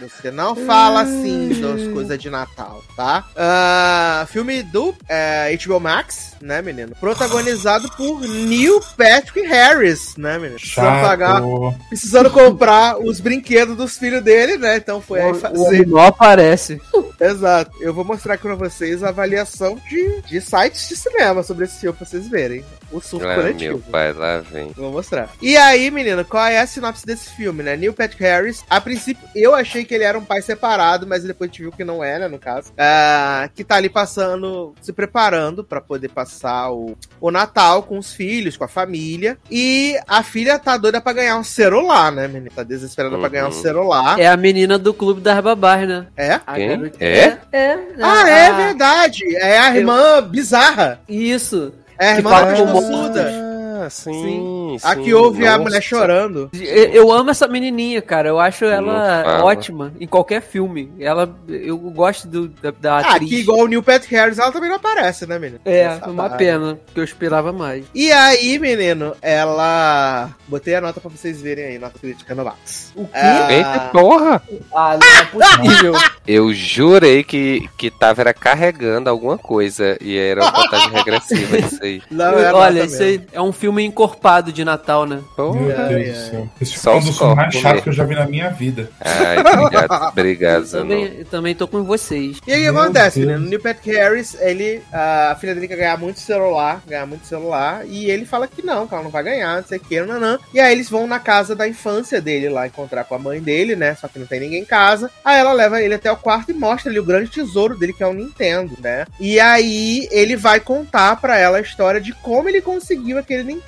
[0.00, 3.24] Você não fala assim das coisas de Natal, tá?
[3.36, 6.96] Ah, filme do é, HBO Max, né, menino?
[6.98, 10.58] Protagonizado por Neil Patrick Harris, né, menino?
[10.58, 11.42] Precisando pagar,
[11.88, 14.76] precisando comprar os brinquedos dos filhos dele, né?
[14.78, 15.58] Então foi aí O fazer.
[15.58, 16.80] homem não aparece.
[17.20, 17.70] Exato.
[17.80, 21.80] Eu vou mostrar aqui pra vocês a avaliação de, de sites de cinema sobre esse
[21.80, 22.64] filme pra vocês verem.
[22.92, 23.78] O surto Ah, meu coletivo.
[23.90, 24.70] pai, lá vem.
[24.76, 25.28] Vou mostrar.
[25.42, 27.76] E aí, menino, qual é a sinopse desse filme, né?
[27.76, 31.50] Neil Patrick Harris, a princípio, eu achei que ele era um pai separado, mas depois
[31.50, 32.72] a gente viu que não é, né, no caso.
[32.78, 38.12] Ah, que tá ali passando, se preparando pra poder passar o, o Natal com os
[38.12, 39.36] filhos, com a família.
[39.50, 42.50] E a filha tá doida pra ganhar um celular, né, menino?
[42.54, 43.52] Tá desesperada pra ganhar um Uhum.
[43.62, 44.18] celular.
[44.20, 46.06] É a menina do Clube das Babás, né?
[46.16, 46.34] É?
[46.46, 46.68] A Quem?
[46.68, 47.38] garota- É?
[47.52, 47.78] É.
[48.00, 49.36] Ah, é verdade.
[49.36, 51.00] É a irmã bizarra.
[51.08, 51.72] Isso.
[51.98, 53.45] É irmã da o
[53.90, 55.02] sim, sim.
[55.02, 56.50] que ouve a mulher chorando.
[56.52, 58.28] Eu, eu amo essa menininha, cara.
[58.28, 60.92] Eu acho ela ótima em qualquer filme.
[60.98, 63.28] Ela, eu gosto do, da, da Ah, atriz.
[63.30, 65.60] que igual o Neil Patrick Harris, ela também não aparece, né, menino?
[65.64, 66.36] É, Essa uma barra.
[66.36, 67.84] pena, porque eu esperava mais.
[67.94, 70.30] E aí, menino, ela.
[70.48, 72.92] Botei a nota pra vocês verem aí, nota crítica no Max.
[72.94, 73.10] O quê?
[73.14, 74.42] Ah, Eita porra!
[74.74, 75.92] Ah, não é possível.
[76.26, 81.78] Eu jurei que, que tava era carregando alguma coisa e era uma contagem regressiva isso
[81.82, 82.02] aí.
[82.10, 85.16] Não, é a Olha, isso aí é um filme encorpado de Natal, né?
[85.16, 85.88] Meu Porra.
[85.88, 86.10] Deus é.
[86.10, 86.48] do céu.
[86.60, 88.50] Esse Só filme é um os dos mais chatos que eu já vi na minha
[88.50, 88.90] vida.
[89.00, 92.38] Ai, obrigado, obrigado, também, eu também tô com vocês.
[92.46, 93.32] E aí o que Meu acontece, Deus.
[93.32, 93.46] menino?
[93.46, 94.82] O Neil Patrick Harris, ele.
[94.92, 98.86] A filha dele quer ganhar muito celular, ganhar muito celular, e ele fala que não,
[98.86, 100.38] que ela não vai ganhar, não sei o que, nanã.
[100.52, 103.76] E aí eles vão na casa da infância dele lá encontrar com a mãe dele,
[103.76, 103.94] né?
[103.94, 105.10] Só que não tem ninguém em casa.
[105.24, 108.02] Aí ela leva ele até o quarto e mostra ali o grande tesouro dele, que
[108.02, 109.06] é o Nintendo, né?
[109.20, 113.65] E aí ele vai contar pra ela a história de como ele conseguiu aquele Nintendo.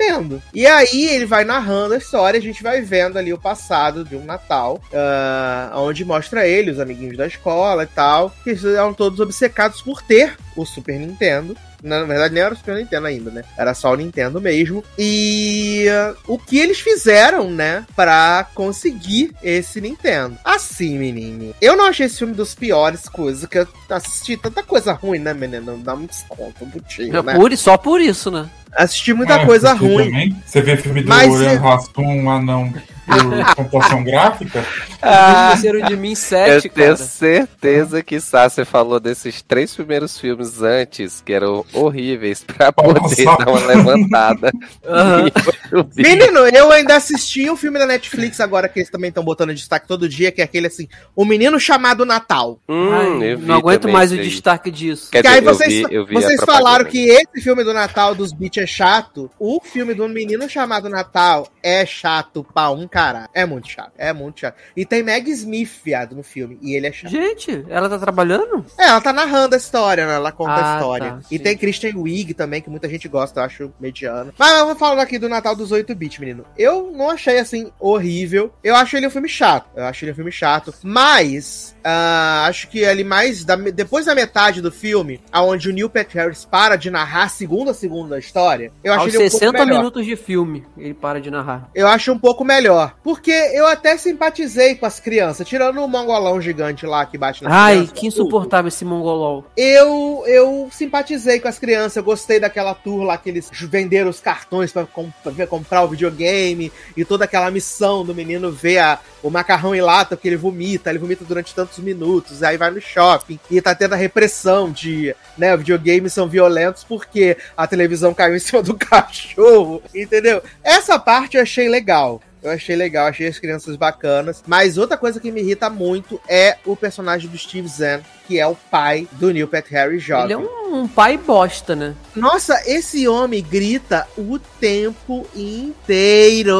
[0.54, 4.16] E aí ele vai narrando a história, a gente vai vendo ali o passado de
[4.16, 8.94] um Natal, ah, onde mostra ele, os amiguinhos da escola e tal, que eles eram
[8.94, 11.56] todos obcecados por ter o Super Nintendo.
[11.82, 13.44] Na verdade, nem era o Super Nintendo ainda, né?
[13.56, 14.82] Era só o Nintendo mesmo.
[14.98, 17.86] E ah, o que eles fizeram, né?
[17.94, 20.36] Pra conseguir esse Nintendo.
[20.44, 21.54] Assim, menino.
[21.60, 25.32] Eu não achei esse filme dos piores coisas, que eu assisti tanta coisa ruim, né,
[25.32, 25.78] menino?
[25.78, 27.34] Dá um desconto, um putinho, né?
[27.34, 28.50] Por, só por isso, né?
[28.74, 30.04] Assisti muita Ah, coisa você ruim.
[30.06, 30.42] também?
[30.46, 32.72] Você vê filme do Mas Orion se- Rastum, um anão
[33.08, 34.64] por computação gráfica?
[35.00, 36.96] Ah, esqueceram de mim Eu sete, tenho cara.
[36.96, 43.24] certeza que Sassi falou desses três primeiros filmes antes, que eram horríveis, pra poder Nossa.
[43.24, 44.52] dar uma levantada.
[45.70, 46.02] Eu vi.
[46.02, 49.54] Menino, eu ainda assisti um filme da Netflix agora que eles também estão botando em
[49.54, 52.58] destaque todo dia, que é aquele assim, O Menino Chamado Natal.
[52.66, 54.22] Hum, Ai, eu não aguento mais o aí.
[54.22, 55.10] destaque disso.
[55.12, 58.14] Quer Que aí dizer, eu vocês, vi- eu vocês falaram que esse filme do Natal
[58.14, 59.30] dos Beach é chato.
[59.38, 63.28] O filme do Menino Chamado Natal é chato pra um cara.
[63.34, 63.92] É muito chato.
[63.98, 64.56] É muito chato.
[64.76, 66.58] E tem Meg Smith, viado, no filme.
[66.62, 67.10] E ele é chato.
[67.10, 68.64] Gente, ela tá trabalhando?
[68.78, 70.14] É, ela tá narrando a história, né?
[70.14, 71.10] Ela conta Ah, a história.
[71.12, 74.32] tá, e tem Christian Wiig também, que muita gente gosta, eu acho mediano.
[74.38, 76.44] Mas vou falar aqui do Natal dos 8 bits, menino.
[76.56, 78.52] Eu não achei assim horrível.
[78.62, 79.68] Eu acho ele um filme chato.
[79.76, 80.72] Eu acho ele um filme chato.
[80.82, 85.88] Mas ah, acho que ali mais da- depois da metade do filme, aonde o Neil
[85.88, 89.64] Patrick Harris para de narrar segundo a segunda história, eu acho ele um pouco 60
[89.64, 89.78] melhor.
[89.78, 91.57] minutos de filme, ele para de narrar.
[91.74, 92.94] Eu acho um pouco melhor.
[93.02, 97.52] Porque eu até simpatizei com as crianças, tirando o mongolão gigante lá que bate nas
[97.52, 99.44] Ai, que insuportável esse mongolol.
[99.56, 104.20] Eu, eu simpatizei com as crianças, eu gostei daquela tour lá que eles venderam os
[104.20, 108.78] cartões pra, com- pra ver- comprar o videogame e toda aquela missão do menino ver
[108.78, 112.70] a- o macarrão em lata que ele vomita, ele vomita durante tantos minutos, aí vai
[112.70, 118.14] no shopping e tá tendo a repressão de, né, videogames são violentos porque a televisão
[118.14, 120.42] caiu em cima do cachorro, entendeu?
[120.62, 122.20] Essa parte eu achei legal.
[122.42, 124.42] Eu achei legal, achei as crianças bacanas.
[124.46, 128.46] Mas outra coisa que me irrita muito é o personagem do Steve Zahn, que é
[128.46, 130.24] o pai do Neil Patrick Harris jovem.
[130.24, 131.94] Ele é um, um pai bosta, né?
[132.14, 136.56] Nossa, esse homem grita o tempo inteiro.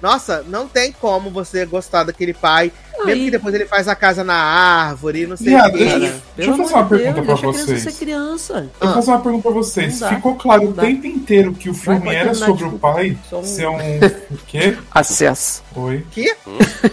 [0.00, 2.72] Nossa, não tem como você gostar daquele pai.
[3.06, 6.04] Mesmo que depois ele faz a casa na árvore, não sei o deixa, que.
[6.06, 7.82] eu- deixa eu fazer uma pergunta pra deixa a criança vocês.
[7.82, 8.70] ser criança.
[8.80, 10.00] Eu vou fazer uma pergunta pra vocês.
[10.00, 10.08] Dá.
[10.08, 13.76] Ficou claro o tempo inteiro que o filme era sobre o pai um- ser um.
[13.76, 14.76] O quê?
[14.90, 15.62] Acesso.
[15.76, 16.04] Oi.
[16.10, 16.34] Que?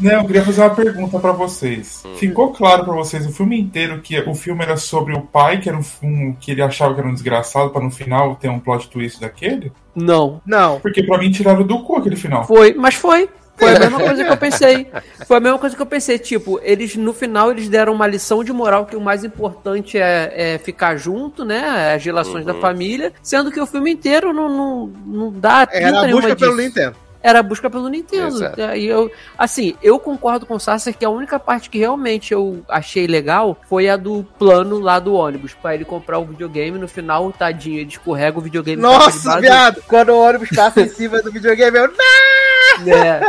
[0.00, 2.02] Não, eu queria fazer uma pergunta pra vocês.
[2.06, 2.14] Hum.
[2.14, 5.68] Ficou claro pra vocês o filme inteiro que o filme era sobre o pai, que
[5.68, 8.60] era um, um- que ele achava que era um desgraçado, pra no final ter um
[8.60, 9.72] plot twist daquele?
[9.96, 10.40] Não.
[10.46, 10.78] Não.
[10.78, 12.46] Porque pra mim tiraram do cu aquele final.
[12.46, 13.28] Foi, mas foi.
[13.58, 14.90] Foi a mesma coisa que eu pensei.
[15.26, 16.18] Foi a mesma coisa que eu pensei.
[16.18, 20.54] Tipo, eles no final eles deram uma lição de moral que o mais importante é,
[20.54, 21.94] é ficar junto, né?
[21.94, 22.52] As relações uhum.
[22.52, 23.12] da família.
[23.22, 25.68] Sendo que o filme inteiro não, não, não dá.
[25.70, 28.38] Era a busca pelo Nintendo era a busca pelo Nintendo.
[28.76, 32.62] E eu, assim, eu concordo com o Sasser que a única parte que realmente eu
[32.68, 36.78] achei legal foi a do plano lá do ônibus, para ele comprar o videogame.
[36.78, 38.80] No final, tadinho, ele escorrega o videogame.
[38.80, 39.82] Nossa, viado!
[39.86, 41.88] Quando o ônibus passa em cima do videogame, eu.
[41.88, 42.57] Não!
[42.86, 43.20] É,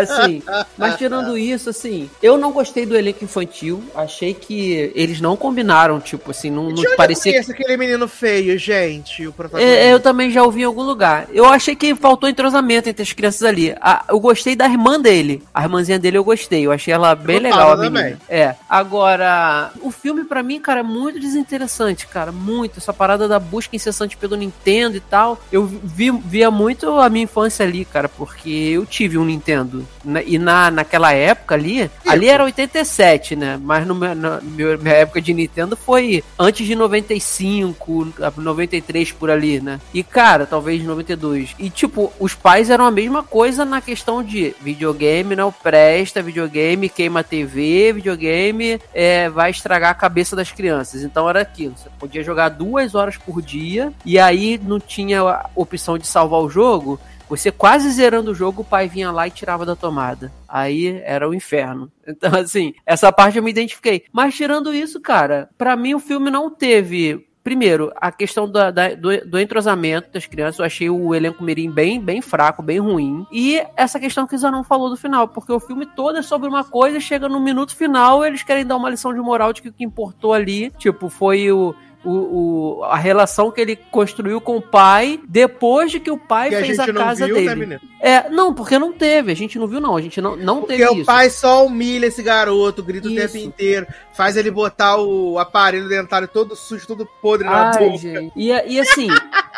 [0.00, 0.42] assim,
[0.76, 3.82] mas tirando isso, assim, eu não gostei do elenco infantil.
[3.94, 7.42] Achei que eles não combinaram, tipo assim, não, não parecia.
[7.42, 7.52] Que...
[7.52, 9.76] aquele menino feio, gente, o protagonista.
[9.76, 11.26] É, eu também já ouvi em algum lugar.
[11.32, 13.74] Eu achei que faltou entrosamento entre as crianças ali.
[13.80, 15.42] Ah, eu gostei da irmã dele.
[15.52, 16.66] A irmãzinha dele eu gostei.
[16.66, 18.02] Eu achei ela bem eu legal, a menina.
[18.02, 18.16] Também.
[18.28, 18.54] É.
[18.68, 22.32] Agora, o filme para mim, cara, é muito desinteressante, cara.
[22.32, 22.78] Muito.
[22.78, 25.40] Essa parada da busca incessante pelo Nintendo e tal.
[25.50, 29.84] Eu vi, via muito a minha infância ali, cara, porque eu tive um Nintendo.
[30.24, 33.58] E na, naquela época ali, ali era 87, né?
[33.60, 39.80] Mas no, na minha época de Nintendo foi antes de 95, 93 por ali, né?
[39.92, 41.56] E, cara, talvez 92.
[41.58, 46.88] E, tipo, os pais eram a mesma coisa na questão de videogame não presta, videogame
[46.88, 51.02] queima TV, videogame é, vai estragar a cabeça das crianças.
[51.02, 51.74] Então era aquilo.
[51.76, 56.40] Você podia jogar duas horas por dia e aí não tinha a opção de salvar
[56.40, 57.00] o jogo.
[57.36, 60.32] Você quase zerando o jogo, o pai vinha lá e tirava da tomada.
[60.48, 61.90] Aí era o inferno.
[62.06, 64.04] Então, assim, essa parte eu me identifiquei.
[64.12, 68.94] Mas tirando isso, cara, para mim o filme não teve Primeiro, a questão da, da,
[68.94, 73.26] do, do, entrosamento das crianças, eu achei o elenco mirim bem, bem fraco, bem ruim.
[73.30, 76.48] E essa questão que o Zanon falou do final, porque o filme todo é sobre
[76.48, 79.68] uma coisa, chega no minuto final, eles querem dar uma lição de moral de que
[79.68, 81.74] o que importou ali, tipo, foi o
[82.04, 86.50] o, o, a relação que ele construiu com o pai depois de que o pai
[86.50, 87.66] que fez a, a casa viu, né, dele.
[87.66, 90.60] Né, é, não, porque não teve, a gente não viu não, a gente não, não
[90.60, 90.94] porque teve isso.
[90.94, 93.16] Porque o pai só humilha esse garoto, grita isso.
[93.16, 97.78] o tempo inteiro, faz ele botar o aparelho dentário todo sujo, todo podre Ai, na
[97.78, 97.98] boca.
[97.98, 98.32] Gente.
[98.36, 99.08] E, e assim,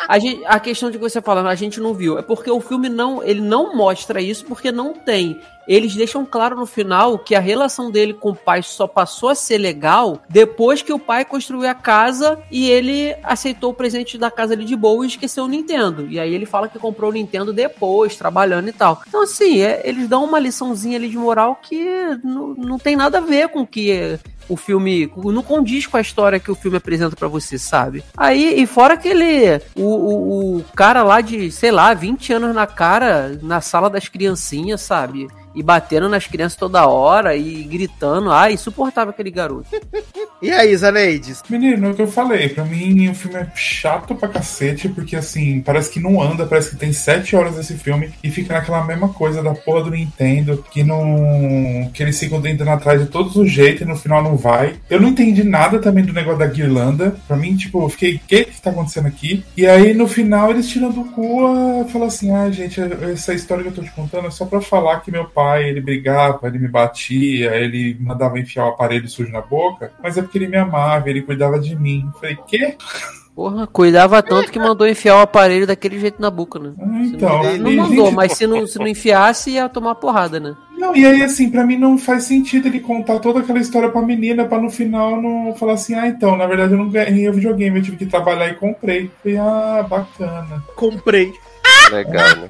[0.07, 2.87] a, gente, a questão de você falar, a gente não viu, é porque o filme
[2.87, 7.39] não, ele não mostra isso porque não tem eles deixam claro no final que a
[7.39, 11.67] relação dele com o pai só passou a ser legal depois que o pai construiu
[11.69, 15.47] a casa e ele aceitou o presente da casa ali de boa e esqueceu o
[15.47, 16.07] Nintendo.
[16.09, 19.01] E aí ele fala que comprou o Nintendo depois, trabalhando e tal.
[19.07, 21.85] Então, assim, é, eles dão uma liçãozinha ali de moral que
[22.23, 26.39] não, não tem nada a ver com que o filme não condiz com a história
[26.39, 28.03] que o filme apresenta para você, sabe?
[28.15, 32.67] Aí, e fora aquele o, o, o, cara lá de, sei lá, 20 anos na
[32.67, 35.27] cara, na sala das criancinhas, sabe?
[35.57, 38.31] e batendo nas crianças toda hora e gritando.
[38.31, 39.67] Ah, insuportável aquele garoto.
[40.39, 41.41] e aí, Zaneides?
[41.49, 45.15] Menino, é o que eu falei, pra mim o filme é chato pra cacete, porque
[45.15, 48.83] assim, parece que não anda, parece que tem sete horas esse filme e fica naquela
[48.85, 51.89] mesma coisa da porra do Nintendo, que não.
[51.91, 54.75] que eles ficam tentando atrás de todos os jeitos e no final não vai.
[54.89, 57.15] Eu não entendi nada também do negócio da guirlanda.
[57.27, 59.43] Pra mim, tipo, eu fiquei, o que que tá acontecendo aqui?
[59.55, 63.69] E aí no final eles tiram do cu, falam assim, ah, gente, essa história que
[63.69, 66.67] eu tô te contando é só pra falar que meu pai ele brigava, ele me
[66.67, 71.09] batia, ele mandava enfiar o aparelho sujo na boca, mas é porque ele me amava,
[71.09, 72.09] ele cuidava de mim.
[72.13, 72.75] Eu falei, quê?
[73.37, 76.73] Porra, cuidava tanto que mandou enfiar o aparelho daquele jeito na boca, né?
[76.79, 77.43] Ah, então.
[77.43, 80.55] Não, não mandou, mas se não, se não enfiasse, ia tomar porrada, né?
[80.77, 84.01] Não, e aí, assim, para mim não faz sentido ele contar toda aquela história pra
[84.01, 87.33] menina, pra no final não falar assim, ah, então, na verdade eu não ganhei o
[87.33, 89.09] videogame, eu tive que trabalhar e comprei.
[89.23, 90.63] Falei, ah, bacana.
[90.75, 91.33] Comprei.
[91.91, 92.49] Legal, né?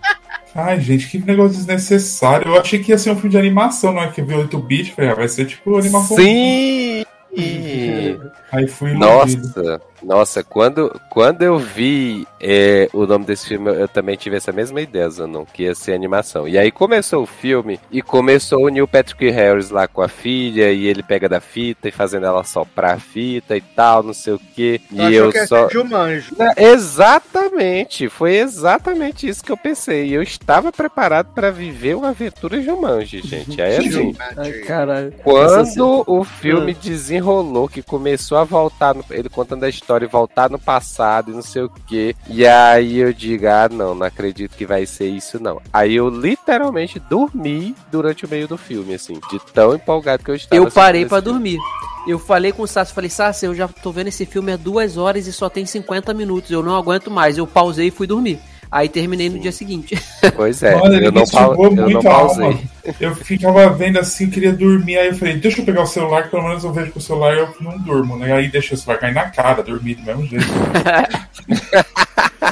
[0.54, 2.48] Ai, gente, que negócio desnecessário.
[2.48, 4.94] Eu achei que ia ser um filme de animação, não é que viu 8-bit.
[4.94, 6.18] Falei, ah, vai ser tipo animação.
[6.18, 7.06] Sim!
[8.52, 9.48] Aí fui iludido.
[9.48, 14.52] Nossa, nossa, quando, quando eu vi é, o nome desse filme, eu também tive essa
[14.52, 16.48] mesma ideia, Zanon, que ia ser animação.
[16.48, 20.72] E aí começou o filme e começou o Neil Patrick Harris lá com a filha,
[20.72, 24.34] e ele pega da fita e fazendo ela soprar a fita e tal, não sei
[24.34, 24.80] o quê.
[24.92, 25.68] E eu que só.
[25.70, 26.32] Jumanji.
[26.56, 30.08] Exatamente, foi exatamente isso que eu pensei.
[30.08, 33.62] E eu estava preparado para viver uma aventura Jumanji, gente.
[33.62, 34.16] Aí assim.
[34.38, 35.14] Ai, caralho.
[35.24, 36.82] Quando o filme ah.
[36.82, 39.04] desenrolou, que começou a voltar, no...
[39.12, 42.16] ele contando a história e voltar no passado e não sei o quê.
[42.28, 45.62] E aí eu digo, ah, não, não acredito que vai ser isso, não.
[45.72, 50.36] Aí eu literalmente dormi durante o meio do filme, assim, de tão empolgado que eu
[50.36, 50.62] estava.
[50.62, 51.60] Eu parei para dormir.
[52.08, 54.96] Eu falei com o Sassi, falei, Sassi, eu já tô vendo esse filme há duas
[54.96, 57.38] horas e só tem 50 minutos, eu não aguento mais.
[57.38, 58.40] Eu pausei e fui dormir.
[58.72, 59.98] Aí terminei no dia seguinte.
[60.36, 62.60] Pois é, Olha, eu, não eu não pausei.
[63.00, 66.30] Eu ficava vendo assim, queria dormir, aí eu falei, deixa eu pegar o celular, que
[66.30, 68.34] pelo menos eu vejo com o celular e eu não durmo, né?
[68.34, 70.46] Aí deixa o celular cair na cara, dormir do mesmo jeito.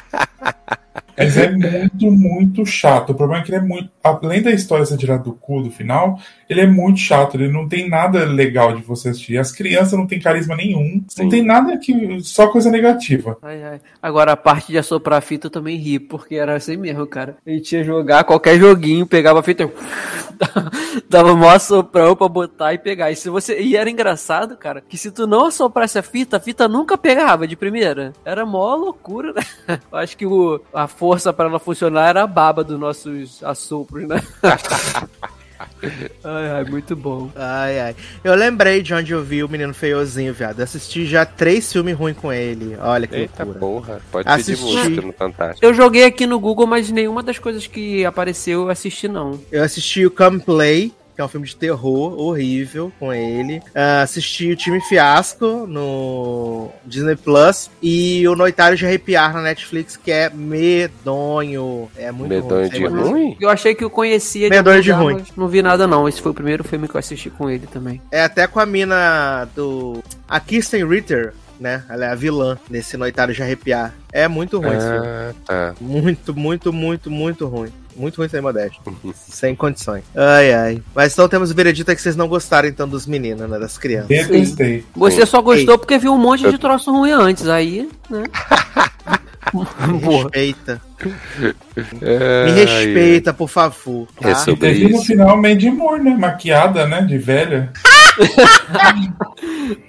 [1.18, 3.12] Mas é muito, muito chato.
[3.12, 3.90] O problema é que ele é muito.
[4.04, 7.36] Além da história ser tirada do cu do final, ele é muito chato.
[7.36, 9.38] Ele não tem nada legal de você assistir.
[9.38, 11.04] As crianças não têm carisma nenhum.
[11.08, 11.24] Sim.
[11.24, 12.20] Não tem nada que.
[12.22, 13.38] Só coisa negativa.
[13.42, 13.82] Ai, ai.
[14.02, 17.38] Agora a parte de assoprar a fita eu também ri, porque era assim mesmo, cara.
[17.46, 19.70] A gente ia jogar qualquer joguinho, pegava a fita e
[21.10, 23.12] dava mó assoprão pra botar e pegar.
[23.12, 23.60] E se você.
[23.60, 27.48] E era engraçado, cara, que se tu não assoprasse a fita, a fita nunca pegava
[27.48, 28.14] de primeira.
[28.24, 29.42] Era mó loucura, né?
[29.92, 34.08] Eu acho que o, a força pra ela funcionar era a baba dos nossos assopros,
[34.08, 34.22] né?
[36.24, 37.30] ai, ai, muito bom.
[37.36, 37.96] Ai, ai.
[38.24, 40.60] Eu lembrei de onde eu vi o menino feiozinho, viado.
[40.62, 42.76] Assisti já três filmes ruins com ele.
[42.82, 43.60] Olha que Eita loucura.
[43.60, 44.02] porra.
[44.12, 44.64] Pode Assisti.
[44.66, 45.66] pedir música no Fantástico.
[45.66, 49.40] Eu joguei aqui no Google, mas nenhuma das coisas que apareceu eu assisti, não.
[49.52, 53.62] Eu assisti o Come Play, que é um filme de terror horrível com ele.
[53.74, 59.96] Ah, assisti o Time Fiasco no Disney Plus e o Noitário de Arrepiar na Netflix,
[59.96, 61.90] que é medonho.
[61.96, 62.70] É muito Medonho ruim.
[62.70, 63.38] de ruim?
[63.40, 65.14] Eu achei que eu conhecia Medonho de lugar, ruim.
[65.20, 66.08] mas Não vi nada, não.
[66.08, 68.02] Esse foi o primeiro filme que eu assisti com ele também.
[68.12, 70.04] É até com a mina do.
[70.28, 71.84] A Kirsten Ritter, né?
[71.90, 73.94] Ela é a vilã nesse Noitário de Arrepiar.
[74.12, 75.08] É muito ruim esse filme.
[75.08, 75.76] Ah, tá.
[75.80, 77.72] Muito, muito, muito, muito ruim.
[77.96, 78.80] Muito ruim sem modéstia.
[79.16, 80.04] sem condições.
[80.16, 80.82] Ai, ai.
[80.94, 83.58] Mas então temos o veredito é que vocês não gostaram então dos meninos, né?
[83.60, 84.08] Das crianças.
[84.10, 84.84] Detestei.
[84.96, 88.24] Você só gostou porque viu um monte de troço ruim antes, aí, né?
[90.02, 90.82] Respeita.
[91.02, 94.08] Ai, Me respeita, por favor.
[94.22, 94.36] É Tá?
[94.36, 95.06] sobre Teve no isso.
[95.06, 96.16] final Mandy Moore, né?
[96.18, 97.02] Maquiada, né?
[97.02, 97.72] De velha.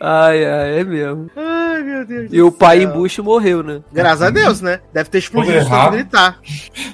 [0.00, 1.30] Ai, ai, é mesmo.
[1.36, 2.28] Ai, meu Deus.
[2.32, 3.80] E o pai embuste morreu, né?
[3.92, 4.80] Graças a Deus, né?
[4.92, 5.92] Deve ter explodido errado.
[5.92, 6.38] gritar.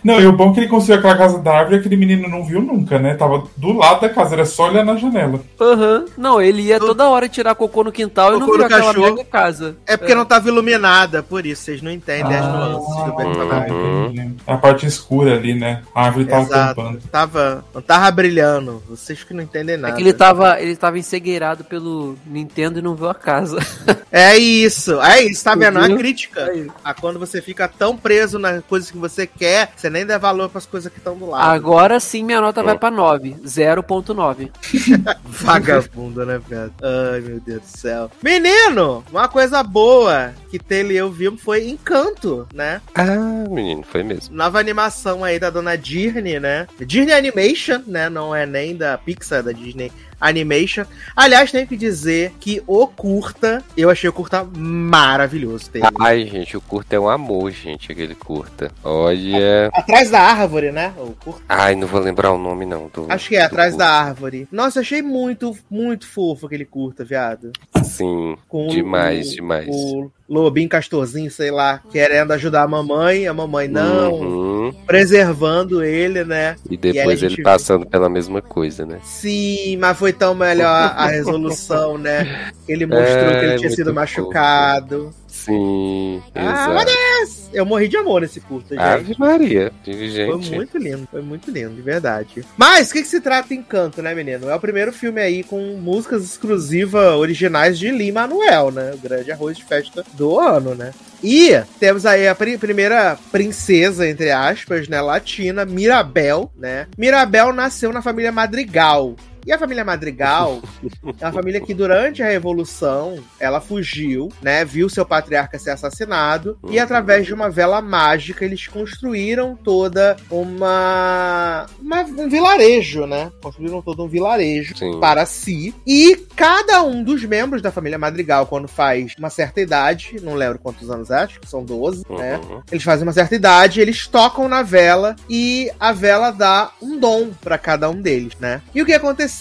[0.02, 2.28] Não, e o bom é que ele construiu aquela casa da árvore e aquele menino
[2.28, 3.14] não viu nunca, né?
[3.14, 5.40] Tava do lado da casa, era só olhar na janela.
[5.60, 6.04] Aham.
[6.16, 9.14] Não, ele ia toda hora tirar cocô no quintal e não viu aquela cachorro.
[9.14, 9.76] mega casa.
[9.86, 11.62] É porque não tava iluminada, por isso.
[11.62, 13.72] Vocês não entendem as Ah, nuances do.
[13.72, 14.06] Uhum.
[14.12, 14.34] entendi.
[14.46, 15.82] A parte escura ali, né?
[15.94, 16.74] A árvore tava Exato.
[16.80, 17.00] tampando.
[17.10, 18.82] Tava, não tava brilhando.
[18.88, 19.94] Vocês que não entendem É nada.
[19.94, 23.58] que ele tava, ele tava ensegueirado pelo Nintendo e não viu a casa.
[24.14, 25.78] É isso, é isso, tá vendo?
[25.78, 25.96] É Viu?
[25.96, 26.70] crítica Aí.
[26.84, 30.50] a quando você fica tão preso nas coisas que você quer, você nem dá valor
[30.50, 31.50] pras coisas que estão do lado.
[31.50, 33.36] Agora sim minha nota vai pra 9.
[33.42, 34.50] 0.9.
[35.24, 36.74] Vagabundo, né, Pedro?
[36.82, 38.10] Ai, meu Deus do céu.
[38.22, 42.82] Menino, uma coisa boa que Taylor e eu vimos foi Encanto, né?
[42.94, 44.36] Ah, menino, foi mesmo.
[44.36, 46.66] Nova animação aí da dona Disney, né?
[46.78, 48.10] Disney Animation, né?
[48.10, 49.90] Não é nem da Pixar, é da Disney
[50.22, 50.84] Animation.
[51.16, 55.90] Aliás, tenho que dizer que o curta, eu achei o curta maravilhoso, Taylor.
[56.00, 58.70] Ai, gente, o curta é um amor, gente, aquele curta.
[58.84, 59.68] Olha.
[59.74, 60.94] Atrás da árvore, né?
[60.96, 61.42] O curta.
[61.48, 62.88] Ai, não vou lembrar o nome, não.
[62.92, 63.84] Do, Acho que é, atrás curta.
[63.84, 64.48] da árvore.
[64.52, 67.52] Nossa, achei muito, muito fofo aquele curta, viado.
[67.82, 69.66] Sim, Com demais, o, demais.
[69.68, 70.10] O
[70.40, 74.72] lobinho castorzinho, sei lá, querendo ajudar a mamãe, a mamãe não, Uhum.
[74.86, 76.56] preservando ele, né?
[76.70, 78.98] E E depois a ele passando pela mesma coisa, né?
[79.04, 82.52] Sim, mas foi tão melhor a resolução, né?
[82.68, 85.12] Ele mostrou É, que ele tinha muito sido machucado.
[85.44, 87.42] Sim, Ah, exato.
[87.52, 88.80] Eu morri de amor nesse curta, gente.
[88.82, 90.50] Ave Maria, Foi gente.
[90.54, 92.42] muito lindo, foi muito lindo, de verdade.
[92.56, 94.48] Mas, o que, que se trata Encanto, né, menino?
[94.48, 98.92] É o primeiro filme aí com músicas exclusivas originais de Lin-Manuel, né?
[98.94, 100.92] O grande arroz de festa do ano, né?
[101.22, 106.86] E temos aí a pri- primeira princesa, entre aspas, né, latina, Mirabel, né?
[106.96, 109.14] Mirabel nasceu na família Madrigal.
[109.44, 110.62] E a família Madrigal
[111.20, 114.64] é uma família que durante a Revolução ela fugiu, né?
[114.64, 116.82] Viu seu patriarca ser assassinado e Uhum.
[116.82, 123.30] através de uma vela mágica eles construíram toda uma, uma- um vilarejo, né?
[123.42, 125.00] Construíram todo um vilarejo Sim.
[125.00, 130.16] para si e cada um dos membros da família Madrigal quando faz uma certa idade,
[130.22, 132.36] não lembro quantos anos é, acho que são 12, né?
[132.48, 132.62] Uhum.
[132.70, 137.30] Eles fazem uma certa idade, eles tocam na vela e a vela dá um dom
[137.40, 138.62] pra cada um deles, né?
[138.74, 139.31] E o que aconteceu?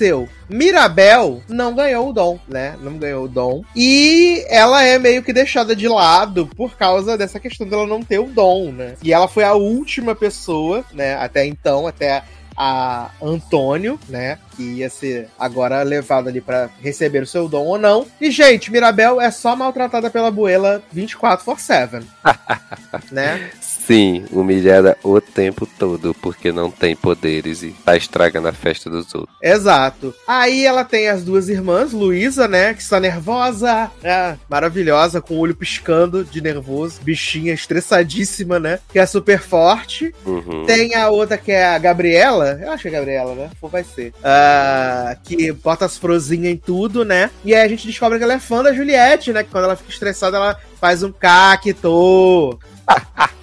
[0.50, 2.76] Mirabel não ganhou o dom, né?
[2.82, 3.64] Não ganhou o dom.
[3.76, 8.20] E ela é meio que deixada de lado por causa dessa questão dela não ter
[8.20, 8.96] o dom, né?
[9.04, 11.16] E ela foi a última pessoa, né?
[11.16, 12.24] Até então, até
[12.56, 14.38] a Antônio, né?
[14.56, 18.06] Que ia ser agora levado ali pra receber o seu dom ou não.
[18.20, 22.06] E, gente, Mirabel é só maltratada pela Buela 24 por 7
[23.12, 23.52] né?
[23.86, 29.14] Sim, humilhada o tempo todo, porque não tem poderes e tá estragando a festa dos
[29.14, 29.36] outros.
[29.42, 30.14] Exato.
[30.28, 32.74] Aí ela tem as duas irmãs, Luísa, né?
[32.74, 38.80] Que está nervosa, né, maravilhosa, com o olho piscando de nervoso, bichinha estressadíssima, né?
[38.92, 40.14] Que é super forte.
[40.26, 40.66] Uhum.
[40.66, 43.50] Tem a outra que é a Gabriela, eu acho que é a Gabriela, né?
[43.62, 44.14] Ou vai ser.
[44.24, 47.32] Ah, que bota as frozinhas em tudo, né?
[47.44, 49.44] E aí a gente descobre que ela é fã da Juliette, né?
[49.44, 52.60] Que quando ela fica estressada, ela faz um cacto.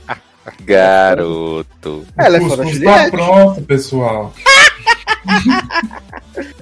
[0.61, 2.07] Garoto.
[2.17, 4.33] Ela é o cuscuz tá pronto, pessoal.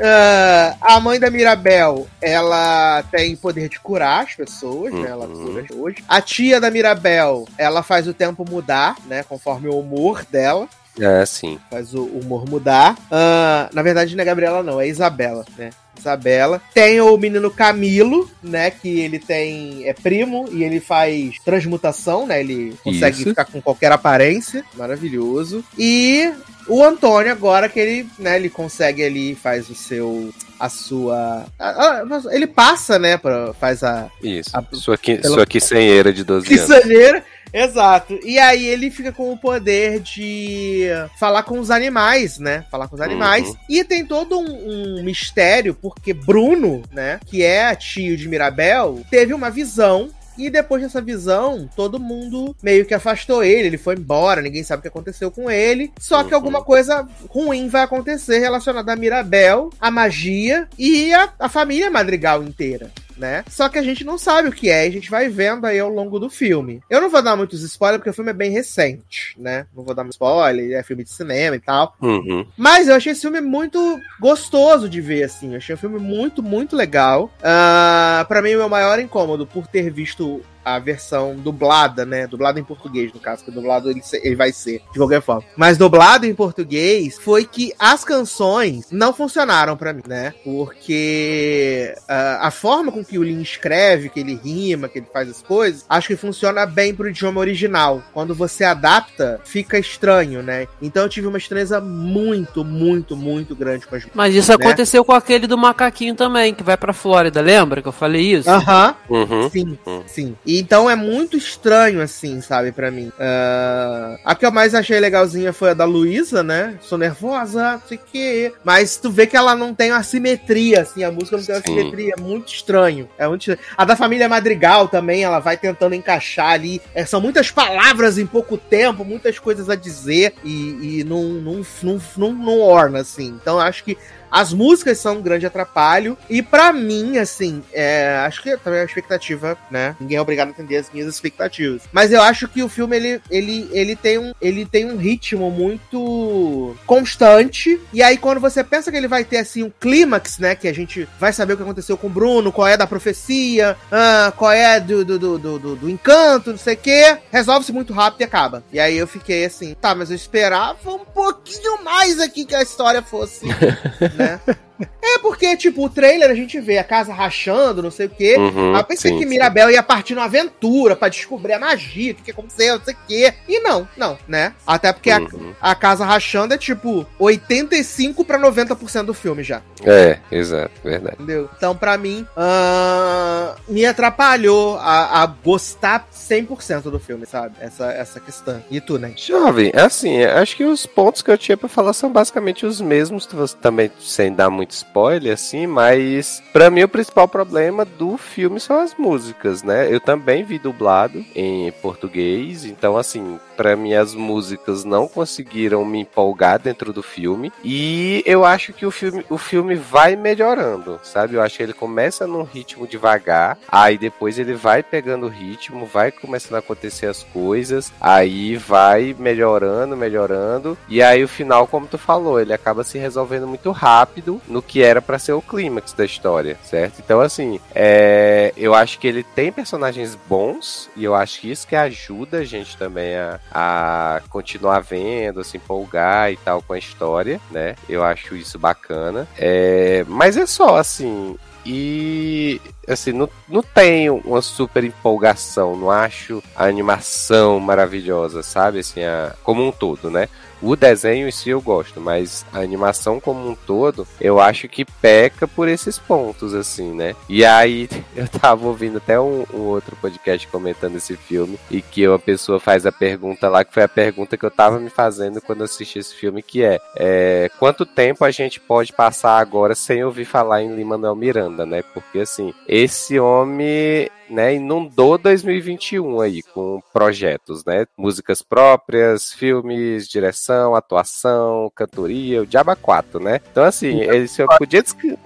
[0.00, 5.08] Ah, a mãe da Mirabel, ela tem poder de curar as pessoas, né?
[5.08, 5.46] Ela Uhum.
[5.46, 5.94] cura pessoas.
[6.08, 9.22] A tia da Mirabel, ela faz o tempo mudar, né?
[9.22, 10.68] Conforme o humor dela.
[10.98, 11.58] É, sim.
[11.70, 12.96] Faz o humor mudar.
[13.10, 15.70] Ah, na verdade, não é Gabriela, não, é Isabela, né?
[15.98, 16.60] Isabela.
[16.74, 18.70] Tem o menino Camilo, né?
[18.70, 19.86] Que ele tem.
[19.86, 22.40] é primo e ele faz transmutação, né?
[22.40, 23.28] Ele consegue Isso.
[23.30, 24.64] ficar com qualquer aparência.
[24.74, 25.64] Maravilhoso.
[25.78, 26.30] E
[26.68, 30.30] o Antônio, agora que ele, né, ele consegue ali, faz o seu.
[30.58, 31.44] a sua.
[31.58, 33.18] a- a- ele passa, né?
[33.18, 34.08] Pra, faz a.
[34.22, 34.50] Isso.
[34.56, 36.66] A- sua, qui, pelo- sua quicenheira de 12 Que anos.
[36.66, 37.22] saneira.
[37.56, 38.18] Exato.
[38.22, 40.88] E aí ele fica com o poder de
[41.18, 42.64] falar com os animais, né?
[42.70, 43.48] Falar com os animais.
[43.48, 43.56] Uhum.
[43.70, 47.18] E tem todo um, um mistério, porque Bruno, né?
[47.24, 50.10] Que é tio de Mirabel, teve uma visão.
[50.38, 54.80] E depois dessa visão, todo mundo meio que afastou ele, ele foi embora, ninguém sabe
[54.80, 55.90] o que aconteceu com ele.
[55.98, 56.36] Só que Uhum.
[56.36, 62.42] alguma coisa ruim vai acontecer relacionada a Mirabel, a magia e a, a família Madrigal
[62.42, 63.44] inteira né?
[63.48, 65.78] Só que a gente não sabe o que é, e a gente vai vendo aí
[65.78, 66.80] ao longo do filme.
[66.88, 69.66] Eu não vou dar muitos spoilers, porque o filme é bem recente, né?
[69.74, 71.96] Não vou dar muito spoiler, é filme de cinema e tal.
[72.00, 72.46] Uhum.
[72.56, 75.52] Mas eu achei esse filme muito gostoso de ver, assim.
[75.52, 77.30] Eu achei o filme muito, muito legal.
[77.42, 82.26] Ah, pra mim, o meu maior incômodo por ter visto a versão dublada, né?
[82.26, 85.44] Dublada em português, no caso, porque dublado ele, ele vai ser, de qualquer forma.
[85.56, 90.34] Mas dublado em português foi que as canções não funcionaram pra mim, né?
[90.42, 95.28] Porque ah, a forma com que o Lin escreve, que ele rima, que ele faz
[95.30, 98.02] as coisas, acho que funciona bem pro idioma original.
[98.12, 100.66] Quando você adapta, fica estranho, né?
[100.82, 105.12] Então eu tive uma estranheza muito, muito, muito grande com as Mas isso aconteceu com
[105.12, 108.50] aquele do macaquinho também, que vai pra Flórida, lembra que eu falei isso?
[108.50, 109.48] Aham, Uhum.
[109.50, 110.02] sim, Hum.
[110.06, 110.36] sim.
[110.44, 113.12] E Então é muito estranho, assim, sabe, pra mim.
[113.18, 116.78] Ah, a que eu mais achei legalzinha foi a da Luísa, né?
[116.80, 118.52] Sou nervosa, não sei o quê.
[118.64, 121.62] Mas tu vê que ela não tem uma simetria, assim, a música não tem uma
[121.62, 121.74] Sim.
[121.74, 122.14] simetria.
[122.16, 123.08] É muito estranho.
[123.18, 123.60] É muito estranho.
[123.76, 126.80] A da família Madrigal também, ela vai tentando encaixar ali.
[126.94, 131.62] É, são muitas palavras em pouco tempo, muitas coisas a dizer e, e não, não,
[131.82, 133.26] não, não, não orna, assim.
[133.40, 133.96] Então eu acho que
[134.36, 136.16] as músicas são um grande atrapalho.
[136.28, 139.96] E pra mim, assim, é, acho que também é uma expectativa, né?
[139.98, 141.82] Ninguém é obrigado a atender as minhas expectativas.
[141.92, 145.50] Mas eu acho que o filme, ele, ele, ele, tem, um, ele tem um ritmo
[145.50, 147.80] muito constante.
[147.92, 150.54] E aí, quando você pensa que ele vai ter, assim, um clímax, né?
[150.54, 153.76] Que a gente vai saber o que aconteceu com o Bruno, qual é da profecia,
[153.90, 157.18] ah, qual é do, do, do, do, do- do encanto, não sei o quê.
[157.32, 158.62] Resolve-se muito rápido e acaba.
[158.72, 162.62] E aí eu fiquei assim, tá, mas eu esperava um pouquinho mais aqui que a
[162.62, 163.46] história fosse
[164.16, 164.25] né?
[164.26, 164.40] né?
[165.14, 168.36] É porque, tipo, o trailer a gente vê a casa rachando, não sei o quê.
[168.36, 169.26] Uhum, eu pensei sim, que.
[169.26, 172.94] Mirabel ia partir numa aventura pra descobrir a magia, o que, que aconteceu, não sei
[172.94, 173.34] o quê.
[173.48, 174.52] E não, não, né?
[174.66, 175.52] Até porque a, Uhum.
[175.60, 181.16] a casa rachando é tipo 85 pra 90% do filme já, É, exato, verdade.
[181.16, 181.48] entendeu?
[181.56, 187.54] Então, pra mim, ah, me atrapalhou a, a gostar 100% do filme, sabe?
[187.60, 188.62] Essa, essa questão.
[188.70, 189.12] E tu, né?
[189.16, 193.26] Jovem, assim, acho que os pontos que eu tinha pra falar são basicamente os mesmos,
[193.60, 194.95] também sem dar muito spoiler,
[195.32, 199.92] assim, mas pra mim o principal problema do filme são as músicas, né?
[199.92, 206.00] Eu também vi dublado em português, então assim, pra mim as músicas não conseguiram me
[206.00, 211.34] empolgar dentro do filme e eu acho que o filme, o filme vai melhorando, sabe?
[211.34, 215.84] Eu acho que ele começa num ritmo devagar, aí depois ele vai pegando o ritmo,
[215.84, 221.86] vai começando a acontecer as coisas, aí vai melhorando, melhorando, e aí o final, como
[221.86, 225.92] tu falou, ele acaba se resolvendo muito rápido no que era pra ser o clímax
[225.92, 227.00] da história, certo?
[227.04, 231.66] Então, assim, é, eu acho que ele tem personagens bons, e eu acho que isso
[231.66, 236.78] que ajuda a gente também a, a continuar vendo, se empolgar e tal com a
[236.78, 237.74] história, né?
[237.88, 239.26] Eu acho isso bacana.
[239.36, 246.40] É, mas é só, assim, e assim, não, não tenho uma super empolgação, não acho
[246.54, 248.78] a animação maravilhosa, sabe?
[248.78, 250.28] Assim, a, como um todo, né?
[250.62, 254.84] O desenho em si eu gosto, mas a animação como um todo, eu acho que
[254.84, 257.14] peca por esses pontos, assim, né?
[257.28, 262.06] E aí, eu tava ouvindo até um, um outro podcast comentando esse filme, e que
[262.06, 265.40] uma pessoa faz a pergunta lá, que foi a pergunta que eu tava me fazendo
[265.40, 270.02] quando assisti esse filme, que é, é quanto tempo a gente pode passar agora sem
[270.04, 271.82] ouvir falar em Lin-Manuel Miranda, né?
[271.94, 277.86] Porque, assim, esse homem né, inundou 2021 aí com projetos, né?
[277.96, 283.40] Músicas próprias, filmes, direção, atuação, cantoria, o Diaba 4, né?
[283.50, 284.82] Então, assim, ele se podia.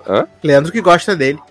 [0.06, 0.26] Hã?
[0.42, 1.38] Leandro que gosta dele.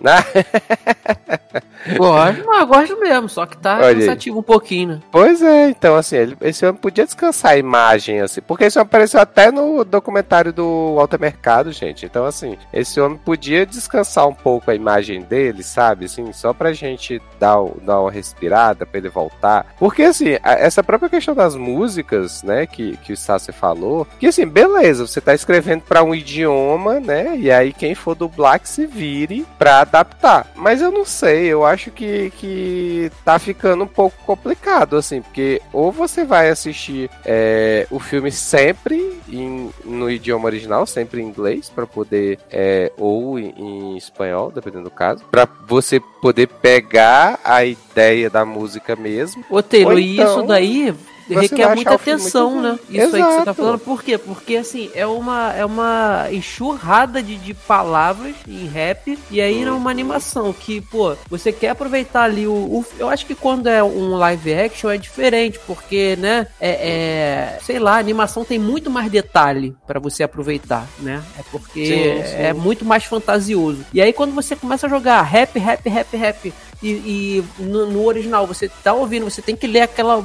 [1.96, 3.94] Gosto, mas gosto mesmo, só que tá Olha aí.
[4.00, 5.00] cansativo um pouquinho, né?
[5.10, 9.18] Pois é, então assim, ele, esse homem podia descansar a imagem, assim, porque isso apareceu
[9.20, 12.04] até no documentário do Alta Mercado, gente.
[12.04, 16.04] Então, assim, esse homem podia descansar um pouco a imagem dele, sabe?
[16.04, 19.74] Assim, só pra gente dar, dar uma respirada, pra ele voltar.
[19.78, 24.46] Porque, assim, essa própria questão das músicas, né, que, que o Sassi falou, que assim,
[24.46, 28.86] beleza, você tá escrevendo pra um idioma, né, e aí quem for dublar que se
[28.86, 30.46] vire pra adaptar.
[30.54, 35.62] Mas eu não sei, eu acho que, que tá ficando um pouco complicado, assim, porque
[35.72, 41.70] ou você vai assistir é, o filme sempre em- no idioma original, sempre em inglês,
[41.74, 47.64] pra poder, é, ou em, em espanhol, dependendo do caso, pra você poder pegar a
[47.64, 49.44] ideia da música mesmo.
[49.50, 50.94] Ô, Taylor, e então, isso daí
[51.30, 52.78] você vai requer muita atenção, muito né?
[52.90, 53.54] Isso aí que você tá Exato.
[53.54, 53.78] falando.
[53.78, 54.18] Por quê?
[54.18, 59.70] Porque, assim, é uma, é uma enxurrada de, de palavras em rap e aí é
[59.70, 63.80] uma animação que, pô, você quer aproveitar ali o, o- Eu acho que quando é
[63.80, 68.90] um live action é diferente, porque, né, é, é- sei lá, a animação tem muito
[68.90, 71.22] mais detalhe pra você aproveitar, né?
[71.38, 72.42] É porque Sim, sim.
[72.42, 73.84] é muito mais fantasioso.
[73.94, 76.52] E aí quando você começa a jogar rap, rap, rap, rap
[76.82, 80.24] e, e no, no original você tá ouvindo, você tem que ler aquela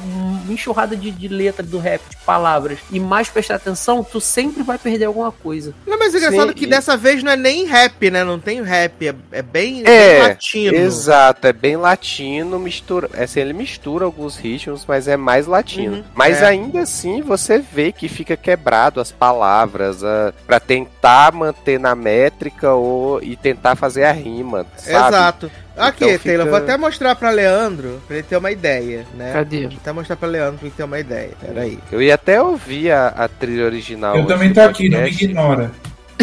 [0.50, 4.78] enxurrada de, de letra do rap, de palavras, e mais prestar atenção, tu sempre vai
[4.78, 5.74] perder alguma coisa.
[5.86, 8.24] Não, mas o engraçado Sim, é que e- dessa vez não é nem rap, né?
[8.24, 10.78] Não tem rap, é, é bem, É, bem latino.
[10.78, 15.98] Exato, é bem latino, mistura, é assim, ele mistura alguns ritmos, mas é mais latino.
[15.98, 16.46] Uhum, mas é.
[16.46, 22.74] ainda assim você vê que fica quebrado as palavras a, para tentar manter na métrica
[22.74, 25.16] ou e tentar fazer a rima, sabe?
[25.16, 25.52] Exato.
[25.78, 29.34] Aqui, Então Taylor, fica- vou até mostrar pra Leandro, pra ele ter uma ideia, né?
[29.34, 29.68] Cadê?
[29.68, 31.32] Vou até mostrar pra Leandro pra ele ter uma ideia.
[31.42, 31.80] Peraí.
[31.92, 34.16] Eu ia até ouvir a, a trilha original.
[34.18, 35.72] Eu também tô aqui, não me ignora.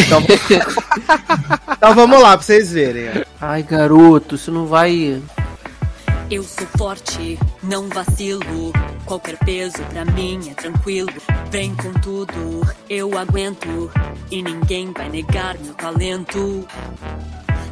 [1.76, 3.08] Então vamos lá, pra vocês verem.
[3.10, 3.24] ó.
[3.40, 5.20] Ai, garoto, isso não vai.
[6.30, 8.72] Eu sou forte, não vacilo.
[9.04, 11.10] Qualquer peso pra mim é tranquilo.
[11.50, 13.90] Vem com tudo, eu aguento.
[14.30, 16.66] E ninguém vai negar meu talento.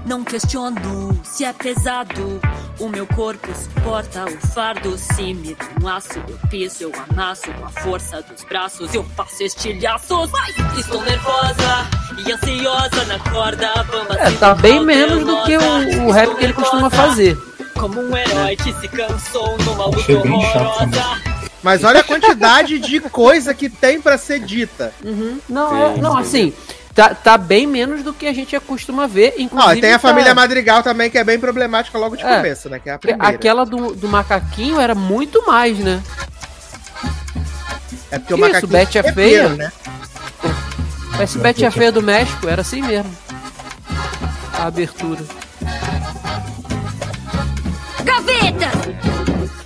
[0.07, 2.41] Não questiono se é pesado.
[2.79, 4.97] O meu corpo suporta o fardo.
[4.97, 8.93] Se me dá um aço, eu piso, eu amasso com a força dos braços.
[8.95, 10.31] Eu faço estilhaços.
[10.31, 10.51] Vai!
[10.79, 11.87] Estou nervosa
[12.27, 13.71] e ansiosa na corda.
[13.85, 17.37] Bamba É, tá bem menos do que o, o rap que ele costuma fazer.
[17.79, 21.41] como um herói que se cansou numa luta Achei bem chato horrorosa.
[21.63, 24.95] Mas olha a quantidade de coisa que tem pra ser dita.
[25.05, 25.39] Uhum.
[25.47, 26.21] Não, é- não, sim.
[26.21, 26.55] assim,
[27.09, 29.35] tá, tá bem menos do que a gente costuma ver.
[29.39, 32.23] Ó, Inclusive, e tem a tá- família Madrigal também, que é bem problemática logo de
[32.25, 32.37] É.
[32.37, 32.79] começo, né?
[32.79, 33.27] Que é a primeira.
[33.29, 36.03] Aquela do, do macaquinho era muito mais, né?
[38.11, 39.49] É porque o Isso, macaquinho Bete é feio, feia.
[39.49, 39.73] né?
[41.23, 43.15] Esse Betty é feia do México, era assim mesmo.
[44.55, 45.23] A abertura.
[48.05, 48.71] Gaveta!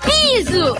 [0.05, 0.75] Piso!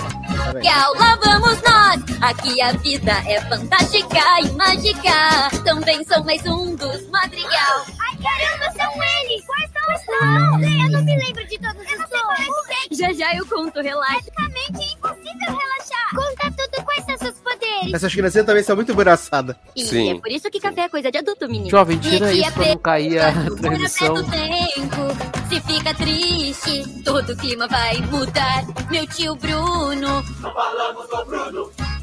[0.53, 2.23] Legal, lá vamos nós!
[2.23, 5.51] Aqui a vida é fantástica e mágica.
[5.65, 7.87] Também sou mais um dos madrigal.
[8.01, 9.45] Ai, caramba, são eles!
[9.47, 10.85] Quais são os nomes?
[10.85, 12.99] Eu não me lembro de todos os nomes.
[12.99, 14.31] Já já eu conto, relaxa.
[14.35, 16.11] Praticamente impossível relaxar.
[16.15, 17.64] Conta tudo, quais são seus poderes?
[17.93, 19.57] Essas criancinhas também são muito engraçadas.
[19.77, 20.13] E Sim.
[20.13, 21.71] é por isso que café é coisa de adulto, menino.
[21.71, 24.15] Jovem, tira isso pra não cair a pergunta, transmissão.
[24.15, 28.65] "Por tempo, se fica triste, todo o clima vai mudar.
[28.91, 30.23] Meu tio Bruno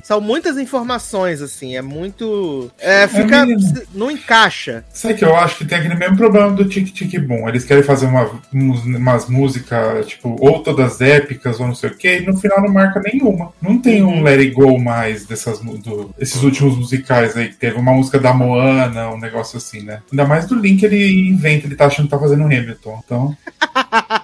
[0.03, 2.71] São muitas informações, assim, é muito.
[2.79, 3.45] É, fica.
[3.45, 3.81] mesmo.
[3.93, 4.83] não encaixa.
[4.93, 7.47] Sabe que eu acho que tem aquele mesmo problema do Tic Tic Boom.
[7.47, 12.19] Eles querem fazer uma, umas músicas, tipo, ou todas épicas, ou não sei o quê,
[12.19, 13.51] e no final não marca nenhuma.
[13.61, 17.77] Não tem um Let It Go mais dessas, do, esses últimos musicais aí, que teve
[17.77, 20.01] uma música da Moana, um negócio assim, né?
[20.11, 23.01] Ainda mais do Link ele inventa, ele tá achando que tá fazendo Hamilton.
[23.05, 23.37] Então.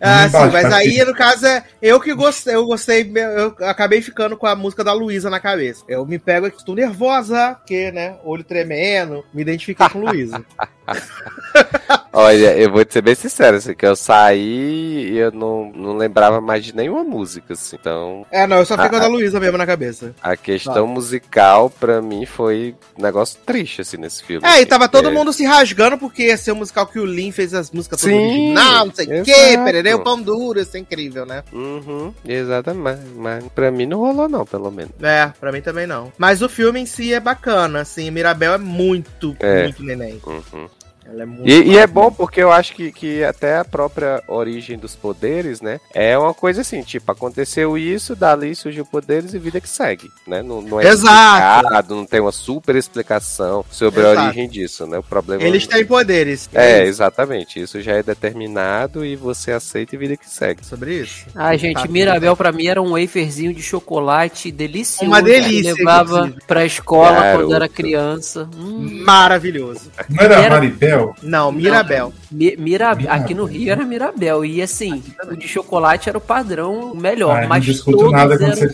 [0.00, 4.00] Ah, sim, mas tá aí, no caso, é eu que gostei, eu gostei, eu acabei
[4.00, 5.84] ficando com a música da Luísa na cabeça.
[5.88, 10.44] Eu me pego aqui, estou nervosa, porque, né, olho tremendo, me identifiquei com Luísa.
[12.14, 15.96] Olha, eu vou te ser bem sincero, assim, que eu saí e eu não, não
[15.96, 17.76] lembrava mais de nenhuma música, assim.
[17.80, 20.14] Então, É, não, eu só com a da Luísa mesmo na cabeça.
[20.22, 24.46] a questão musical, pra mim, foi um negócio triste, assim, nesse filme.
[24.46, 26.98] É, e assim, tava todo porque- mundo se rasgando porque ia ser o musical que
[26.98, 29.64] o Lin fez as músicas todas Sim, original, não sei o quê, exato.
[29.64, 31.42] perereu, pão duro, isso é incrível, né?
[31.52, 33.00] Uhum, exatamente.
[33.16, 34.92] Mas pra mim não rolou, não, pelo menos.
[35.02, 36.12] É, pra mim também não.
[36.16, 39.64] Mas o filme em si é bacana, assim, Mirabel é muito, É.
[39.64, 40.20] muito neném.
[40.26, 40.68] Uhum.
[41.06, 44.22] Ela é muito E, e é bom porque eu acho que, que até a própria
[44.26, 45.80] origem dos poderes, né?
[45.92, 50.42] É uma coisa assim, tipo, aconteceu isso, dali surgiu poderes e vida que segue, né?
[50.42, 51.56] Não, não é Exato.
[51.56, 54.18] explicado, não tem uma super explicação sobre Exato.
[54.20, 54.98] a origem disso, né?
[54.98, 56.48] O problema Eles têm poderes.
[56.54, 57.60] É, exatamente.
[57.60, 60.64] Isso já é determinado e você aceita e vida que segue.
[60.64, 61.26] Sobre isso.
[61.34, 65.04] Ai, gente, Tá, Mirabel pra mim era um waferzinho de chocolate delicioso.
[65.10, 66.46] Uma delícia, Que eu levava inclusive.
[66.46, 67.44] pra escola Garoto.
[67.44, 68.48] quando era criança.
[68.56, 69.90] Hum, Maravilhoso.
[70.08, 70.93] Não era Era- Maribel?
[71.22, 72.12] Não, Mirabel.
[72.30, 72.96] Mi- Mirabel.
[73.04, 73.12] Mirabel.
[73.12, 74.44] Aqui no Rio era Mirabel.
[74.44, 77.36] E assim, o de chocolate era o padrão o melhor.
[77.36, 78.72] Ai, não mas discuto todos nada quando, eram,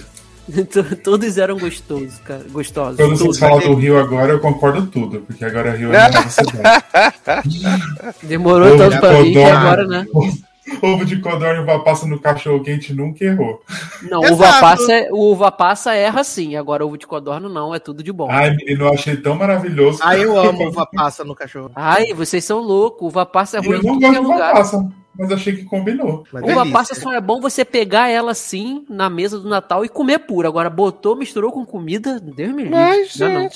[0.48, 2.44] você, todos eram gostosos, cara.
[2.50, 2.96] Gostosos.
[2.96, 3.38] quando todos.
[3.38, 7.62] falam do Rio agora, eu concordo tudo, porque agora Rio é uma cidade.
[8.22, 9.58] Demorou tanto pra vir que codorna.
[9.60, 10.06] agora, né?
[10.82, 13.62] Ovo de codorna e uva passa no cachorro quente nunca errou.
[14.02, 14.34] Não, Exato.
[14.34, 16.54] uva passa, é- o uva passa erra sim.
[16.56, 18.28] Agora ovo de codorna não, é tudo de bom.
[18.30, 19.98] Ai, menino, eu achei tão maravilhoso.
[20.02, 21.70] Aí eu amo uva passa no cachorro.
[21.74, 23.08] Ai, vocês são loucos.
[23.08, 24.52] Uva passa é ruim eu em não gosto é de uva lugar.
[24.52, 24.88] passa,
[25.18, 26.24] mas achei que combinou.
[26.32, 26.72] Uma Uva delícia.
[26.72, 30.48] passa só é bom você pegar ela assim na mesa do Natal e comer pura.
[30.48, 32.70] Agora botou, misturou com comida, Deus me livre.
[32.78, 33.48] Mas, Não, não.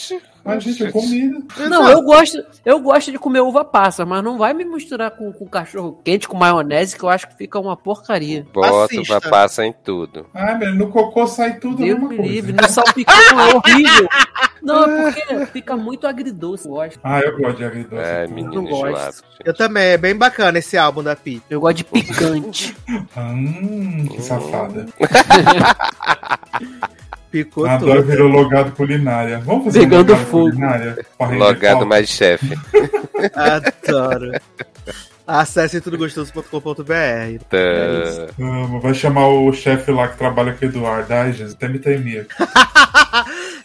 [0.45, 1.43] Mas, gente, é comida.
[1.71, 5.33] Não, eu gosto, eu gosto de comer uva passa, mas não vai me misturar com,
[5.33, 8.47] com cachorro quente com maionese, que eu acho que fica uma porcaria.
[8.53, 10.27] Bota, vai passa em tudo.
[10.35, 12.31] Ai, menino, no cocô sai tudo a Deus mesma me coisa.
[12.31, 14.09] livre, no salpicão é horrível.
[14.63, 17.01] Não, é porque fica muito agridoce, eu gosto.
[17.03, 18.03] Ah, eu gosto de agridoce.
[18.03, 19.17] É, menino não gosto.
[19.17, 19.25] gente.
[19.47, 21.43] Eu também, é bem bacana esse álbum da Pi.
[21.49, 22.77] Eu gosto de picante.
[23.17, 24.87] Hum, que safada.
[27.35, 28.07] Picou Adoro tudo.
[28.13, 29.41] virou logado culinária.
[29.41, 30.51] Vamos fazer Pegando um logado fogo.
[30.51, 31.07] culinária?
[31.37, 32.57] Logado mais chefe.
[33.35, 34.31] Adoro.
[35.27, 37.45] Acesse tudogostoso.com.br.
[37.49, 37.57] Tá.
[38.39, 38.81] Amo.
[38.81, 41.13] Vai chamar o chefe lá que trabalha com o Eduardo.
[41.13, 42.27] Ai, Jesus, até me tremia.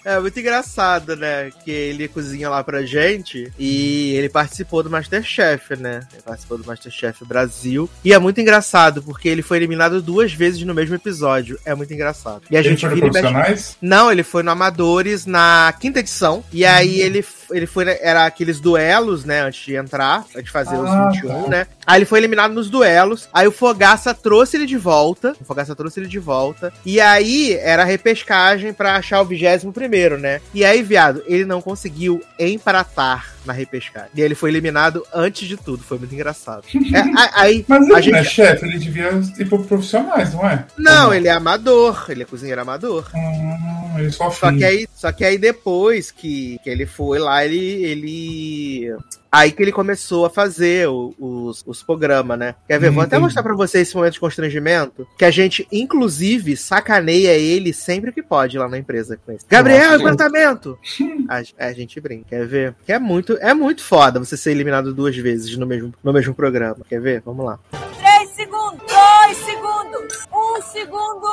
[0.05, 1.51] É muito engraçado, né?
[1.65, 6.07] Que ele cozinha lá pra gente e ele participou do Masterchef, né?
[6.13, 7.87] Ele participou do Masterchef Brasil.
[8.03, 11.59] E é muito engraçado, porque ele foi eliminado duas vezes no mesmo episódio.
[11.65, 12.43] É muito engraçado.
[12.49, 13.77] E a Ele gente foi no e mexe- profissionais?
[13.81, 16.43] Não, ele foi no Amadores na quinta edição.
[16.51, 17.85] E aí ele, ele foi.
[18.01, 19.41] Era aqueles duelos, né?
[19.41, 21.49] Antes de entrar, antes de fazer Ah, os 21, tá.
[21.49, 21.67] né?
[21.85, 23.27] Aí ele foi eliminado nos duelos.
[23.33, 25.35] Aí o Fogaça trouxe ele de volta.
[25.41, 26.71] O Fogaça trouxe ele de volta.
[26.85, 30.39] E aí era a repescagem pra achar o 21 primeiro, né?
[30.53, 34.09] E aí, viado, ele não conseguiu empatar na repescagem.
[34.13, 35.83] E ele foi eliminado antes de tudo.
[35.83, 36.63] Foi muito engraçado.
[36.89, 37.65] É, aí.
[37.67, 38.15] Mas ele a não gente...
[38.15, 40.65] é chefe, ele devia ir pro profissionais, não é?
[40.77, 42.05] Não, Ou ele é amador.
[42.09, 43.07] Ele é cozinheiro amador.
[43.13, 47.38] Hum, ele só Só que aí, só que aí depois que, que ele foi lá,
[47.45, 48.95] ele, ele.
[49.31, 52.55] Aí que ele começou a fazer o- os, os programas, né?
[52.67, 52.89] Quer ver?
[52.89, 53.23] Hum, Vou até entendi.
[53.25, 55.07] mostrar pra vocês esse momento de constrangimento.
[55.17, 59.45] Que a gente, inclusive, sacaneia ele sempre que pode lá na empresa com isso.
[59.47, 60.01] Gabriel, Nossa.
[60.03, 60.79] encantamento!
[61.29, 62.25] a, a gente brinca.
[62.29, 62.75] Quer ver?
[62.85, 66.33] Que é muito, é muito foda você ser eliminado duas vezes no mesmo, no mesmo
[66.33, 66.77] programa.
[66.89, 67.21] Quer ver?
[67.23, 67.59] Vamos lá.
[68.39, 71.27] 3 segundos, 2 segundos, 1 segundo.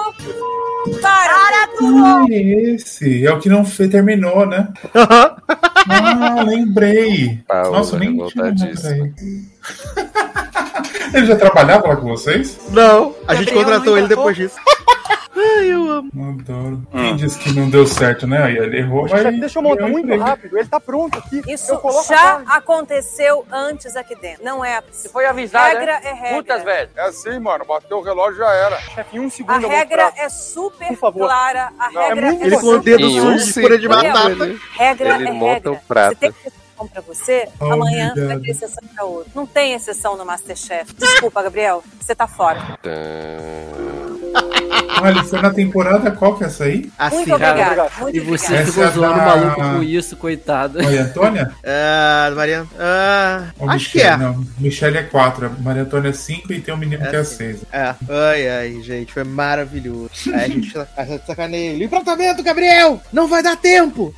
[1.01, 1.35] Para!
[1.35, 2.27] Para tudo!
[2.33, 3.24] Esse.
[3.24, 4.66] É o que não fe- terminou, né?
[4.95, 5.37] Ah,
[6.45, 7.39] lembrei.
[7.47, 8.53] Paola, Nossa, nem tinha.
[11.15, 12.59] Ele já trabalhava lá com vocês?
[12.70, 14.57] Não, a gente Gabriel contratou ele depois disso.
[15.37, 16.11] Ai, eu amo.
[16.41, 16.83] Adoro.
[16.91, 18.43] Quem disse que não deu certo, né?
[18.45, 19.23] Aí ele errou, mas.
[19.39, 20.23] Deixa eu montar muito emprego.
[20.25, 20.59] rápido.
[20.59, 21.43] Ele tá pronto aqui.
[21.47, 24.45] Isso eu coloco a já aconteceu antes aqui dentro.
[24.45, 26.01] Não é Você foi avisado, Regra né?
[26.05, 26.37] é regra.
[26.39, 26.91] Putas, velho.
[26.97, 27.65] É assim, mano.
[27.65, 28.77] Bateu o relógio já era.
[28.81, 31.27] Chefe, em um segundo A regra é super Por favor.
[31.27, 31.71] clara.
[31.79, 34.57] A Não, é regra muito é, Ele com o dedo sujo de purê de batata.
[34.73, 35.73] Regra Ele é monta regra.
[35.73, 36.09] o prato.
[36.15, 38.43] Se tem exceção pra você, Oh, amanhã vai obrigado.
[38.43, 39.31] ter exceção pra outro.
[39.35, 40.95] Não tem exceção no Masterchef.
[40.95, 41.83] Desculpa, Gabriel.
[42.01, 42.79] Você tá fora.
[45.01, 45.10] Tá.
[45.10, 46.90] Ele foi na temporada qual que é essa aí?
[46.98, 47.86] Assim, Muito obrigada.
[48.01, 48.66] Muito E você obrigada.
[48.73, 50.82] ficou é zoando o da- maluco com isso, coitado.
[50.82, 51.52] Maria Antônia?
[51.64, 52.66] Ah, Mariana.
[52.78, 54.14] Ah, Ou acho que Michele?
[54.14, 54.16] é.
[54.16, 57.24] Não, Michelle é 4, Maria Antônia é 5 e tem um menino É que é
[57.24, 57.36] sim.
[57.36, 57.62] 6.
[57.73, 57.94] É.
[58.09, 60.10] Ai, ai, gente, foi maravilhoso.
[60.32, 61.89] Aí a gente, a gente sacaneia ele.
[61.89, 63.01] Tratamento, Gabriel!
[63.12, 64.14] Não vai dar tempo!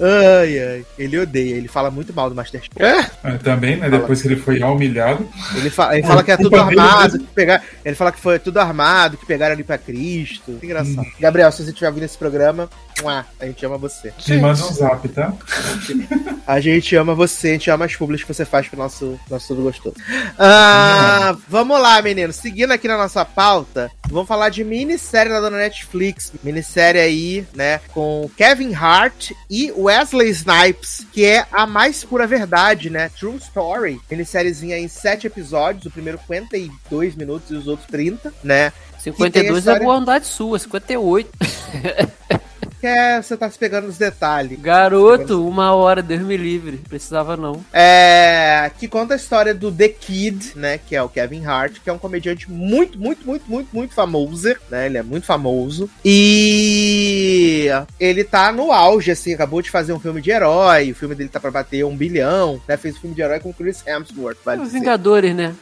[0.00, 0.86] Ai, ai.
[0.98, 2.70] Ele odeia, ele fala muito mal do Masterchef.
[3.24, 3.88] Ah, também, né?
[3.90, 5.28] Depois que ele foi humilhado.
[5.56, 8.58] Ele, fa- ele fala que é tudo armado, que pegar, ele fala que foi tudo
[8.58, 10.50] armado, que pegaram ali pra Cristo.
[10.52, 11.06] Muito engraçado.
[11.18, 12.68] Gabriel, se você estiver ouvindo esse programa,
[13.40, 14.12] a gente ama você.
[14.28, 15.32] Me manda um zap, tá?
[16.46, 19.48] A gente ama você, a gente ama as publis que você faz pro nosso, nosso
[19.48, 19.96] tudo gostoso.
[20.38, 22.32] Ah, vamos lá, menino.
[22.32, 26.32] Seguindo aqui na nossa pauta, vamos falar de minissérie da dona Netflix.
[26.44, 32.90] Minissérie aí, né, com Kevin Hart e Wesley Snipes, que é a mais pura verdade,
[32.90, 33.08] né?
[33.18, 34.00] True Story.
[34.10, 38.72] Minissériezinha em sete episódios, o primeiro 52 minutos e os outros 30, né?
[38.98, 41.30] 52 é história- boa andade sua, 58.
[42.86, 44.60] quer você tá se pegando nos detalhes.
[44.60, 46.76] Garoto, uma hora, Deus me livre.
[46.88, 47.64] Precisava não.
[47.72, 50.78] É, que conta a história do The Kid, né?
[50.78, 54.54] Que é o Kevin Hart, que é um comediante muito, muito, muito, muito, muito famoso,
[54.70, 54.86] né?
[54.86, 55.90] Ele é muito famoso.
[56.04, 57.68] E
[57.98, 60.92] ele tá no auge, assim, acabou de fazer um filme de herói.
[60.92, 62.76] O filme dele tá pra bater um bilhão, né?
[62.76, 64.78] Fez um filme de herói com Chris Hemsworth, vale Os dizer.
[64.78, 65.54] Vingadores, né?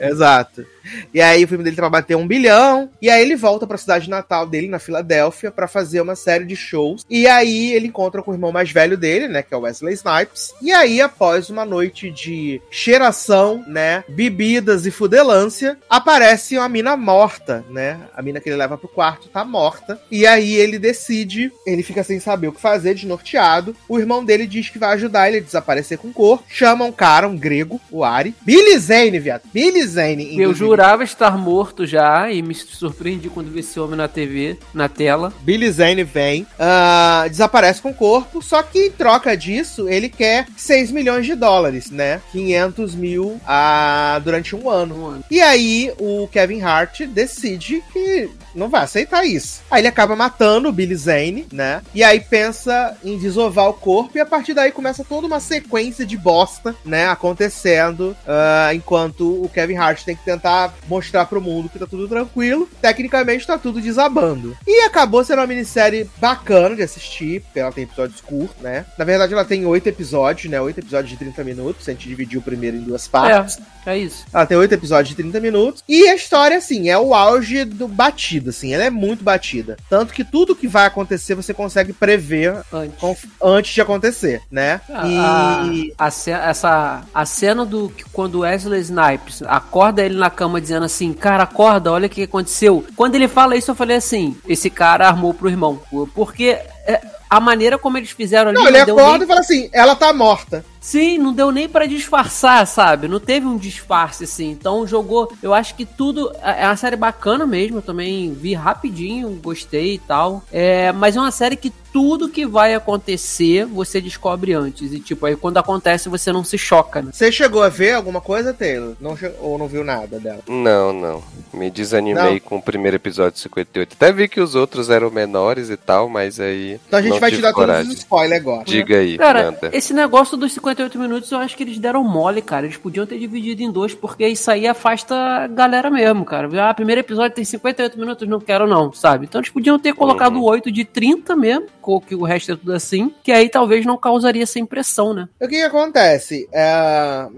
[0.00, 0.64] Exato.
[1.12, 2.90] E aí o filme dele tá pra bater um bilhão.
[3.00, 6.56] E aí ele volta pra cidade natal dele, na Filadélfia, pra fazer uma série de
[6.56, 7.04] shows.
[7.08, 9.42] E aí ele encontra com o irmão mais velho dele, né?
[9.42, 10.52] Que é o Wesley Snipes.
[10.62, 14.04] E aí, após uma noite de cheiração, né?
[14.08, 18.00] Bebidas e fudelância, aparece uma mina morta, né?
[18.14, 20.00] A mina que ele leva pro quarto tá morta.
[20.10, 23.74] E aí ele decide, ele fica sem saber o que fazer, desnorteado.
[23.88, 26.44] O irmão dele diz que vai ajudar ele a desaparecer com o corpo.
[26.48, 28.34] Chama um cara, um grego, o Ari.
[28.42, 29.42] Billy Zane, viado.
[29.52, 30.38] Billy Zane.
[30.38, 30.58] Eu 2020.
[30.78, 35.32] Jurava estar morto já e me surpreendi quando vi esse homem na TV, na tela.
[35.40, 40.46] Billy Zane vem, ah, desaparece com o corpo, só que em troca disso, ele quer
[40.56, 42.20] 6 milhões de dólares, né?
[42.30, 45.02] 500 mil ah, durante um ano.
[45.02, 45.24] Um ano.
[45.28, 49.62] E aí o Kevin Hart decide que não vai aceitar isso.
[49.68, 51.82] Aí ele acaba matando o Billy Zane, né?
[51.92, 56.06] E aí pensa em desovar o corpo e a partir daí começa toda uma sequência
[56.06, 57.08] de bosta, né?
[57.08, 62.08] Acontecendo ah, enquanto o Kevin Hart tem que tentar mostrar pro mundo que tá tudo
[62.08, 62.68] tranquilo.
[62.80, 64.56] Tecnicamente tá tudo desabando.
[64.66, 68.86] E acabou sendo uma minissérie bacana de assistir, porque ela tem episódios curtos, né?
[68.96, 70.60] Na verdade ela tem oito episódios, né?
[70.60, 71.88] Oito episódios de 30 minutos.
[71.88, 73.58] A gente dividiu o primeiro em duas partes.
[73.86, 74.24] É, é isso.
[74.32, 75.84] Ela tem oito episódios de 30 minutos.
[75.88, 78.72] E a história, assim, é o auge do batido, assim.
[78.72, 79.76] Ela é muito batida.
[79.88, 83.26] Tanto que tudo que vai acontecer você consegue prever Antes.
[83.42, 84.80] antes de acontecer, né?
[84.88, 85.92] E.
[85.98, 90.84] A, a, essa, a cena do que quando Wesley Snipes acorda ele na cama dizendo
[90.84, 92.84] assim, cara, acorda, olha o que aconteceu.
[92.96, 95.80] Quando ele fala isso, eu falei assim, esse cara armou pro irmão.
[96.14, 99.68] Porque é, a maneira como eles fizeram ali Não, ele acorda nem- e fala assim:
[99.72, 100.64] ela tá morta.
[100.80, 103.08] Sim, não deu nem pra disfarçar, sabe?
[103.08, 104.50] Não teve um disfarce assim.
[104.50, 105.32] Então jogou.
[105.42, 106.30] Eu acho que tudo.
[106.42, 107.78] É uma série bacana mesmo.
[107.78, 110.42] Eu também vi rapidinho, gostei e tal.
[110.52, 114.92] É, mas é uma série que tudo que vai acontecer você descobre antes.
[114.92, 117.10] E tipo, aí quando acontece você não se choca, né?
[117.12, 118.94] Você chegou a ver alguma coisa, Taylor?
[119.00, 120.40] Não che- Ou não viu nada dela?
[120.48, 121.22] Não, não.
[121.52, 122.40] Me desanimei Não.
[122.40, 123.94] com o primeiro episódio de 58.
[123.94, 126.78] Até vi que os outros eram menores e tal, mas aí.
[126.86, 127.84] Então a gente não vai te dar coragem.
[127.84, 128.64] todos os spoilers agora.
[128.64, 129.70] Diga aí, Cara, manda.
[129.72, 130.67] esse negócio dos 58
[130.98, 132.66] minutos eu acho que eles deram mole, cara.
[132.66, 136.48] Eles podiam ter dividido em dois, porque isso aí afasta a galera mesmo, cara.
[136.68, 139.26] Ah, primeiro episódio tem 58 minutos, não quero não, sabe?
[139.26, 140.42] Então eles podiam ter colocado Uhum.
[140.42, 141.66] o 8 de 30 mesmo,
[142.06, 145.28] que o resto é tudo assim, que aí talvez não causaria essa impressão, né?
[145.40, 146.48] O que, que acontece?
[146.52, 146.62] É,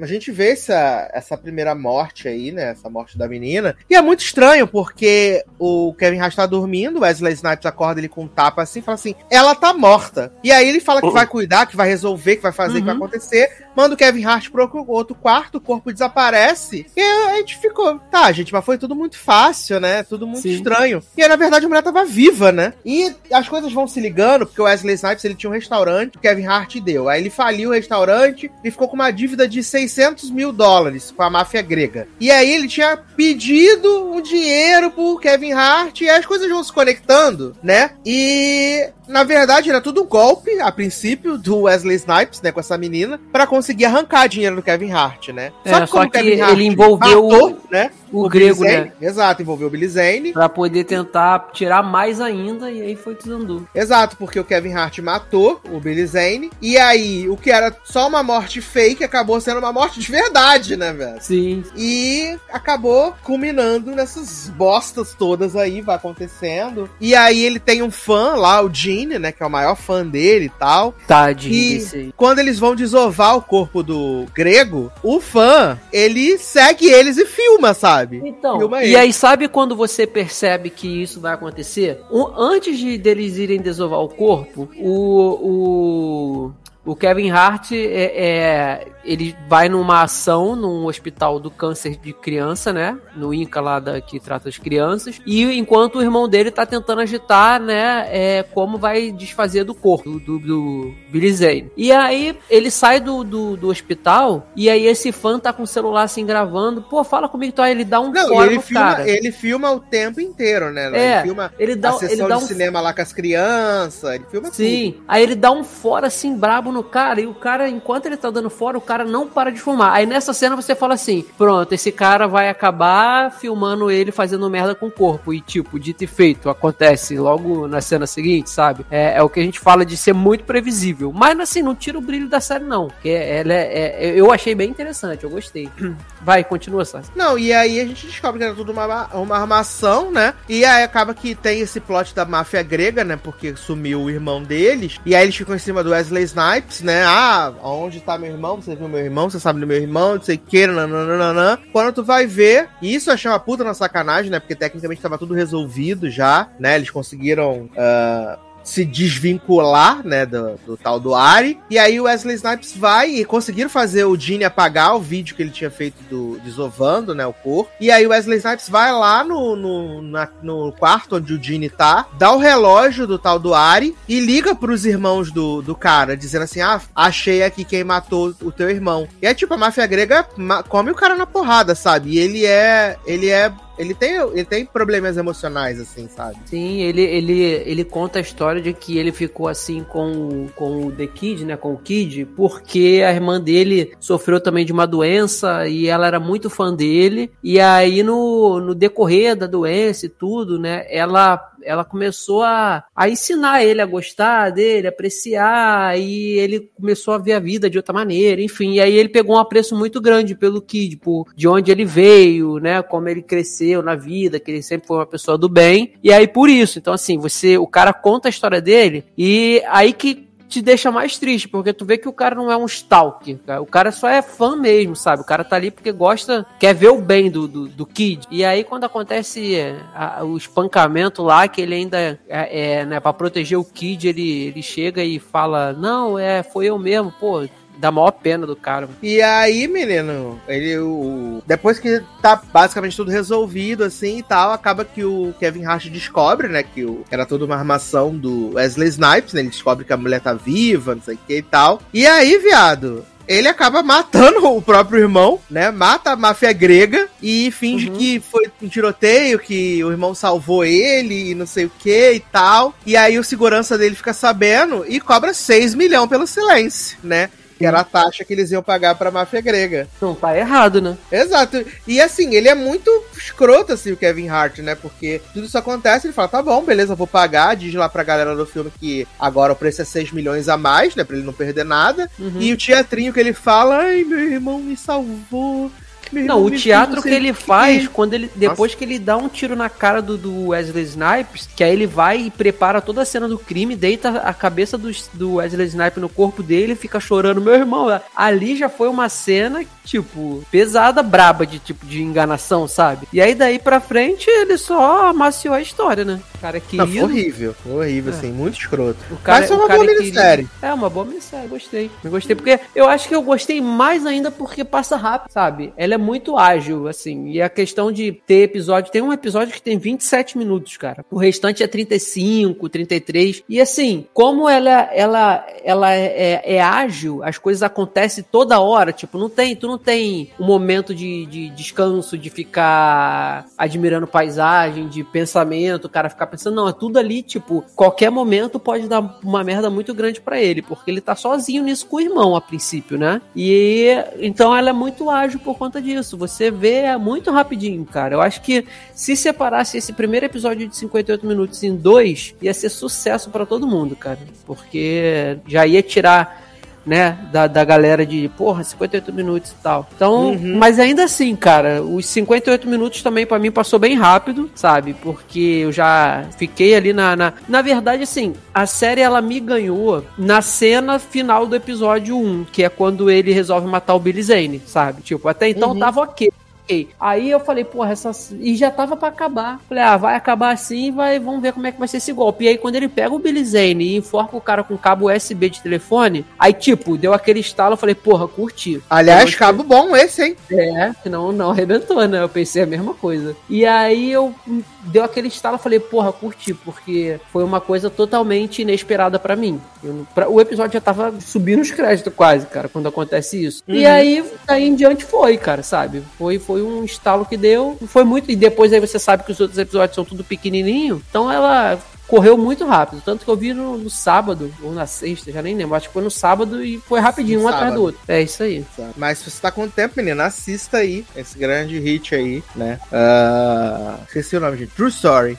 [0.00, 2.70] a gente vê essa, essa primeira morte aí, né?
[2.70, 3.76] Essa morte da menina.
[3.88, 8.08] E é muito estranho, porque o Kevin Hart tá dormindo, o Wesley Snipes acorda ele
[8.08, 10.32] com um tapa assim e fala assim: ela tá morta.
[10.42, 12.94] E aí ele fala que vai cuidar, que vai resolver, que vai fazer, que vai
[12.94, 13.00] Uhum.
[13.20, 13.66] Acontecer.
[13.76, 16.86] Manda o Kevin Hart pro outro quarto, o corpo desaparece.
[16.96, 20.02] E a gente ficou, tá, gente, mas foi tudo muito fácil, né?
[20.02, 20.54] Tudo muito Sim.
[20.54, 21.02] estranho.
[21.16, 22.72] E aí, na verdade, a mulher tava viva, né?
[22.84, 26.20] E as coisas vão se ligando, porque o Wesley Snipes ele tinha um restaurante, o
[26.20, 27.08] Kevin Hart deu.
[27.08, 31.22] Aí ele faliu o restaurante e ficou com uma dívida de 600 mil dólares com
[31.22, 32.08] a máfia grega.
[32.18, 36.72] E aí ele tinha pedido um dinheiro pro Kevin Hart e as coisas vão se
[36.72, 37.92] conectando, né?
[38.04, 42.78] E na verdade era tudo um golpe, a princípio, do Wesley Snipes, né, com essa
[42.78, 45.52] menina, pra conseguir arrancar dinheiro do Kevin Hart, né?
[45.64, 47.90] É, só como que ele envolveu matou, né?
[48.12, 48.92] O, Billy grego, né?
[49.00, 50.32] Exato, envolveu o Billy Zane.
[50.32, 53.62] Pra poder tentar tirar mais ainda, e aí foi desandou.
[53.74, 56.50] Exato, porque o Kevin Hart matou o Billy Zane.
[56.60, 60.76] E aí, o que era só uma morte fake acabou sendo uma morte de verdade,
[60.76, 61.20] né, velho?
[61.20, 61.62] Sim.
[61.76, 66.90] E acabou culminando nessas bostas todas aí, vai acontecendo.
[67.00, 69.32] E aí ele tem um fã lá, o Gene, né?
[69.32, 70.94] Que é o maior fã dele e tal.
[71.06, 76.86] Tadinho E desse quando eles vão desovar o corpo do grego, o fã, ele segue
[76.86, 77.99] eles e filma, sabe?
[78.24, 78.96] Então, Filma e ele.
[78.96, 82.00] aí sabe quando você percebe que isso vai acontecer?
[82.10, 86.50] Um- antes de deles irem desovar o corpo, o,
[86.84, 92.12] o, o Kevin Hart é, é- ele vai numa ação num hospital do câncer de
[92.12, 92.96] criança, né?
[93.16, 95.20] No INCA lá da, que trata as crianças.
[95.26, 98.06] E enquanto o irmão dele tá tentando agitar, né?
[98.08, 101.72] É, como vai desfazer do corpo do, do Billy Zane.
[101.76, 105.66] E aí ele sai do, do, do hospital e aí esse fã tá com o
[105.66, 106.80] celular assim gravando.
[106.82, 109.10] Pô, fala comigo, então aí ele dá um Não, fora ele no filma, cara.
[109.10, 110.90] ele filma o tempo inteiro, né?
[110.94, 113.12] É, ele filma ele dá, a sessão ele dá de um cinema lá com as
[113.12, 117.34] crianças, ele filma Sim, aí ele dá um fora assim brabo no cara e o
[117.34, 119.92] cara, enquanto ele tá dando fora, o cara não para de fumar.
[119.94, 124.74] Aí nessa cena você fala assim: pronto, esse cara vai acabar filmando ele fazendo merda
[124.74, 125.32] com o corpo.
[125.32, 128.84] E tipo, dito e feito, acontece logo na cena seguinte, sabe?
[128.90, 131.12] É, é o que a gente fala de ser muito previsível.
[131.12, 132.88] Mas assim, não tira o brilho da série, não.
[132.88, 135.68] Porque ela é, é- eu achei bem interessante, eu gostei.
[136.22, 137.10] Vai, continua, Sassi.
[137.16, 140.34] Não, e aí a gente descobre que era tudo uma, uma armação, né?
[140.48, 143.16] E aí acaba que tem esse plot da máfia grega, né?
[143.16, 144.98] Porque sumiu o irmão deles.
[145.04, 147.02] E aí eles ficam em cima do Wesley Snipes, né?
[147.06, 148.56] Ah, onde tá meu irmão?
[148.60, 149.30] Você viu meu irmão?
[149.30, 150.14] Você sabe do meu irmão?
[150.16, 151.58] Não sei o que, nananana.
[151.72, 154.40] Quando tu vai ver, e isso eu achei uma puta na sacanagem, né?
[154.40, 156.76] Porque tecnicamente tava tudo resolvido já, né?
[156.76, 157.68] Eles conseguiram.
[157.76, 158.38] ah,
[158.70, 161.58] se desvincular, né, do, do tal do Ari.
[161.68, 165.42] E aí o Wesley Snipes vai e conseguiram fazer o Gene apagar o vídeo que
[165.42, 167.70] ele tinha feito do desovando, né, o corpo.
[167.80, 171.68] E aí o Wesley Snipes vai lá no, no, na- no quarto onde o Gene
[171.68, 176.16] tá, dá o relógio do tal do Ari e liga pros irmãos do, do cara,
[176.16, 179.08] dizendo assim, ah, achei aqui quem matou o teu irmão.
[179.20, 180.26] E é tipo, a máfia grega
[180.68, 182.10] come o cara na porrada, sabe?
[182.10, 186.36] E ele é, ele é ele tem, ele tem problemas emocionais, assim, sabe?
[186.44, 190.92] Sim, ele, ele, ele conta a história de que ele ficou assim com, com o
[190.92, 191.56] The Kid, né?
[191.56, 196.20] Com o Kid, porque a irmã dele sofreu também de uma doença e ela era
[196.20, 197.32] muito fã dele.
[197.42, 200.84] E aí, no, no decorrer da doença e tudo, né?
[200.90, 207.18] Ela, ela começou a, a ensinar ele a gostar dele, apreciar, e ele começou a
[207.18, 208.74] ver a vida de outra maneira, enfim.
[208.74, 212.58] E aí ele pegou um apreço muito grande pelo Kid, por de onde ele veio,
[212.58, 212.82] né?
[212.82, 215.94] Como ele cresceu na vida, que ele sempre foi uma pessoa do bem.
[216.02, 219.92] E aí por isso, então assim, você, o cara conta a história dele e aí
[219.92, 223.38] que te deixa mais triste, porque tu vê que o cara não é um stalker,
[223.46, 223.62] cara.
[223.62, 225.22] o cara só é fã mesmo, sabe?
[225.22, 228.26] O cara tá ali porque gosta, quer ver o bem do, do, do Kid.
[228.30, 232.98] E aí quando acontece é, a- o espancamento lá, que ele ainda, é, é, né,
[233.00, 237.46] pra proteger o Kid, ele, ele chega e fala, não, é, foi eu mesmo, pô,
[237.80, 238.82] dá maior pena do cara.
[238.82, 238.98] mano.
[239.02, 244.84] E aí, menino, ele o depois que tá basicamente tudo resolvido assim e tal, acaba
[244.84, 249.32] que o Kevin Hart descobre, né, que o, era toda uma armação do Wesley Snipes,
[249.32, 249.40] né?
[249.40, 251.80] Ele descobre que a mulher tá viva, não sei o que e tal.
[251.92, 255.70] E aí, viado, ele acaba matando o próprio irmão, né?
[255.70, 261.30] Mata a máfia grega e finge que foi um tiroteio, que o irmão salvou ele
[261.30, 262.74] e não sei o que e tal.
[262.84, 267.30] E aí o segurança dele fica sabendo e cobra 6 milhões pelo silêncio, né?
[267.60, 269.86] Que era a taxa que eles iam pagar pra máfia grega.
[270.00, 270.96] Não tá errado, né?
[271.12, 271.62] Exato.
[271.86, 274.74] E assim, ele é muito escroto, assim, o Kevin Hart, né?
[274.74, 277.54] Porque tudo isso acontece, ele fala, tá bom, beleza, vou pagar.
[277.54, 280.96] Diz lá pra galera do filme que agora o preço é 6 milhões a mais,
[280.96, 281.04] né?
[281.04, 282.10] Pra ele não perder nada.
[282.18, 282.40] Uhum.
[282.40, 285.70] E o teatrinho que ele fala, ai, meu irmão me salvou.
[286.12, 289.16] Meu Não, o teatro que ele o quê." faz, quando ele depois que ele dá
[289.16, 293.02] um tiro na cara do, do Wesley Snipes, que aí ele vai e prepara toda
[293.02, 296.98] a cena do crime, deita a cabeça do, do Wesley Snipes no corpo dele, fica
[297.00, 298.00] chorando, meu irmão.
[298.14, 303.06] Ali já foi uma cena, tipo, pesada, braba de tipo de enganação, sabe?
[303.12, 306.20] E aí daí pra frente ele só amaciou a história, né?
[306.34, 306.86] O cara querido.
[306.90, 308.16] foi horrível, foi horrível, É.
[308.16, 308.98] assim, muito escroto.
[309.10, 310.48] O cara, Mas foi o uma boa minissérie.
[310.62, 311.90] É, uma boa minissérie, gostei.
[312.02, 315.72] Eu gostei porque eu acho que eu gostei mais ainda porque passa rápido, sabe?
[315.76, 317.28] Ela é muito ágil, assim.
[317.30, 318.90] E a questão de ter episódio.
[318.90, 321.04] Tem um episódio que tem 27 minutos, cara.
[321.10, 323.42] O restante é 35, 33.
[323.48, 328.92] E assim, como ela, ela, ela é, é ágil, as coisas acontecem toda hora.
[328.92, 334.88] Tipo, não tem, tu não tem um momento de, de descanso, de ficar admirando paisagem,
[334.88, 339.18] de pensamento, o cara ficar pensando, não, é tudo ali, tipo, qualquer momento pode dar
[339.22, 342.40] uma merda muito grande pra ele, porque ele tá sozinho nisso com o irmão a
[342.40, 343.20] princípio, né?
[343.34, 345.89] E então ela é muito ágil por conta disso.
[346.16, 348.14] Você vê muito rapidinho, cara.
[348.14, 352.68] Eu acho que se separasse esse primeiro episódio de 58 minutos em dois, ia ser
[352.68, 356.49] sucesso pra todo mundo, cara, porque já ia tirar
[356.84, 359.88] né, da, da galera de, porra, 58 minutos e tal.
[359.94, 360.56] Então, Uhum.
[360.56, 364.94] mas ainda assim, cara, os 58 minutos também pra mim passou bem rápido, sabe?
[364.94, 367.32] Porque eu já fiquei ali na, na.
[367.48, 372.62] Na verdade, assim, a série ela me ganhou na cena final do episódio 1, que
[372.64, 375.02] é quando ele resolve matar o Billy Zane, sabe?
[375.02, 375.78] Tipo, até então Uhum.
[375.78, 376.30] tava ok.
[376.70, 376.88] Ok.
[377.00, 378.10] Aí eu falei, porra, essa.
[378.38, 379.60] E já tava pra acabar.
[379.68, 382.44] Falei, ah, vai acabar assim, vai, vamos ver como é que vai ser esse golpe.
[382.44, 385.50] E aí, quando ele pega o Billy Zane e enforca o cara com cabo USB
[385.50, 388.82] de telefone, aí, tipo, deu aquele estalo, eu falei, porra, curti.
[388.88, 390.36] Aliás, cabo bom esse, hein?
[390.50, 392.22] é, não, não arrebentou, né?
[392.22, 393.36] Eu pensei a mesma coisa.
[393.48, 397.90] E aí eu hum, deu aquele estalo, eu falei, porra, curti, porque foi uma coisa
[397.90, 399.60] totalmente inesperada pra mim.
[399.82, 403.62] Eu pra- o episódio já tava subindo os créditos quase, cara, quando acontece isso.
[403.66, 403.92] E Uhum.
[403.92, 406.02] aí, daí em diante foi, cara, sabe?
[406.18, 409.40] Foi, foi um estalo que deu, foi muito, e depois aí você sabe que os
[409.40, 411.78] outros episódios são tudo pequenininho, então ela
[412.10, 413.00] correu muito rápido.
[413.04, 415.76] Tanto que eu vi no, no sábado, ou na sexta, já nem lembro.
[415.76, 418.00] Acho que foi no sábado e foi rapidinho, um atrás do outro.
[418.08, 418.66] É isso aí.
[418.96, 422.80] Mas se você tá com tempo, menina, assista aí esse grande hit aí, né?
[422.92, 424.72] Ah, esqueci o nome, gente.
[424.72, 425.38] True Story.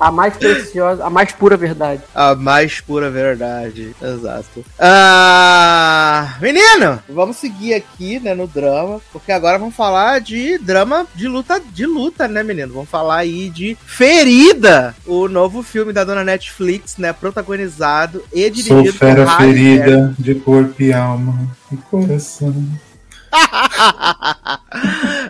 [0.00, 2.02] a mais preciosa, a mais pura verdade.
[2.14, 3.94] A mais pura verdade.
[4.00, 4.64] Exato.
[4.78, 11.28] Ah, menino, vamos seguir aqui, né, no drama, porque agora vamos falar de drama de
[11.28, 12.72] luta, de luta, né, menino?
[12.72, 18.50] Vamos falar aí de Ferida, o novo filme da dona Netflix, né, protagonizado e Sou
[18.50, 19.78] dirigido fera Halle Berry.
[19.78, 22.54] ferida de corpo e alma e coração.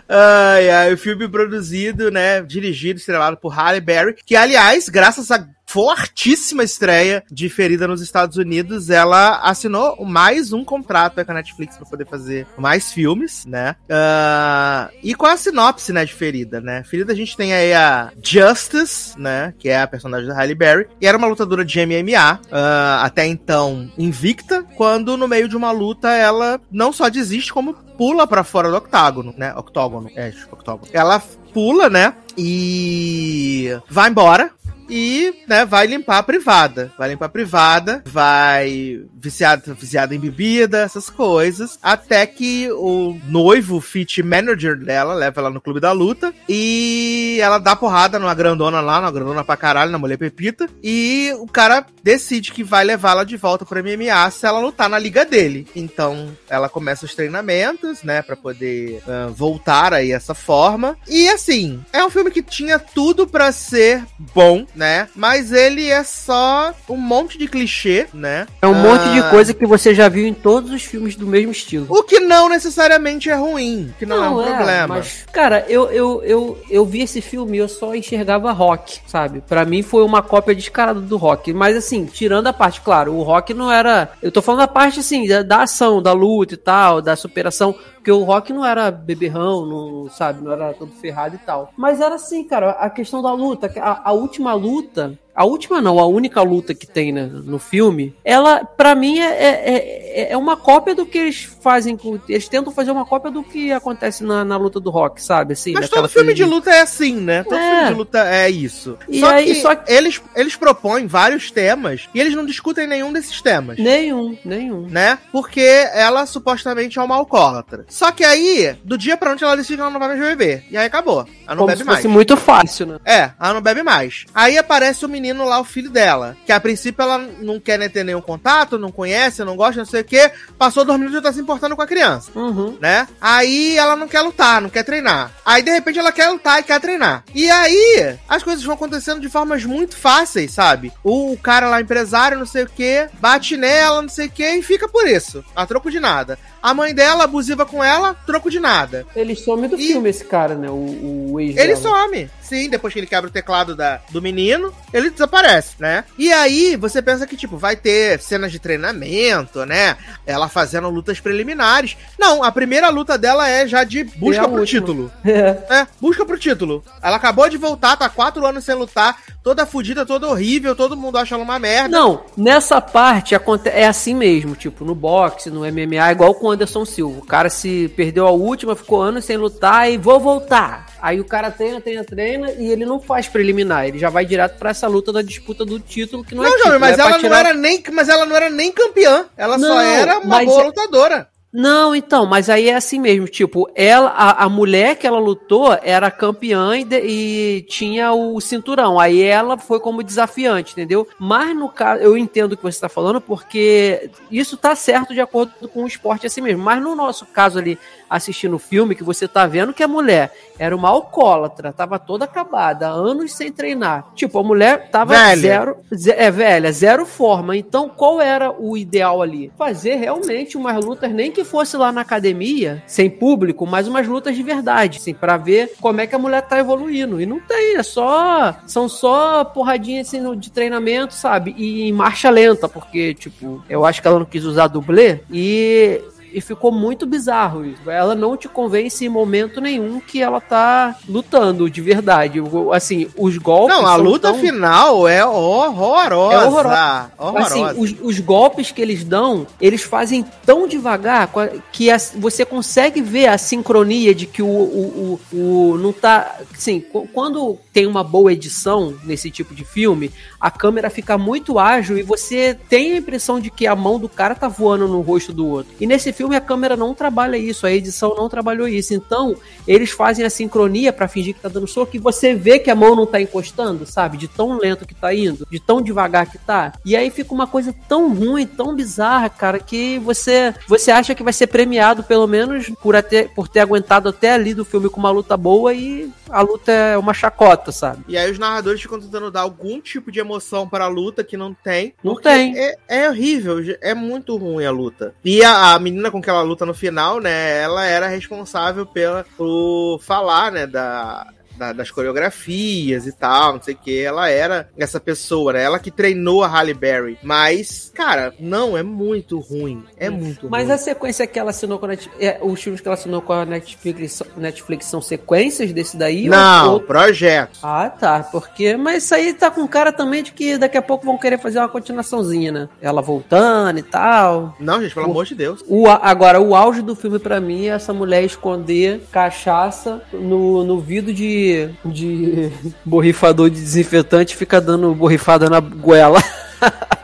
[0.09, 5.45] ai, ai, o filme produzido, né, dirigido, estrelado por Halle Berry, que aliás, graças à
[5.71, 11.77] fortíssima estreia de Ferida nos Estados Unidos, ela assinou mais um contrato com a Netflix
[11.77, 13.77] para poder fazer mais filmes, né?
[13.89, 16.83] Ah, e é a sinopse, né, de Ferida, né?
[16.83, 20.87] Ferida a gente tem aí a Justice, né, que é a personagem da Halle Berry,
[20.99, 25.71] e era uma lutadora de MMA, ah, até então invicta, quando no meio de uma
[25.71, 29.53] luta ela não só desiste, como pula pra fora do octágono, né?
[29.55, 30.91] Octógono, é, octógono.
[30.91, 31.21] Ela
[31.53, 32.13] pula, né?
[32.37, 34.51] E vai embora.
[34.91, 36.91] E, né, vai limpar a privada.
[36.97, 41.79] Vai limpar a privada, vai viciada, viciada em bebida, essas coisas.
[41.81, 46.33] Até que o noivo, fit manager dela, leva ela no clube da luta.
[46.49, 50.67] E ela dá porrada numa grandona lá, numa grandona pra caralho, na mulher Pepita.
[50.83, 54.99] E o cara decide que vai levá-la de volta pro MMA se ela lutar na
[54.99, 55.67] liga dele.
[55.73, 60.97] Então, ela começa os treinamentos, né, pra poder ah, voltar aí essa forma.
[61.07, 65.07] E assim, é um filme que tinha tudo pra ser bom, né?
[65.15, 68.47] Mas ele é só um monte de clichê, né?
[68.59, 71.27] É um monte de Ah, coisa que você já viu em todos os filmes do
[71.27, 71.85] mesmo estilo.
[71.87, 74.95] O que não necessariamente é ruim, que não, é um problema.
[74.95, 79.43] Mas, cara, eu, eu, eu, eu vi esse filme e eu só enxergava rock, sabe?
[79.47, 81.53] Pra mim foi uma cópia descarada do rock.
[81.53, 84.09] Mas assim, tirando a parte, claro, o rock não era.
[84.19, 87.75] Eu tô falando da parte assim, da, da ação, da luta e tal, da superação.
[88.01, 90.43] Porque o rock não era beberrão, não, sabe?
[90.43, 91.71] Não era todo ferrado e tal.
[91.77, 93.71] Mas era assim, cara, a questão da luta.
[93.79, 95.19] A, a última luta.
[95.35, 99.25] A última não, a única luta que tem né, no filme, ela, pra mim, é,
[99.25, 101.97] é, é- é uma cópia do que eles fazem.
[102.27, 105.53] Eles tentam fazer uma cópia do que acontece na, na luta do rock, sabe?
[105.53, 107.43] Assim, Mas todo filme de luta é assim, né?
[107.43, 107.69] Todo É.
[107.75, 108.97] filme de luta é isso.
[109.07, 112.85] E só, aí- que só que- Eles, eles propõem vários temas e eles não discutem
[112.87, 113.77] nenhum desses temas.
[113.77, 114.87] Nenhum, nenhum.
[114.89, 115.17] Né?
[115.31, 115.61] Porque
[115.93, 117.85] ela supostamente é uma alcoólatra.
[117.87, 120.65] Só que aí, do dia pra noite, ela decide que ela não vai mais beber.
[120.69, 121.19] E aí acabou.
[121.45, 121.97] Ela não Como bebe se mais.
[121.99, 122.99] fosse muito fácil, né?
[123.05, 124.25] É, ela não bebe mais.
[124.35, 126.35] Aí aparece o menino lá, o filho dela.
[126.45, 129.85] Que a princípio ela não quer nem ter nenhum contato, não conhece, não gosta, não
[129.85, 130.31] sei o quê.
[130.57, 132.31] Passou dois minutos e já tá se importando com a criança.
[132.35, 132.77] Uhum.
[132.79, 133.07] Né?
[133.19, 135.31] Aí ela não quer lutar, não quer treinar.
[135.45, 137.23] Aí de repente ela quer lutar e quer treinar.
[137.33, 140.91] E aí as coisas vão acontecendo de formas muito fáceis, sabe?
[141.03, 144.63] O cara lá, empresário, não sei o quê, bate nela, não sei o quê, e
[144.63, 145.43] fica por isso.
[145.55, 146.37] A troco de nada.
[146.61, 149.05] A mãe dela abusiva com ela, troco de nada.
[149.15, 150.69] Ele some do filme, esse cara, né?
[150.69, 151.81] O, o ex Ele dela.
[151.81, 152.29] some.
[152.41, 156.03] Sim, depois que ele quebra o teclado da, do menino, ele desaparece, né?
[156.17, 159.95] E aí, você pensa que, tipo, vai ter cenas de treinamento, né?
[160.25, 161.95] Ela fazendo lutas preliminares.
[162.19, 164.81] Não, a primeira luta dela é já de busca a pro última.
[164.81, 165.11] título.
[165.25, 165.51] É.
[165.71, 166.83] É, busca pro título.
[167.01, 171.17] Ela acabou de voltar, tá quatro anos sem lutar, toda fodida, toda horrível, todo mundo
[171.17, 171.87] acha ela uma merda.
[171.87, 173.33] Não, nessa parte
[173.65, 177.19] é assim mesmo, tipo, no boxe, no MMA, igual com o Anderson Silva.
[177.19, 180.85] O cara se perdeu a última, ficou anos sem lutar e vou voltar.
[181.01, 184.57] Aí o cara treina, treina, treina e ele não faz preliminar, ele já vai direto
[184.59, 187.01] pra essa luta da disputa do título que não, Não, é título, Jovem, mas é
[187.01, 189.25] ela não tirar- era nem, mas ela não era nem campeã.
[189.35, 191.27] Ela só Não, era uma boa é- lutadora.
[191.53, 195.77] Não, então, mas aí é assim mesmo, tipo, ela, a, a mulher que ela lutou
[195.83, 201.05] era campeã e, e tinha o cinturão, aí ela foi como desafiante, entendeu?
[201.19, 205.19] Mas no caso, eu entendo o que você tá falando, porque isso tá certo de
[205.19, 207.77] acordo com o esporte assim mesmo, mas no nosso caso ali,
[208.09, 212.25] assistindo o filme, que você tá vendo que a mulher era uma alcoólatra, tava toda
[212.25, 214.11] acabada, anos sem treinar.
[214.15, 215.35] Tipo, a mulher tava Velha.
[215.41, 217.57] zero, ze- é velha, zero forma.
[217.57, 219.51] Então, qual era o ideal ali?
[219.57, 224.35] Fazer realmente umas lutas, nem que fosse lá na academia, sem público, mas umas lutas
[224.35, 227.21] de verdade, assim, para ver como é que a mulher tá evoluindo.
[227.21, 231.53] E não tem, é só são só porradinhas assim de treinamento, sabe?
[231.57, 236.01] E em marcha lenta, porque tipo, eu acho que ela não quis usar dublê e
[236.33, 237.89] e ficou muito bizarro isso.
[237.89, 242.39] Ela não te convence em momento nenhum que ela tá lutando de verdade.
[242.73, 243.75] Assim, os golpes.
[243.75, 246.35] Não, a luta tão- final é horrorosa.
[246.35, 247.11] É horrorosa.
[247.17, 247.45] Horrorosa.
[247.69, 251.29] Assim, os, os golpes que eles dão, eles fazem tão devagar
[251.71, 255.37] que você consegue ver a sincronia de que o, o, o,
[255.73, 256.37] o- não tá.
[256.53, 261.57] Assim, qu- quando tem uma boa edição nesse tipo de filme, a câmera fica muito
[261.59, 265.01] ágil e você tem a impressão de que a mão do cara tá voando no
[265.01, 265.71] rosto do outro.
[265.79, 268.93] E nesse filme a câmera não trabalha isso, a edição não trabalhou isso.
[268.93, 269.35] Então,
[269.67, 272.75] eles fazem a sincronia pra fingir que tá dando soco e você vê que a
[272.75, 274.17] mão não tá encostando, sabe?
[274.17, 276.73] De tão lento que tá indo, de tão devagar que tá.
[276.85, 281.23] E aí fica uma coisa tão ruim, tão bizarra, cara, que você você acha que
[281.23, 284.99] vai ser premiado pelo menos por, até, por ter aguentado até ali do filme com
[284.99, 288.03] uma luta boa e a luta é uma chacota, sabe?
[288.07, 291.35] E aí os narradores ficam tentando dar algum tipo de emoção para a luta que
[291.35, 291.93] não tem.
[292.03, 292.57] Não tem.
[292.57, 295.13] É, é horrível, é muito ruim a luta.
[295.23, 299.25] E a, a menina com que ela luta no final, né, ela era responsável pela,
[299.37, 301.27] por falar, né, da,
[301.61, 304.01] da- das coreografias e tal, não sei o que.
[304.01, 305.63] Ela era essa pessoa, né?
[305.63, 307.17] Ela que treinou a Halle Berry.
[307.21, 309.83] Mas, cara, não, é muito ruim.
[309.97, 310.73] É muito Mas ruim.
[310.73, 313.33] a sequência que ela assinou com a Netflix, é, os filmes que ela assinou com
[313.33, 316.27] a Netflix, Netflix são sequências desse daí?
[316.27, 317.59] Não, Ou- projeto.
[317.61, 318.23] Ah, tá.
[318.31, 318.75] Porque.
[318.75, 321.59] Mas isso aí tá com cara também de que daqui a pouco vão querer fazer
[321.59, 322.69] uma continuaçãozinha, né?
[322.81, 324.55] Ela voltando e tal.
[324.59, 325.63] Não, gente, pelo O- amor de Deus.
[325.67, 330.79] O, agora, o auge do filme pra mim é essa mulher esconder cachaça no, no
[330.79, 331.50] vidro de,
[331.85, 332.49] de
[332.85, 336.21] borrifador de desinfetante fica dando borrifada na goela.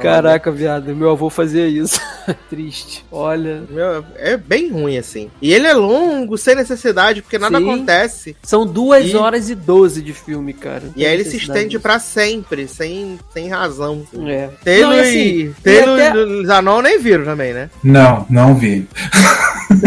[0.00, 2.00] Caraca, viado, meu avô fazia isso.
[2.48, 3.04] Triste.
[3.10, 3.64] Olha.
[3.68, 5.28] Meu, é bem ruim, assim.
[5.42, 7.64] E ele é longo, sem necessidade, porque nada Sim.
[7.68, 8.36] acontece.
[8.44, 10.82] São duas E- horas e doze de filme, cara.
[10.84, 14.06] Não E aí ele se estende pra sempre, sem, sem razão.
[14.28, 14.48] É.
[14.64, 17.68] Taylor Não, e, assim, Taylor e até- Zanon nem viram também, né?
[17.82, 18.86] Não, não vi.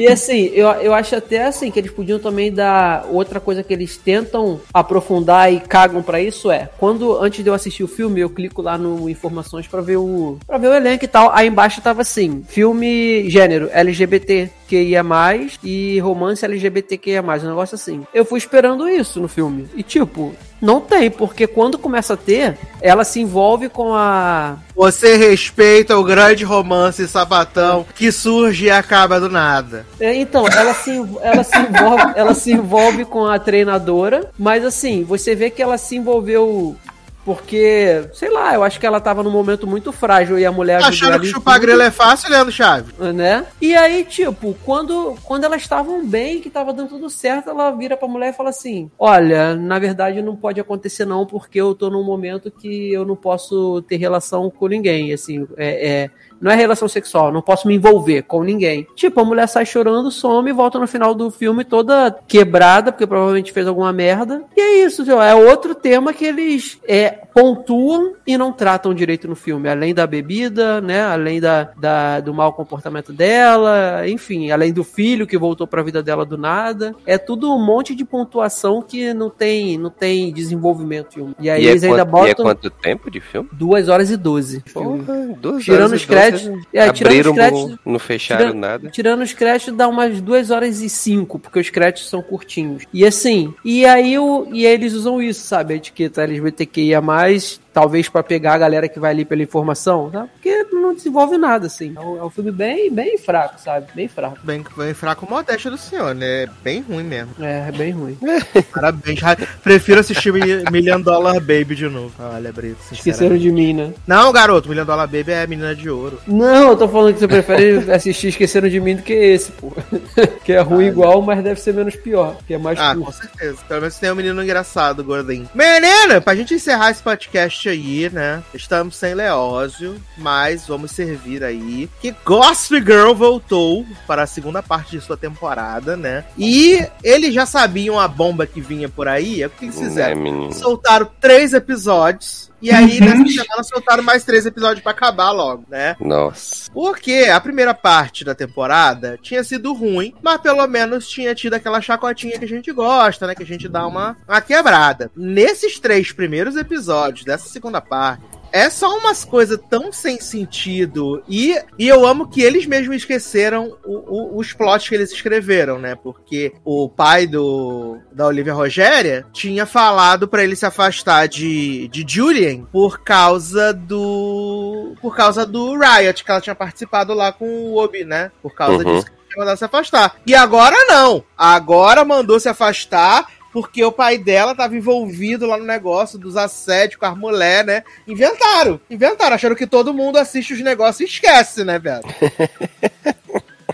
[0.00, 3.72] E assim, eu, eu acho até assim que eles podiam também dar outra coisa que
[3.72, 8.20] eles tentam aprofundar e cagam pra isso é, quando antes de eu assistir o filme,
[8.20, 11.30] eu clico lá no informações pra ver o para ver o elenco e tal.
[11.34, 17.22] Aí embaixo tava assim, filme gênero LGBT que ia mais e romance LGBT que ia
[17.22, 18.06] mais, um negócio assim.
[18.14, 19.68] Eu fui esperando isso no filme.
[19.74, 25.16] E tipo, não tem, porque quando começa a ter, ela se envolve com a Você
[25.16, 29.86] respeita o grande romance sapatão que surge e acaba do nada.
[29.98, 30.90] É, então, ela se,
[31.22, 35.78] ela, se envolve, ela se envolve com a treinadora, mas assim, você vê que ela
[35.78, 36.76] se envolveu
[37.24, 40.76] porque, sei lá, eu acho que ela tava num momento muito frágil e a mulher
[40.76, 42.92] ajudou Achando que chupar tudo, grelo é fácil, Leandro Chaves.
[43.14, 43.46] né?
[43.60, 47.96] E aí, tipo, quando, quando elas estavam bem, que tava dando tudo certo, ela vira
[47.96, 51.90] pra mulher e fala assim: Olha, na verdade não pode acontecer, não, porque eu tô
[51.90, 55.12] num momento que eu não posso ter relação com ninguém.
[55.12, 56.10] Assim, é, é-
[56.40, 58.86] não é relação sexual, não posso me envolver com ninguém.
[58.96, 63.06] Tipo, a mulher sai chorando, some e volta no final do filme toda quebrada, porque
[63.06, 64.42] provavelmente fez alguma merda.
[64.56, 65.20] E é isso, viu?
[65.20, 69.68] é outro tema que eles é, pontuam e não tratam direito no filme.
[69.68, 71.02] Além da bebida, né?
[71.02, 76.02] Além da, da- do mau comportamento dela, enfim, além do filho que voltou pra vida
[76.02, 76.94] dela do nada.
[77.06, 81.14] É tudo um monte de pontuação que não tem, não tem desenvolvimento.
[81.14, 81.34] filme.
[81.40, 83.48] E aí E é, eles ainda quanto, e é botam quanto tempo de filme?
[83.52, 84.62] duas horas e doze.
[84.66, 85.02] filme.
[85.04, 88.60] Porra, duas Tirando horas os doze, créditos- é, tirando abriram, os créditos- não fecharam tirando-
[88.60, 88.90] nada.
[88.90, 92.84] Tirando os créditos, dá umas 2 horas e 5, porque os créditos são curtinhos.
[92.92, 95.74] E assim, e aí o, e eles usam isso, sabe?
[95.74, 100.26] A etiqueta LGBTQIA, mais talvez pra pegar a galera que vai ali pela informação, tá?
[100.32, 101.92] Porque não desenvolve nada, assim.
[101.96, 103.86] É um, é um filme bem, bem fraco, sabe?
[103.94, 104.38] Bem fraco.
[104.42, 106.42] Bem, bem fraco modéstia do senhor, né?
[106.44, 107.30] É bem ruim mesmo.
[107.40, 108.18] É, é bem ruim.
[108.74, 109.20] Parabéns.
[109.62, 112.12] Prefiro assistir Mi- Million Dollar Baby de novo.
[112.18, 113.92] Olha, Brito, Esqueceram de mim, né?
[114.06, 116.20] Não, garoto, Million Dollar Baby é a menina de ouro.
[116.26, 119.72] Não, eu tô falando que você prefere assistir Esqueceram de Mim do que esse, pô.
[120.44, 123.16] que é ruim igual, mas deve ser menos pior, que é mais Ah, com curto.
[123.18, 123.58] certeza.
[123.68, 125.48] Pelo menos tem um menino engraçado, gordinho.
[125.54, 128.42] Menina, pra gente encerrar esse podcast aí, né?
[128.54, 134.92] Estamos sem Leózio, mas vamos servir aí que Gossip Girl voltou para a segunda parte
[134.98, 136.24] de sua temporada, né?
[136.38, 139.42] E eles já sabiam a bomba que vinha por aí.
[139.42, 140.20] É o que eles Né, fizeram?
[140.20, 140.52] menino?
[140.54, 142.49] Soltaram três episódios.
[142.62, 145.96] E aí, nessa semana, soltaram mais três episódios pra acabar logo, né?
[146.00, 146.70] Nossa.
[146.72, 151.80] Porque a primeira parte da temporada tinha sido ruim, mas pelo menos tinha tido aquela
[151.80, 153.34] chacotinha que a gente gosta, né?
[153.34, 155.10] Que a gente dá uma, uma quebrada.
[155.16, 161.22] Nesses três primeiros episódios dessa segunda parte, é só umas coisas tão sem sentido.
[161.28, 165.78] E, e eu amo que eles mesmos esqueceram o- o- os plots que eles escreveram,
[165.78, 165.94] né?
[165.94, 172.04] Porque o pai do da Olivia Rogéria tinha falado pra ele se afastar de, de
[172.06, 174.94] Julian por causa do.
[175.00, 178.30] Por causa do Riot, que ela tinha participado lá com o Obi, né?
[178.42, 178.94] Por causa Uhum.
[178.96, 180.16] disso que tinha mandado se afastar.
[180.26, 181.22] E agora não.
[181.36, 186.98] Agora mandou se afastar porque o pai dela tava envolvido lá no negócio dos assédios
[186.98, 187.84] com as mulheres, né?
[188.06, 188.80] Inventaram.
[188.88, 189.34] Inventaram.
[189.34, 192.04] Acharam que todo mundo assiste os negócios e esquece, né, velho?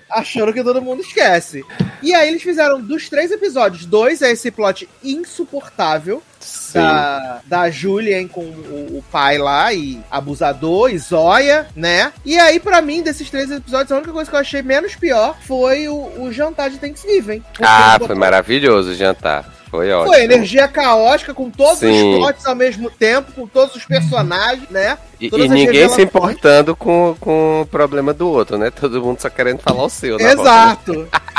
[0.09, 1.65] Acharam que todo mundo esquece.
[2.01, 6.79] E aí eles fizeram dos três episódios, dois é esse plot insuportável Sim.
[6.79, 12.13] da, da Julian com o, o pai lá e abusador e Zóia, né?
[12.25, 15.37] E aí, pra mim, desses três episódios, a única coisa que eu achei menos pior
[15.43, 17.43] foi o, o jantar de Thanksgiving.
[17.61, 19.56] Ah, foi maravilhoso o jantar.
[19.71, 20.13] Foi ótimo.
[20.13, 22.13] Foi energia caótica, com todos Sim.
[22.13, 24.97] os plots ao mesmo tempo, com todos os personagens, né?
[25.21, 28.71] E, e ninguém se importando com, com o problema do outro, né?
[28.71, 30.19] Todo mundo só querendo falar o seu.
[30.19, 30.33] né?
[30.33, 31.09] Exato.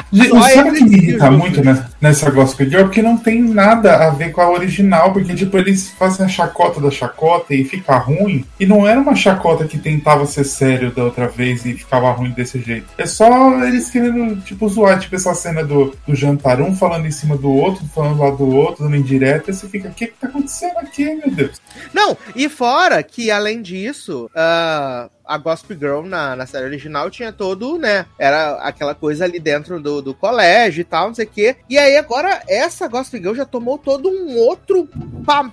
[0.54, 2.84] Sabe o que me irrita muito né, nessa Gospel Girl?
[2.84, 5.12] Porque não tem nada a ver com a original.
[5.12, 8.46] Porque, tipo, eles fazem a chacota da chacota e fica ruim.
[8.60, 12.32] E não era uma chacota que tentava ser sério da outra vez e ficava ruim
[12.32, 12.88] desse jeito.
[12.98, 14.98] É só eles querendo, tipo, zoar.
[15.00, 18.48] Tipo, essa cena do, do jantar, um falando em cima do outro, falando lá do
[18.48, 19.52] outro, dando indireta.
[19.52, 21.62] E você fica, o que que tá acontecendo aqui, meu Deus?
[21.94, 27.34] Não, e fora que, além disso, ah, a Gospel Girl na, na série original tinha
[27.34, 28.06] todo, né?
[28.18, 31.58] Era aquela coisa ali dentro do, do colégio e tal, não sei o quê.
[31.70, 34.88] E aí agora essa Gospel Girl já tomou todo um outro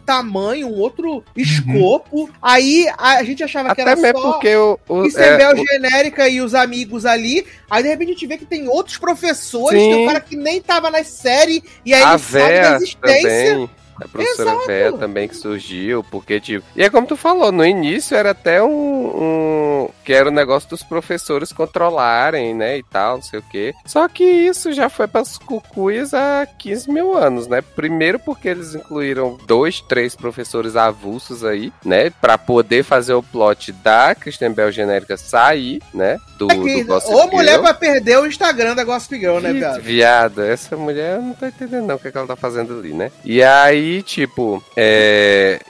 [0.06, 2.30] tamanho, um outro escopo.
[2.40, 4.78] Aí a, gente achava que Até era mesmo só porque o.
[4.88, 7.44] o, Isabel é, o- genérica e os amigos ali.
[7.68, 9.90] Aí de repente a gente vê que tem outros professores, Sim.
[9.90, 13.54] tem um cara que nem tava na série, e aí a ele sabe da existência.
[13.54, 13.70] também.
[14.00, 14.66] A professora Exato.
[14.66, 16.64] Véia também que surgiu, porque, tipo.
[16.76, 18.68] E é como tu falou, no início era até um.
[18.68, 22.78] um- que era o negócio dos professores controlarem, né?
[22.78, 23.74] E tal, não sei o quê.
[23.86, 27.60] Só que isso já foi pras cucuias há 15 mil anos, né?
[27.62, 32.10] Primeiro porque eles incluíram dois, três professores avulsos aí, né?
[32.20, 36.18] Pra poder fazer o plot da Christian Bell genérica sair, né?
[36.38, 37.62] Do, É que, do Gossip ou mulher Girl.
[37.62, 39.80] pra perder o Instagram da Gospel Girl, né, viado?
[39.80, 42.78] Viado, essa mulher eu não tô entendendo não o que, é que ela tá fazendo
[42.78, 43.10] ali, né?
[43.24, 45.60] E aí, tipo, é,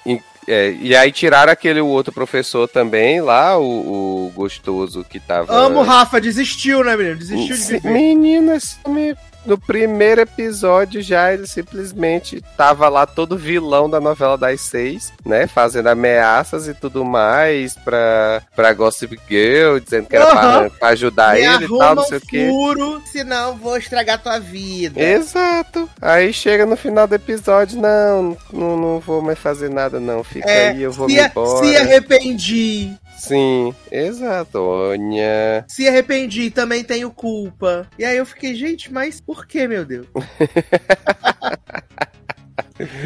[0.47, 5.53] é, e aí tiraram aquele outro professor também lá, o, o gostoso que tava.
[5.55, 7.17] Amo Rafa, desistiu, né, menino?
[7.17, 7.91] Desistiu de viver.
[7.91, 9.15] Meninas, me-
[9.47, 15.47] no primeiro episódio já ele simplesmente tava lá todo vilão da novela das seis, né?
[15.47, 20.71] Fazendo ameaças e tudo mais pra, pra Gossip Girl, dizendo que era pra, Aham.
[20.71, 22.47] pra ajudar Me ele e tal, não um sei o quê.
[22.49, 25.01] furo, senão vou estragar tua vida.
[25.01, 25.89] Exato.
[26.01, 30.23] Aí chega no final do episódio, não, não, não vou mais fazer nada, não.
[30.25, 31.65] Fica É, aí, eu vou me embora.
[31.67, 32.93] se arrependi.
[33.17, 34.59] Sim, exato.
[34.61, 35.65] Olha.
[35.69, 37.89] Se arrependi, também tenho culpa.
[37.99, 40.07] E aí eu fiquei, gente, mas por que, meu Deus?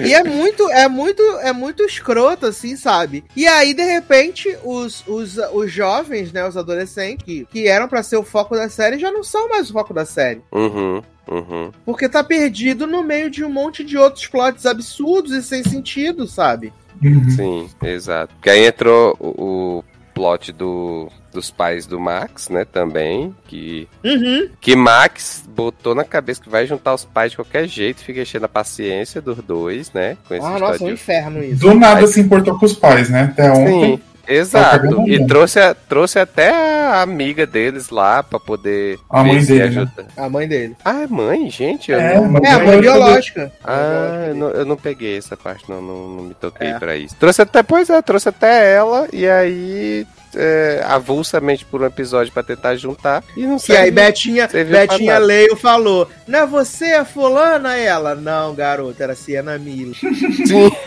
[0.02, 3.22] E é muito, é muito, é muito escroto, assim, sabe?
[3.36, 8.02] E aí, de repente, os, os, os jovens, né, os adolescentes, que, que eram pra
[8.02, 10.40] ser o foco da série, já não são mais o foco da série.
[10.51, 11.70] Uhum, uhum.
[11.85, 16.26] Porque tá perdido no meio de um monte de outros plots absurdos e sem sentido,
[16.26, 16.72] sabe?
[17.02, 17.30] Uhum.
[17.30, 18.35] Sim, exato.
[18.35, 19.85] Porque aí entrou o, o
[20.19, 24.49] plot do, dos pais do Max, né, também, que Uhum.
[24.61, 28.47] que Max botou na cabeça que vai juntar os pais de qualquer jeito, fica enchendo
[28.47, 31.61] a paciência dos dois, né, com esse Ah, nossa, um inferno isso.
[31.61, 33.31] Do nada se importou com os pais, né?
[33.32, 33.97] Até ontem.
[33.97, 34.80] Sim, exato.
[34.82, 39.48] cagando E trouxe, a- trouxe até a amiga deles lá pra poder A mãe se
[39.48, 39.66] dele, né?
[39.68, 40.06] ajuda.
[40.16, 40.76] A mãe dele.
[40.84, 41.90] Ah, é mãe, gente?
[41.90, 42.40] Eu É, não...
[42.44, 43.52] É, a mãe biológica.
[43.64, 46.78] Ah, eu não, eu não peguei essa parte, não, não, não me toquei É.
[46.78, 47.14] pra isso.
[47.18, 52.42] Trouxe até, pois é, trouxe até ela, e aí, é, avulsamente por um episódio pra
[52.42, 53.76] tentar juntar, e não E sei.
[53.76, 55.18] aí Betinha, Betinha.
[55.18, 57.76] Leio falou: Não é você a fulana?
[57.76, 59.94] Ela, não, garoto, era Siena Miller.
[59.96, 60.70] Sim.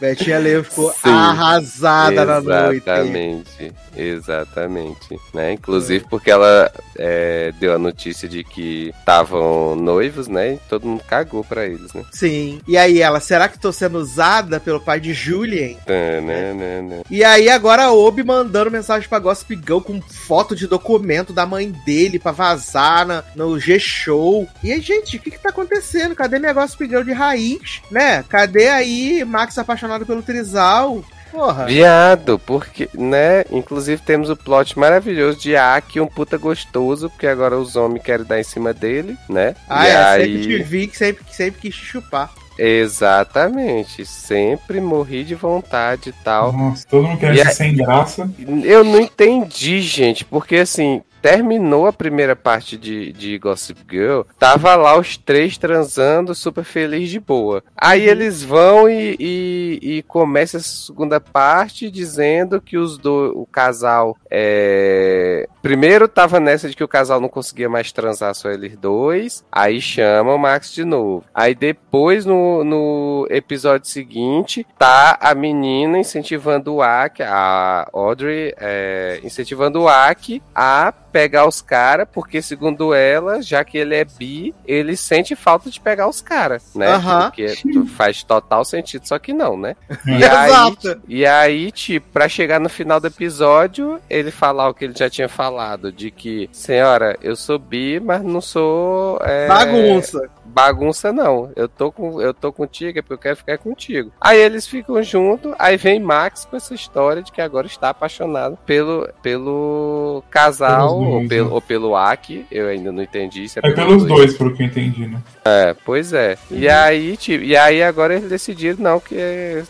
[0.00, 2.82] Betinha Leio ficou Sim, arrasada na noite.
[2.88, 5.20] Exatamente, exatamente.
[5.32, 5.52] Né?
[5.52, 10.54] Inclusive porque ela é, deu a notícia de que estavam noivos, né?
[10.54, 12.04] E todo mundo cagou pra eles, né?
[12.12, 12.60] Sim.
[12.68, 15.76] E aí ela, será que tô sendo usada pelo pai de Julian?
[15.86, 17.02] Tananana.
[17.10, 21.46] E aí agora a Obi mandando mensagem pra Gossip Girl com foto de documento da
[21.46, 24.46] mãe dele pra vazar na, no G-Show.
[24.62, 26.14] E aí, gente, o que que tá acontecendo?
[26.14, 27.80] Cadê minha Gossip Girl de raiz?
[27.90, 28.22] Né?
[28.28, 31.02] Cadê aí Max apaixonado pelo Trizal?
[31.30, 31.66] Porra.
[31.66, 33.44] Viado, porque, né?
[33.50, 38.24] Inclusive temos o plot maravilhoso de Aki, um puta gostoso, porque agora os homens querem
[38.24, 39.54] dar em cima dele, né?
[39.68, 40.22] Ah, e é, aí...
[40.42, 42.30] sempre te vi que sempre, que sempre quis te chupar.
[42.58, 44.06] Exatamente.
[44.06, 46.52] Sempre morri de vontade e tal.
[46.52, 48.30] Nossa, todo mundo E ser aí- sem graça.
[48.64, 51.02] Eu não entendi, gente, porque assim.
[51.26, 57.10] Terminou a primeira parte de, de Gossip Girl, tava lá os três transando, super feliz
[57.10, 57.64] de boa.
[57.76, 63.44] Aí eles vão e, e, e começa essa segunda parte dizendo que os do, o
[63.44, 65.48] casal é...
[65.60, 69.44] Primeiro tava nessa de que o casal não conseguia mais transar só eles dois.
[69.50, 71.24] Aí chama o Max de novo.
[71.34, 79.18] Aí depois, no, no episódio seguinte, tá a menina incentivando o Aki, a Audrey, é,
[79.24, 84.54] incentivando o Aki a pegar os caras, porque segundo ela, já que ele é bi,
[84.66, 86.88] ele sente falta de pegar os caras, né?
[87.22, 87.54] Porque
[87.96, 89.74] faz total sentido, só que não, né?
[90.06, 91.00] E aí, Exato.
[91.08, 95.08] e aí, tipo, pra chegar no final do episódio, ele falar o que ele já
[95.08, 99.18] tinha falado, de que, senhora, eu sou bi, mas não sou.
[99.22, 100.28] é, Bagunça.
[100.46, 101.50] Bagunça não.
[101.54, 104.12] Eu tô, com, eu tô contigo, é porque eu quero ficar contigo.
[104.20, 108.58] Aí eles ficam juntos, aí vem Max com essa história de que agora está apaixonado
[108.64, 111.54] pelo, pelo casal, dois, ou pelo, né?
[111.54, 112.46] ou pelo Aki.
[112.50, 115.20] Eu ainda não entendi se é, É pelos dois, pelo que eu entendi, né?
[115.44, 116.36] é, pois é.
[116.50, 119.62] E aí, tipo, e aí agora eles decidiram não que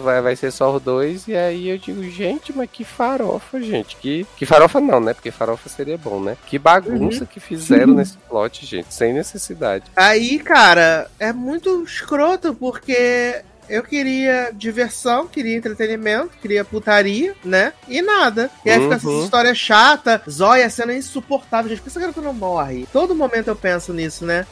[0.00, 3.96] vai, vai ser só os dois e aí eu digo, gente, mas que farofa, gente.
[3.96, 5.14] Que que farofa não, né?
[5.14, 6.36] Porque farofa seria bom, né?
[6.46, 9.84] Que bagunça que fizeram nesse plot, gente, sem necessidade.
[9.96, 17.72] Aí, cara, é muito escroto porque eu queria diversão, queria entretenimento, queria putaria, né?
[17.88, 18.50] E nada.
[18.64, 19.24] E aí fica essa Uhum.
[19.24, 21.70] história chata, Zóia sendo insuportável.
[21.70, 22.86] Gente, pensa que ela não morre.
[22.92, 24.46] Todo momento eu penso nisso, né?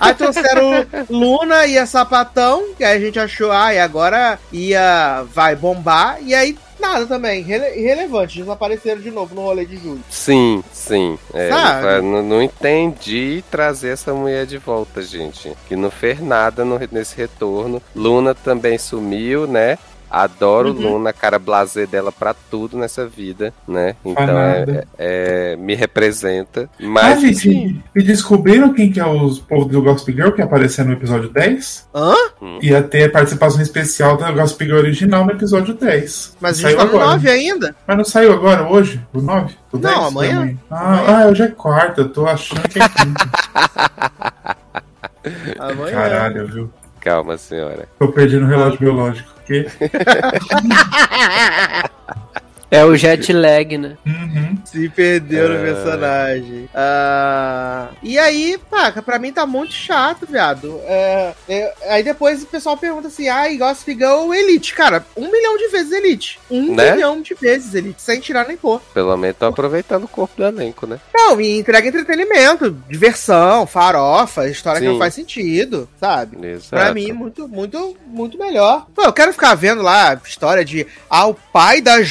[0.00, 5.24] Aí trouxeram Luna e a Sapatão, que aí a gente achou, ah, e agora ia,
[5.32, 10.02] vai bombar, e aí nada também, irrele- irrelevante, desapareceram de novo no rolê de julho.
[10.10, 11.18] Sim, sim.
[11.32, 12.02] É, Sabe?
[12.02, 15.52] não, não entendi trazer essa mulher de volta, gente.
[15.68, 17.82] Que não fez nada no- nesse retorno.
[17.94, 19.78] Luna também sumiu, né?
[20.10, 20.92] Adoro Uhum.
[20.92, 23.96] Luna, cara blazer dela pra tudo nessa vida, né?
[24.04, 24.86] Então nada.
[24.98, 26.70] é, é- me representa.
[26.72, 30.40] Ah, Mas gente, sim, e descobriram quem que é os povo do Gossip Girl que
[30.42, 31.88] apareceu no episódio 10?
[31.94, 32.14] Hã?
[32.62, 36.36] Ia ter participação especial da Gossip Girl original no episódio 10.
[36.40, 37.10] Mas a Saiu gente tá no agora.
[37.16, 37.76] 9 ainda?
[37.86, 39.04] Mas não saiu agora, hoje?
[39.12, 39.54] O 9?
[39.72, 40.06] O Não, 10?
[40.06, 40.56] amanhã.
[40.70, 43.30] Ah, ah, hoje é quarta, eu tô achando que é quinta.
[45.58, 45.90] Amanhã.
[45.92, 46.70] Caralho, viu?
[47.00, 47.88] calma, senhora.
[47.98, 49.30] Tô perdendo o relógio biológico.
[49.46, 49.70] Que?
[52.70, 53.96] É o jet lag, né?
[54.04, 54.58] Uhum.
[54.64, 55.62] Se perdeu no É.
[55.72, 56.68] personagem.
[56.74, 60.80] Ah, e aí, paca, pra mim tá muito chato, viado.
[60.84, 64.74] É, é, aí depois o pessoal pergunta assim: ah, Gossip Girl ou Elite?
[64.74, 66.38] Cara, um milhão de vezes Elite.
[66.50, 66.92] Um Né?
[66.92, 68.80] milhão de vezes Elite, sem tirar nem pôr.
[68.92, 70.98] Pelo menos tô aproveitando o corpo do elenco, né?
[71.14, 74.92] Não, e entrega entretenimento, diversão, farofa, história que Sim.
[74.92, 76.44] não faz sentido, sabe?
[76.46, 76.70] Exato.
[76.70, 78.86] Pra mim, muito, muito, muito melhor.
[78.94, 80.86] Pô, eu quero ficar vendo lá a história de.
[81.08, 82.02] Ah, o pai da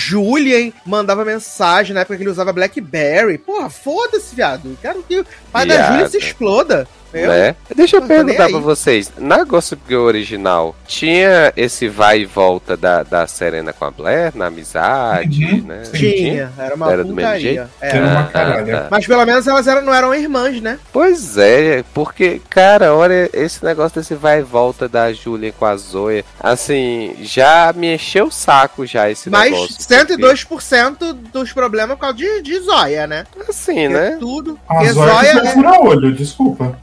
[0.56, 3.38] Julian mandava mensagem na época que ele usava Blackberry.
[3.38, 4.77] Porra, foda-se, viado.
[4.82, 5.91] Quero que o pai da Viado.
[5.91, 6.88] Julian se exploda.
[7.15, 7.55] Eu- Né?
[7.75, 9.11] Deixa eu Não perguntar pra vocês.
[9.17, 14.31] Na Gossip Girl original, tinha esse vai e volta da, da Serena com a Blair,
[14.35, 15.83] na amizade, Uhum, né?
[15.85, 15.97] sim.
[15.97, 17.69] Tinha, era uma Era do mesmo jeito?
[17.81, 17.97] Era.
[17.97, 18.67] Era uma Ah, caralho.
[18.71, 18.87] tá.
[18.91, 20.77] Mas pelo menos elas eram, não eram irmãs, né?
[20.91, 25.75] Pois é, porque, cara, olha, esse negócio desse vai e volta da Julia com a
[25.77, 29.75] Zoya, assim, já me encheu o saco já esse Mas negócio.
[29.79, 33.25] 102% dos problemas por causa de, de Zóia, né?
[33.31, 34.17] porque, Assim, É né?
[34.19, 34.59] tudo.
[34.67, 36.77] A Porque Zóia Zóia é- olho, desculpa.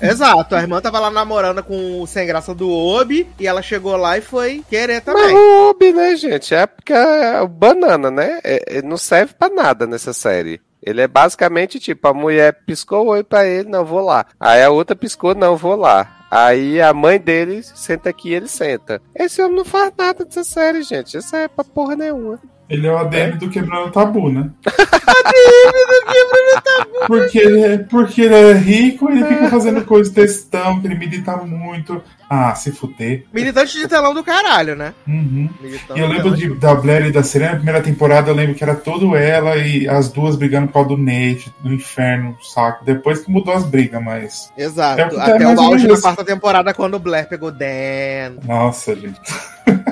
[0.00, 3.96] Exato, a irmã tava lá namorando com o sem graça do Obi e ela chegou
[3.96, 5.34] lá e foi querer Mas também.
[5.34, 6.54] o Obi, né, gente?
[6.54, 8.38] É porque é o banana, né?
[8.44, 10.60] É- é- não serve pra nada nessa série.
[10.80, 14.26] Ele é basicamente tipo, a mulher piscou o olho pra ele, não vou lá.
[14.38, 16.26] Aí a outra piscou, não vou lá.
[16.30, 19.02] Aí a mãe dele senta aqui ele senta.
[19.14, 21.16] Esse homem não faz nada dessa série, gente.
[21.18, 22.38] Isso é pra porra nenhuma.
[22.68, 24.50] Ele é o ADM do Quebrando Tabu, né?
[27.06, 31.36] Porque ele, é, porque ele é rico, ele fica fazendo coisas textão, que ele medita
[31.36, 32.02] muito.
[32.28, 33.24] Ah, se fuder.
[33.32, 34.92] Militante de telão do caralho, né?
[35.06, 35.48] Uhum.
[35.62, 38.62] E eu lembro de, da Blair e da Serena, na primeira temporada, eu lembro que
[38.62, 42.84] era todo ela e as duas brigando por causa do Nate, do inferno, saco.
[42.84, 44.52] Depois que mudou as brigas, mas.
[44.58, 45.00] Exato.
[45.00, 48.36] É é Até o auge da quarta temporada, quando o Blair pegou Dan.
[48.46, 49.18] Nossa, gente.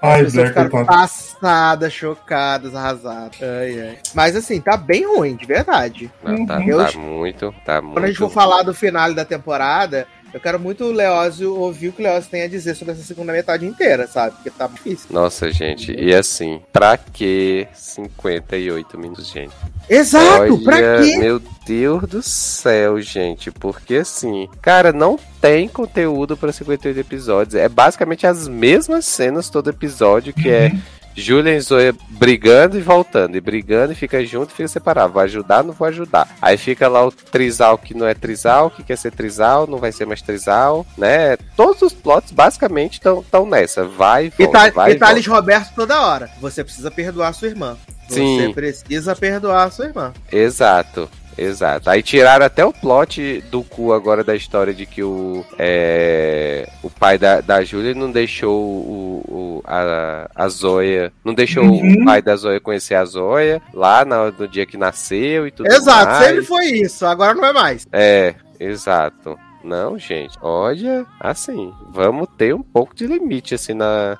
[0.00, 0.98] As Ai, pessoas Blair, ficaram coitado.
[0.98, 3.38] passadas, chocadas, arrasadas.
[3.42, 3.98] Ai, ai.
[4.14, 6.10] Mas assim, tá bem ruim, de verdade.
[6.22, 7.94] Não, tá, Eu- tá muito, tá muito.
[7.94, 11.88] Quando a gente for falar do final da temporada, Eu quero muito o Leózio ouvir
[11.88, 14.36] o que o Leózio tem a dizer sobre essa segunda metade inteira, sabe?
[14.36, 15.08] Porque tá difícil.
[15.10, 19.54] Nossa, gente, e assim, pra que 58 minutos, gente?
[19.88, 21.16] Exato, pra Olha, quê?
[21.16, 23.50] Meu Deus do céu, gente.
[23.50, 27.54] Porque assim, cara, não tem conteúdo pra 58 episódios.
[27.54, 30.72] É basicamente as mesmas cenas todo episódio, que é
[31.18, 35.12] Julia e Zoe brigando e voltando, e brigando e fica junto e fica separado.
[35.12, 36.28] Vou ajudar, não vou ajudar.
[36.40, 39.90] Aí fica lá o trisal que não é trisal, que quer ser trisal, não vai
[39.90, 41.36] ser mais trisal, né?
[41.56, 43.84] Todos os plots basicamente estão nessa.
[43.84, 45.40] Vai e volta, tá, vai e Thales volta.
[45.40, 46.30] Roberto toda hora.
[46.40, 47.76] Você precisa perdoar sua irmã.
[48.08, 48.52] Você Sim.
[48.54, 50.12] precisa perdoar sua irmã.
[50.32, 51.10] Exato.
[51.38, 51.88] Exato.
[51.88, 56.90] Aí tiraram até o plot do cu agora da história de que o, é, o
[56.90, 61.12] pai da, da Júlia não deixou o, o- a, a Zoya.
[61.24, 62.02] Não deixou Uhum.
[62.02, 65.68] o pai da Zoya conhecer a Zoya lá na- no dia que nasceu e tudo
[65.70, 66.24] Exato, mais.
[66.26, 67.86] sempre foi isso, agora não é mais.
[67.92, 69.38] É, exato.
[69.68, 74.16] Não, gente, olha, assim, vamos ter um pouco de limite, assim, na,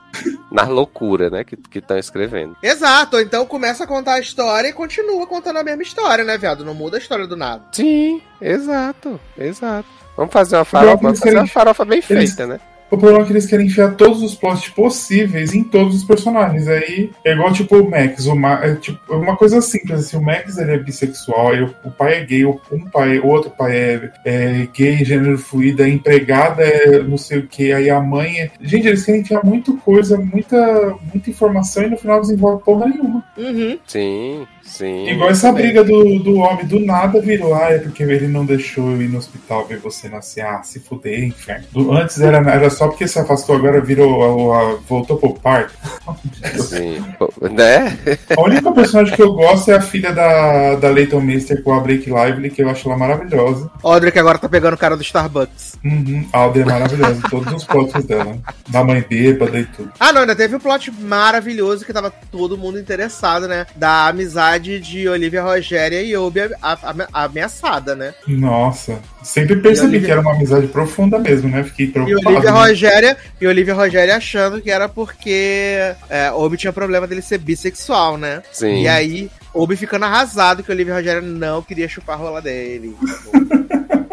[0.52, 2.54] na loucura, né, que estão escrevendo.
[2.62, 6.36] Exato, ou então começa a contar a história e continua contando a mesma história, né,
[6.36, 6.64] viado?
[6.66, 7.64] Não muda a história do nada.
[7.72, 9.88] Sim, exato, exato.
[10.16, 12.60] Vamos fazer uma farofa, vamos fazer uma farofa bem eles- feita, né?
[12.90, 16.66] O problema é que eles querem enfiar todos os plots possíveis em todos os personagens.
[16.68, 18.26] Aí é igual tipo o Max.
[18.26, 20.00] O Ma é, tipo, é uma coisa simples.
[20.00, 23.18] Assim, o Max ele é bissexual, aí o, o pai é gay, o- um pai,
[23.18, 27.72] o outro pai é, é gay, gênero fluido, a empregada é não sei o que,
[27.72, 28.50] aí a mãe é.
[28.60, 33.22] Gente, eles querem enfiar muita coisa, muita, muita informação e no final desenvolve porra nenhuma.
[33.36, 33.78] Uhum.
[33.86, 35.08] Sim, sim.
[35.10, 35.64] Igual essa também.
[35.64, 39.08] briga do, do homem do nada virou, ah, é porque ele não deixou eu ir
[39.08, 40.40] no hospital ver você nascer.
[40.40, 41.64] Ah, se fuder, inferno.
[41.72, 45.74] Do- antes era, era só porque se afastou, agora virou, a- a- voltou pro parto.
[46.58, 47.04] Sim,
[47.50, 47.98] né?
[48.36, 51.80] A única personagem que eu gosto é a filha da, da Leighton Mister com a
[51.80, 53.70] Blake Lively, que eu acho ela maravilhosa.
[53.82, 55.76] Audrey que agora tá pegando o cara do Starbucks.
[55.84, 58.38] Uhum, a Audrey é maravilhosa, todos os plots dela.
[58.68, 59.90] Da mãe bêbada e tudo.
[59.98, 63.66] Ah, não, ainda teve um plot maravilhoso que tava todo mundo interessado, né?
[63.76, 66.40] Da amizade de Olivia Rogéria e Obi
[67.12, 68.14] ameaçada, né?
[68.26, 71.62] Nossa, sempre percebi Olivia- que era uma amizade profunda mesmo, né?
[71.64, 72.28] Fiquei E preocupado.
[72.28, 72.58] Olivia né?
[72.68, 78.16] Rogéria, e Olivia Rogéria achando que era porque é, Obi tinha problema dele ser bissexual,
[78.16, 78.42] né?
[78.52, 78.82] Sim.
[78.82, 82.94] E aí, Obi ficando arrasado que Olivia Rogéria não queria chupar a rola dele.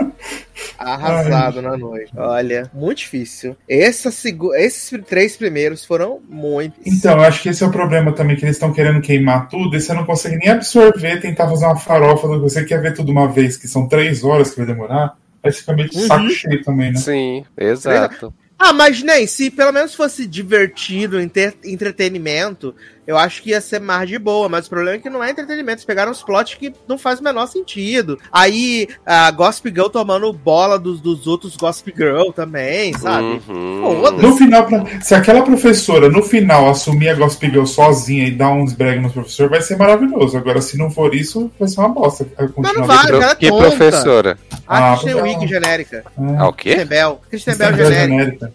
[0.77, 2.11] Arrasado na noite.
[2.15, 3.55] Olha, muito difícil.
[3.67, 4.09] Essa.
[4.55, 6.75] Esses três primeiros foram muito.
[6.85, 9.75] Então, eu acho que esse é o problema também, que eles estão querendo queimar tudo
[9.75, 12.93] e você não consegue nem absorver, tentar fazer uma farofa do que você quer ver
[12.93, 15.15] tudo uma vez, que são três horas que vai demorar.
[15.43, 16.07] Aí você fica meio de Uhum.
[16.07, 16.97] saco cheio também, né?
[16.99, 18.33] Sim, exato.
[18.57, 22.73] Ah, mas nem, se pelo menos fosse divertido, entre- entretenimento,
[23.07, 24.49] eu acho que ia ser mais de boa.
[24.49, 25.77] Mas o problema é que não é entretenimento.
[25.77, 28.19] Eles pegaram os plots que não faz o menor sentido.
[28.31, 33.41] Aí, a Gossip Girl tomando bola dos, dos outros Gossip Girl também, sabe?
[33.47, 34.01] Uhum.
[34.01, 34.21] Foda-se.
[34.23, 38.49] No final, pra- se aquela professora no final assumir a Gossip Girl sozinha e dar
[38.51, 40.37] uns brega no professor, vai ser maravilhoso.
[40.37, 42.27] Agora, se não for isso, vai ser uma bosta.
[42.37, 43.67] a Não, vai, ela é Que tonta.
[43.67, 44.37] professora?
[44.67, 45.23] A Ah, Kristen não.
[45.23, 46.03] Wiig genérica.
[46.37, 46.69] Ah, o quê?
[46.75, 47.19] Kristen Bell.
[47.31, 48.01] É Bell genérica.
[48.07, 48.53] genérica.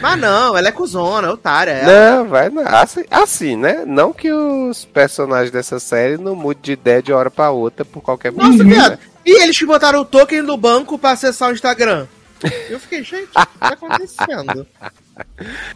[0.00, 1.72] Mas não, ela é cuzona, otária.
[1.72, 2.16] Ela.
[2.16, 2.62] Não, vai não.
[2.66, 3.84] Assim, assim, né?
[3.86, 8.00] Não que os personagens dessa série não mudem de ideia de hora pra outra por
[8.02, 8.68] qualquer Nossa, motivo.
[8.68, 8.90] viado.
[8.92, 8.98] né?
[9.24, 12.06] E eles que botaram o token do banco pra acessar o Instagram.
[12.70, 14.66] Eu fiquei, gente, o que tá acontecendo?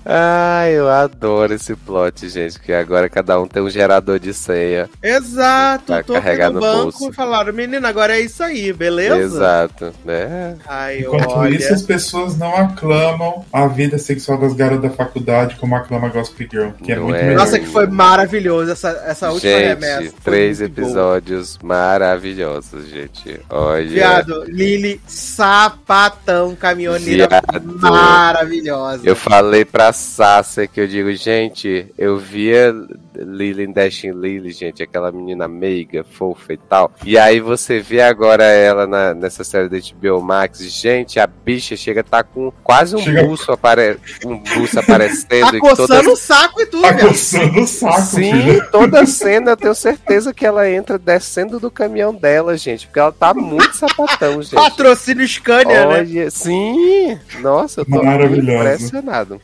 [0.05, 2.59] Ah, eu adoro esse plot, gente.
[2.61, 4.89] Que agora cada um tem um gerador de senha.
[5.03, 7.11] Exato, carregar do no banco bolso.
[7.11, 9.17] e falaram, menina, agora é isso aí, beleza?
[9.19, 10.57] Exato, né?
[10.67, 11.57] Ai, Enquanto olha.
[11.57, 16.49] isso, as pessoas não aclamam a vida sexual das garotas da faculdade como aclama Gossip
[16.51, 17.23] Girl, que é Não muito é.
[17.23, 17.37] melhor.
[17.39, 20.03] Nossa, que foi maravilhoso essa, essa última remessa.
[20.03, 20.67] Gente, foi três boa.
[20.67, 23.41] episódios maravilhosos, gente.
[23.49, 23.89] Olha.
[23.89, 27.79] Viado, Lily, sapatão, caminhoneira Viado.
[27.81, 29.03] maravilhosa.
[29.05, 32.71] Eu falei pra Sasha que eu digo, gente, eu via
[33.17, 36.93] Lily em Dashing Lily, gente, aquela menina meiga, fofa e tal.
[37.03, 41.75] E aí você vê agora ela na- nessa série da HBO Max, gente, a bicha
[41.77, 43.97] chega a tá com quase um Chega- buço, apare...
[44.27, 45.51] um buço aparecendo.
[45.51, 46.11] Tá e coçando toda...
[46.11, 48.71] o saco e tudo, Tá coçando o saco, Sim, filho.
[48.71, 53.13] toda cena eu tenho certeza que ela entra descendo do caminhão dela, gente, porque ela
[53.13, 54.55] tá muito sapatão, gente.
[54.55, 55.99] Patrocínio Scania, né?
[56.01, 57.19] Olha, sim!
[57.41, 58.03] Nossa, eu tô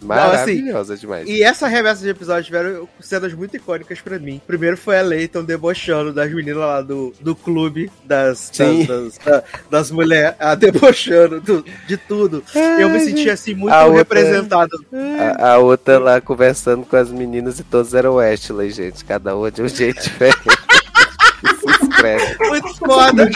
[0.03, 0.53] Maravilhosa.
[0.53, 0.93] impressionado.
[0.93, 1.29] assim, demais.
[1.29, 4.41] E essa remessa de episódio tiveram cenas muito icônicas pra mim.
[4.47, 9.43] Primeiro foi a Leighton debochando das meninas lá do, do clube, das, das, das, da-
[9.71, 12.43] das mulheres, a debochando do- de tudo.
[12.79, 14.85] Eu me senti assim muito A outra- representado.
[15.39, 19.05] A, a outra lá conversando com as meninas e todos eram Ashley, gente.
[19.05, 20.39] Cada uma de um jeito diferente.
[21.39, 22.37] Se inscreve.
[22.49, 23.29] Muito foda.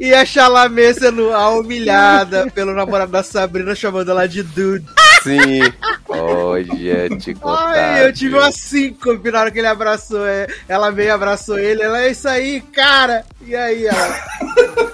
[0.00, 4.84] E a Chalamet sendo a humilhada pelo namorado da Sabrina, chamando ela de dude.
[5.22, 5.60] Sim.
[6.08, 7.72] Olha, te contar.
[7.74, 10.24] Ai, eu tive uma síncope na hora que ele abraçou.
[10.26, 11.82] é, Ela veio e abraçou ele.
[11.82, 13.24] Ela, é isso aí, cara.
[13.44, 14.20] E aí, ela.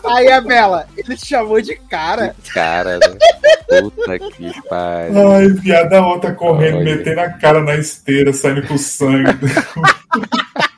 [0.07, 2.35] Aí a Bela, ele te chamou de cara.
[2.55, 3.81] Cara, né?
[3.81, 5.31] Puta que pariu.
[5.33, 6.97] Ai, piada outra correndo, Olha.
[6.97, 9.31] metendo a cara na esteira, saindo com sangue.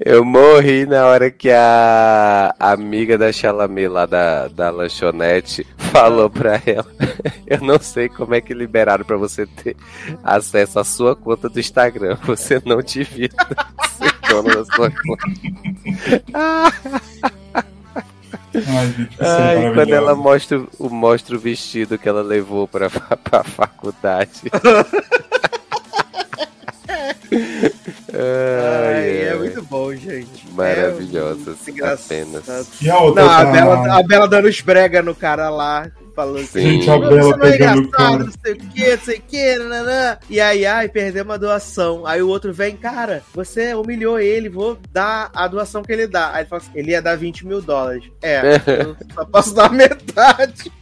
[0.00, 6.60] Eu morri na hora que a amiga da Chalamet lá da, da lanchonete falou pra
[6.64, 6.86] ela.
[7.46, 9.76] Eu não sei como é que liberaram pra você ter
[10.22, 12.16] acesso à sua conta do Instagram.
[12.24, 13.28] Você não devia
[13.96, 15.24] ser dono da sua conta.
[18.54, 22.88] Ai, gente, é Ai, quando ela mostra, o- mostra o vestido que ela levou pra,
[23.24, 24.42] pra faculdade.
[28.12, 29.38] Ai, Ai, é ai.
[29.38, 30.46] muito bom, gente.
[30.52, 32.04] Maravilhosas, É muito engraçado.
[32.06, 32.68] apenas.
[32.82, 35.90] E a outra Não, a tá- Bela, a Bela dando esbrega no cara lá.
[36.16, 38.24] Falando assim, Gente, a "Você Bela não é pegando o engraçado, cara.
[38.24, 40.18] não sei o que, não sei o que, nananã.
[40.28, 42.04] E aí, ai, perdeu uma doação.
[42.04, 46.32] Aí o outro vem, cara, você humilhou ele, vou dar a doação que ele dá.
[46.32, 48.02] Aí ele fala assim, ele ia dar 20 mil dólares.
[48.20, 48.40] É,
[48.84, 50.72] eu só posso dar metade.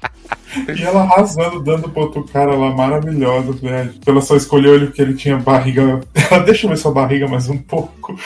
[0.74, 3.94] E ela arrasando, dando pro outro cara lá, maravilhosa, velho.
[4.06, 6.00] Ela só escolheu ele porque ele tinha barriga.
[6.30, 8.18] Ela deixa eu ver sua barriga mais um pouco.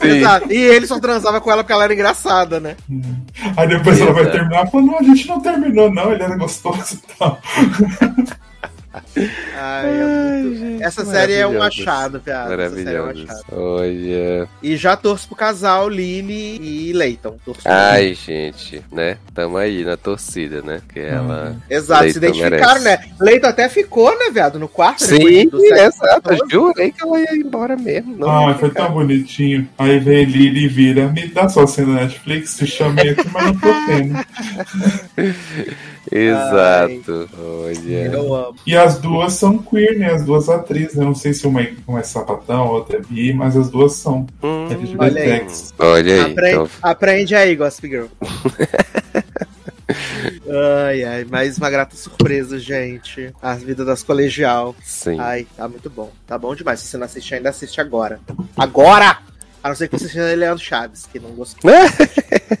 [0.00, 0.52] Exato.
[0.52, 2.76] E ele só transava com ela porque ela era engraçada, né?
[3.56, 6.94] Aí depois ela vai terminar falando, não, a gente não terminou, não, ele era gostoso
[6.94, 7.40] e tal.
[9.56, 12.20] Ai, é muito- Essa série é um achado.
[12.26, 13.44] Essa série é um achado.
[13.52, 14.48] Olha.
[14.62, 17.36] E já torço pro casal Lily e Leighton.
[17.64, 19.16] Ai, gente, né?
[19.34, 20.80] Tamo aí na torcida, né?
[20.92, 21.56] Que ela.
[21.70, 23.08] Exato, se Leighton identificaram, merece.
[23.08, 23.14] né?
[23.20, 25.04] Leito até ficou, né, viado, no quarto.
[25.04, 26.36] Sim, exato.
[26.50, 28.16] Jurei que ela ia embora mesmo.
[28.16, 28.86] Não Ah, foi ficar.
[28.86, 29.68] tão bonitinho.
[29.78, 33.44] Aí vem Lily e vira, me dá sua cena da Netflix, te chamei aqui, mas
[33.46, 34.18] não tô tendo.
[36.10, 37.28] Exato.
[37.38, 38.12] Olha.
[38.12, 38.56] Eu amo.
[38.66, 40.12] E as duas são queer, né?
[40.12, 40.96] As duas atrizes.
[40.96, 43.70] Eu não sei se uma é, uma é sapatão, a outra é bi, mas as
[43.70, 44.26] duas são.
[44.42, 44.68] Hum,
[44.98, 45.46] olha aí.
[45.78, 46.20] Olha aí.
[46.32, 48.06] Aprende, Então, aprende aí, Gossip Girl.
[50.88, 53.32] ai, ai, mais uma grata surpresa, gente.
[53.40, 54.74] A vida das colegial.
[54.82, 55.18] sim.
[55.20, 56.10] Ai, tá muito bom.
[56.26, 56.80] Tá bom demais.
[56.80, 58.18] Se você não assiste ainda, assiste agora.
[58.56, 59.18] Agora!
[59.62, 61.70] A não ser que você seja Leandro Chaves, que não gostou.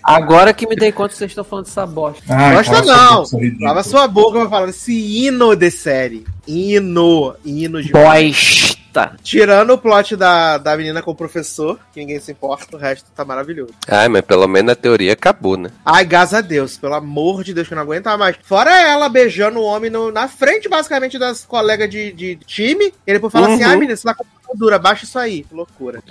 [0.04, 2.22] Agora que me dei conta que vocês estão falando dessa bosta.
[2.28, 3.24] Ai, não!
[3.60, 6.24] Lava sua boca pra falar esse hino de série.
[6.46, 7.34] Hino.
[7.44, 8.81] Hino de Bosta.
[9.22, 13.10] Tirando o plot da, da menina com o professor, que ninguém se importa, o resto
[13.14, 13.72] tá maravilhoso.
[13.88, 15.70] Ai, mas pelo menos a teoria acabou, né?
[15.84, 18.36] Ai, graças a Deus, pelo amor de Deus, que eu não aguento mais.
[18.42, 22.92] Fora ela beijando o homem no- na frente, basicamente, das colegas de, de time.
[23.06, 23.70] Ele depois fala assim: Uhum.
[23.70, 24.24] ai, menina, você tá com
[24.54, 25.44] dura, baixa isso aí.
[25.44, 26.02] Que loucura.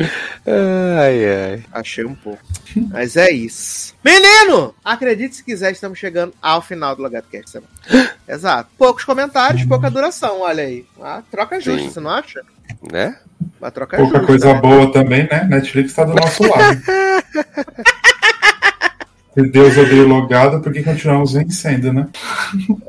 [0.48, 1.64] Ai, ai.
[1.72, 2.42] Achei um pouco.
[2.90, 3.94] Mas é isso.
[4.04, 4.74] Menino!
[4.84, 7.50] Acredite se quiser, estamos chegando ao final do LogadoCast.
[7.52, 7.70] semana.
[8.28, 8.70] Exato.
[8.78, 10.86] Poucos comentários, pouca duração, olha aí.
[11.02, 11.90] Ah, troca justa, Sim.
[11.90, 12.42] você não acha?
[12.92, 13.18] Né?
[13.60, 14.28] Uma troca Pouca justa.
[14.28, 14.62] coisa né?
[14.62, 15.44] boa também, né?
[15.50, 16.82] Netflix tá do nosso lado.
[19.34, 22.06] Se Deus odeia o logado, porque continuamos vencendo, né?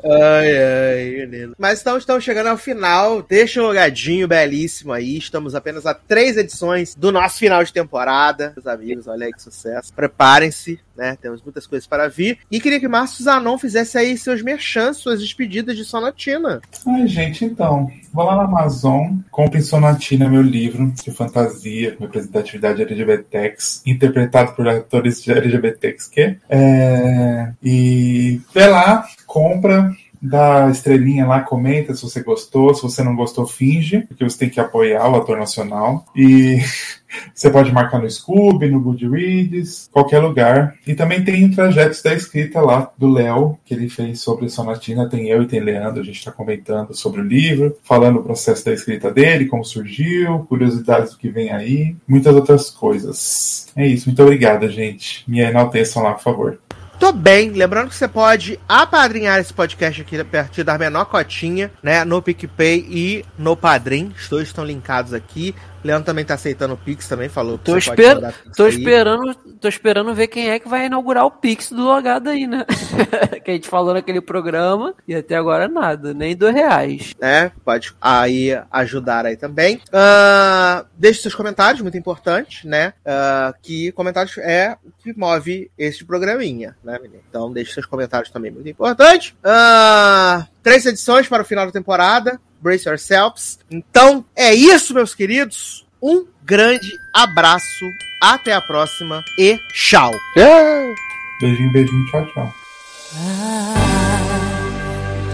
[0.03, 1.55] Ai, ai, menino.
[1.57, 3.21] Mas então estamos chegando ao final.
[3.21, 5.17] Deixa um logadinho belíssimo aí.
[5.17, 8.51] Estamos apenas a três edições do nosso final de temporada.
[8.57, 9.93] Meus amigos, olha aí que sucesso.
[9.93, 11.17] Preparem-se, né?
[11.21, 12.39] Temos muitas coisas para vir.
[12.51, 16.61] E queria que Márcio Zanon fizesse aí seus merchans, suas despedidas de Sonatina.
[16.87, 23.81] Ai, gente, então, vou lá na Amazon, comprem Sonatina, meu livro de fantasia, representatividade LGBTX,
[23.85, 29.91] interpretado por atores LGBTX, que é, e vê lá, compra,
[30.23, 34.49] dá estrelinha lá, comenta se você gostou, se você não gostou, finge, porque você tem
[34.49, 36.05] que apoiar o ator nacional.
[36.15, 36.59] E
[37.35, 40.75] você pode marcar no Scooby, no Goodreads, qualquer lugar.
[40.87, 45.09] E também tem trajetos da escrita lá do Léo, que ele fez sobre Sonatina.
[45.09, 48.63] Tem eu e tem Leandro, a gente está comentando sobre o livro, falando o processo
[48.63, 53.67] da escrita dele, como surgiu, curiosidades do que vem aí, muitas outras coisas.
[53.75, 55.29] É isso, muito obrigado, gente.
[55.29, 56.59] Me enalteçam lá, por favor.
[57.03, 61.69] Tô bem, lembrando que você pode apadrinhar esse podcast aqui a partir da menor cotinha,
[61.83, 62.05] né?
[62.05, 64.13] No PicPay e no Padrim.
[64.17, 65.53] Os dois estão linkados aqui.
[65.83, 68.17] Leandro também tá aceitando o Pix, também falou Tô, esper...
[68.55, 72.47] tô esperando, tô esperando ver quem é que vai inaugurar o Pix do logado aí,
[72.47, 72.65] né?
[73.43, 77.13] que a gente falou naquele programa e até agora nada, nem dois reais.
[77.19, 77.51] né?
[77.63, 79.81] Pode aí ajudar aí também.
[79.91, 82.93] Ah, deixe seus comentários, muito importante, né?
[83.05, 87.21] Ah, que comentários é o que move este programinha, né, menino?
[87.29, 89.35] Então deixe seus comentários também, muito importante.
[89.43, 92.39] Ah, três edições para o final da temporada.
[92.63, 93.59] Brace yourselves.
[93.69, 95.85] Então é isso, meus queridos.
[96.01, 97.85] Um grande abraço.
[98.21, 100.11] Até a próxima e tchau.
[100.37, 100.93] Ah!
[101.41, 102.53] Beijinho, beijinho, tchau, tchau.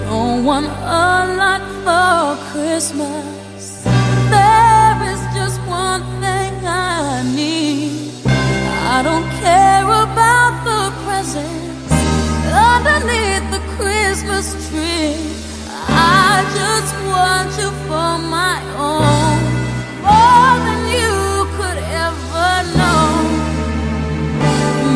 [0.10, 3.84] Don't want a lot for Christmas.
[4.32, 8.10] There is just one thing I need.
[8.26, 11.94] I don't care about the presents
[12.52, 15.16] underneath the Christmas tree.
[15.88, 16.29] I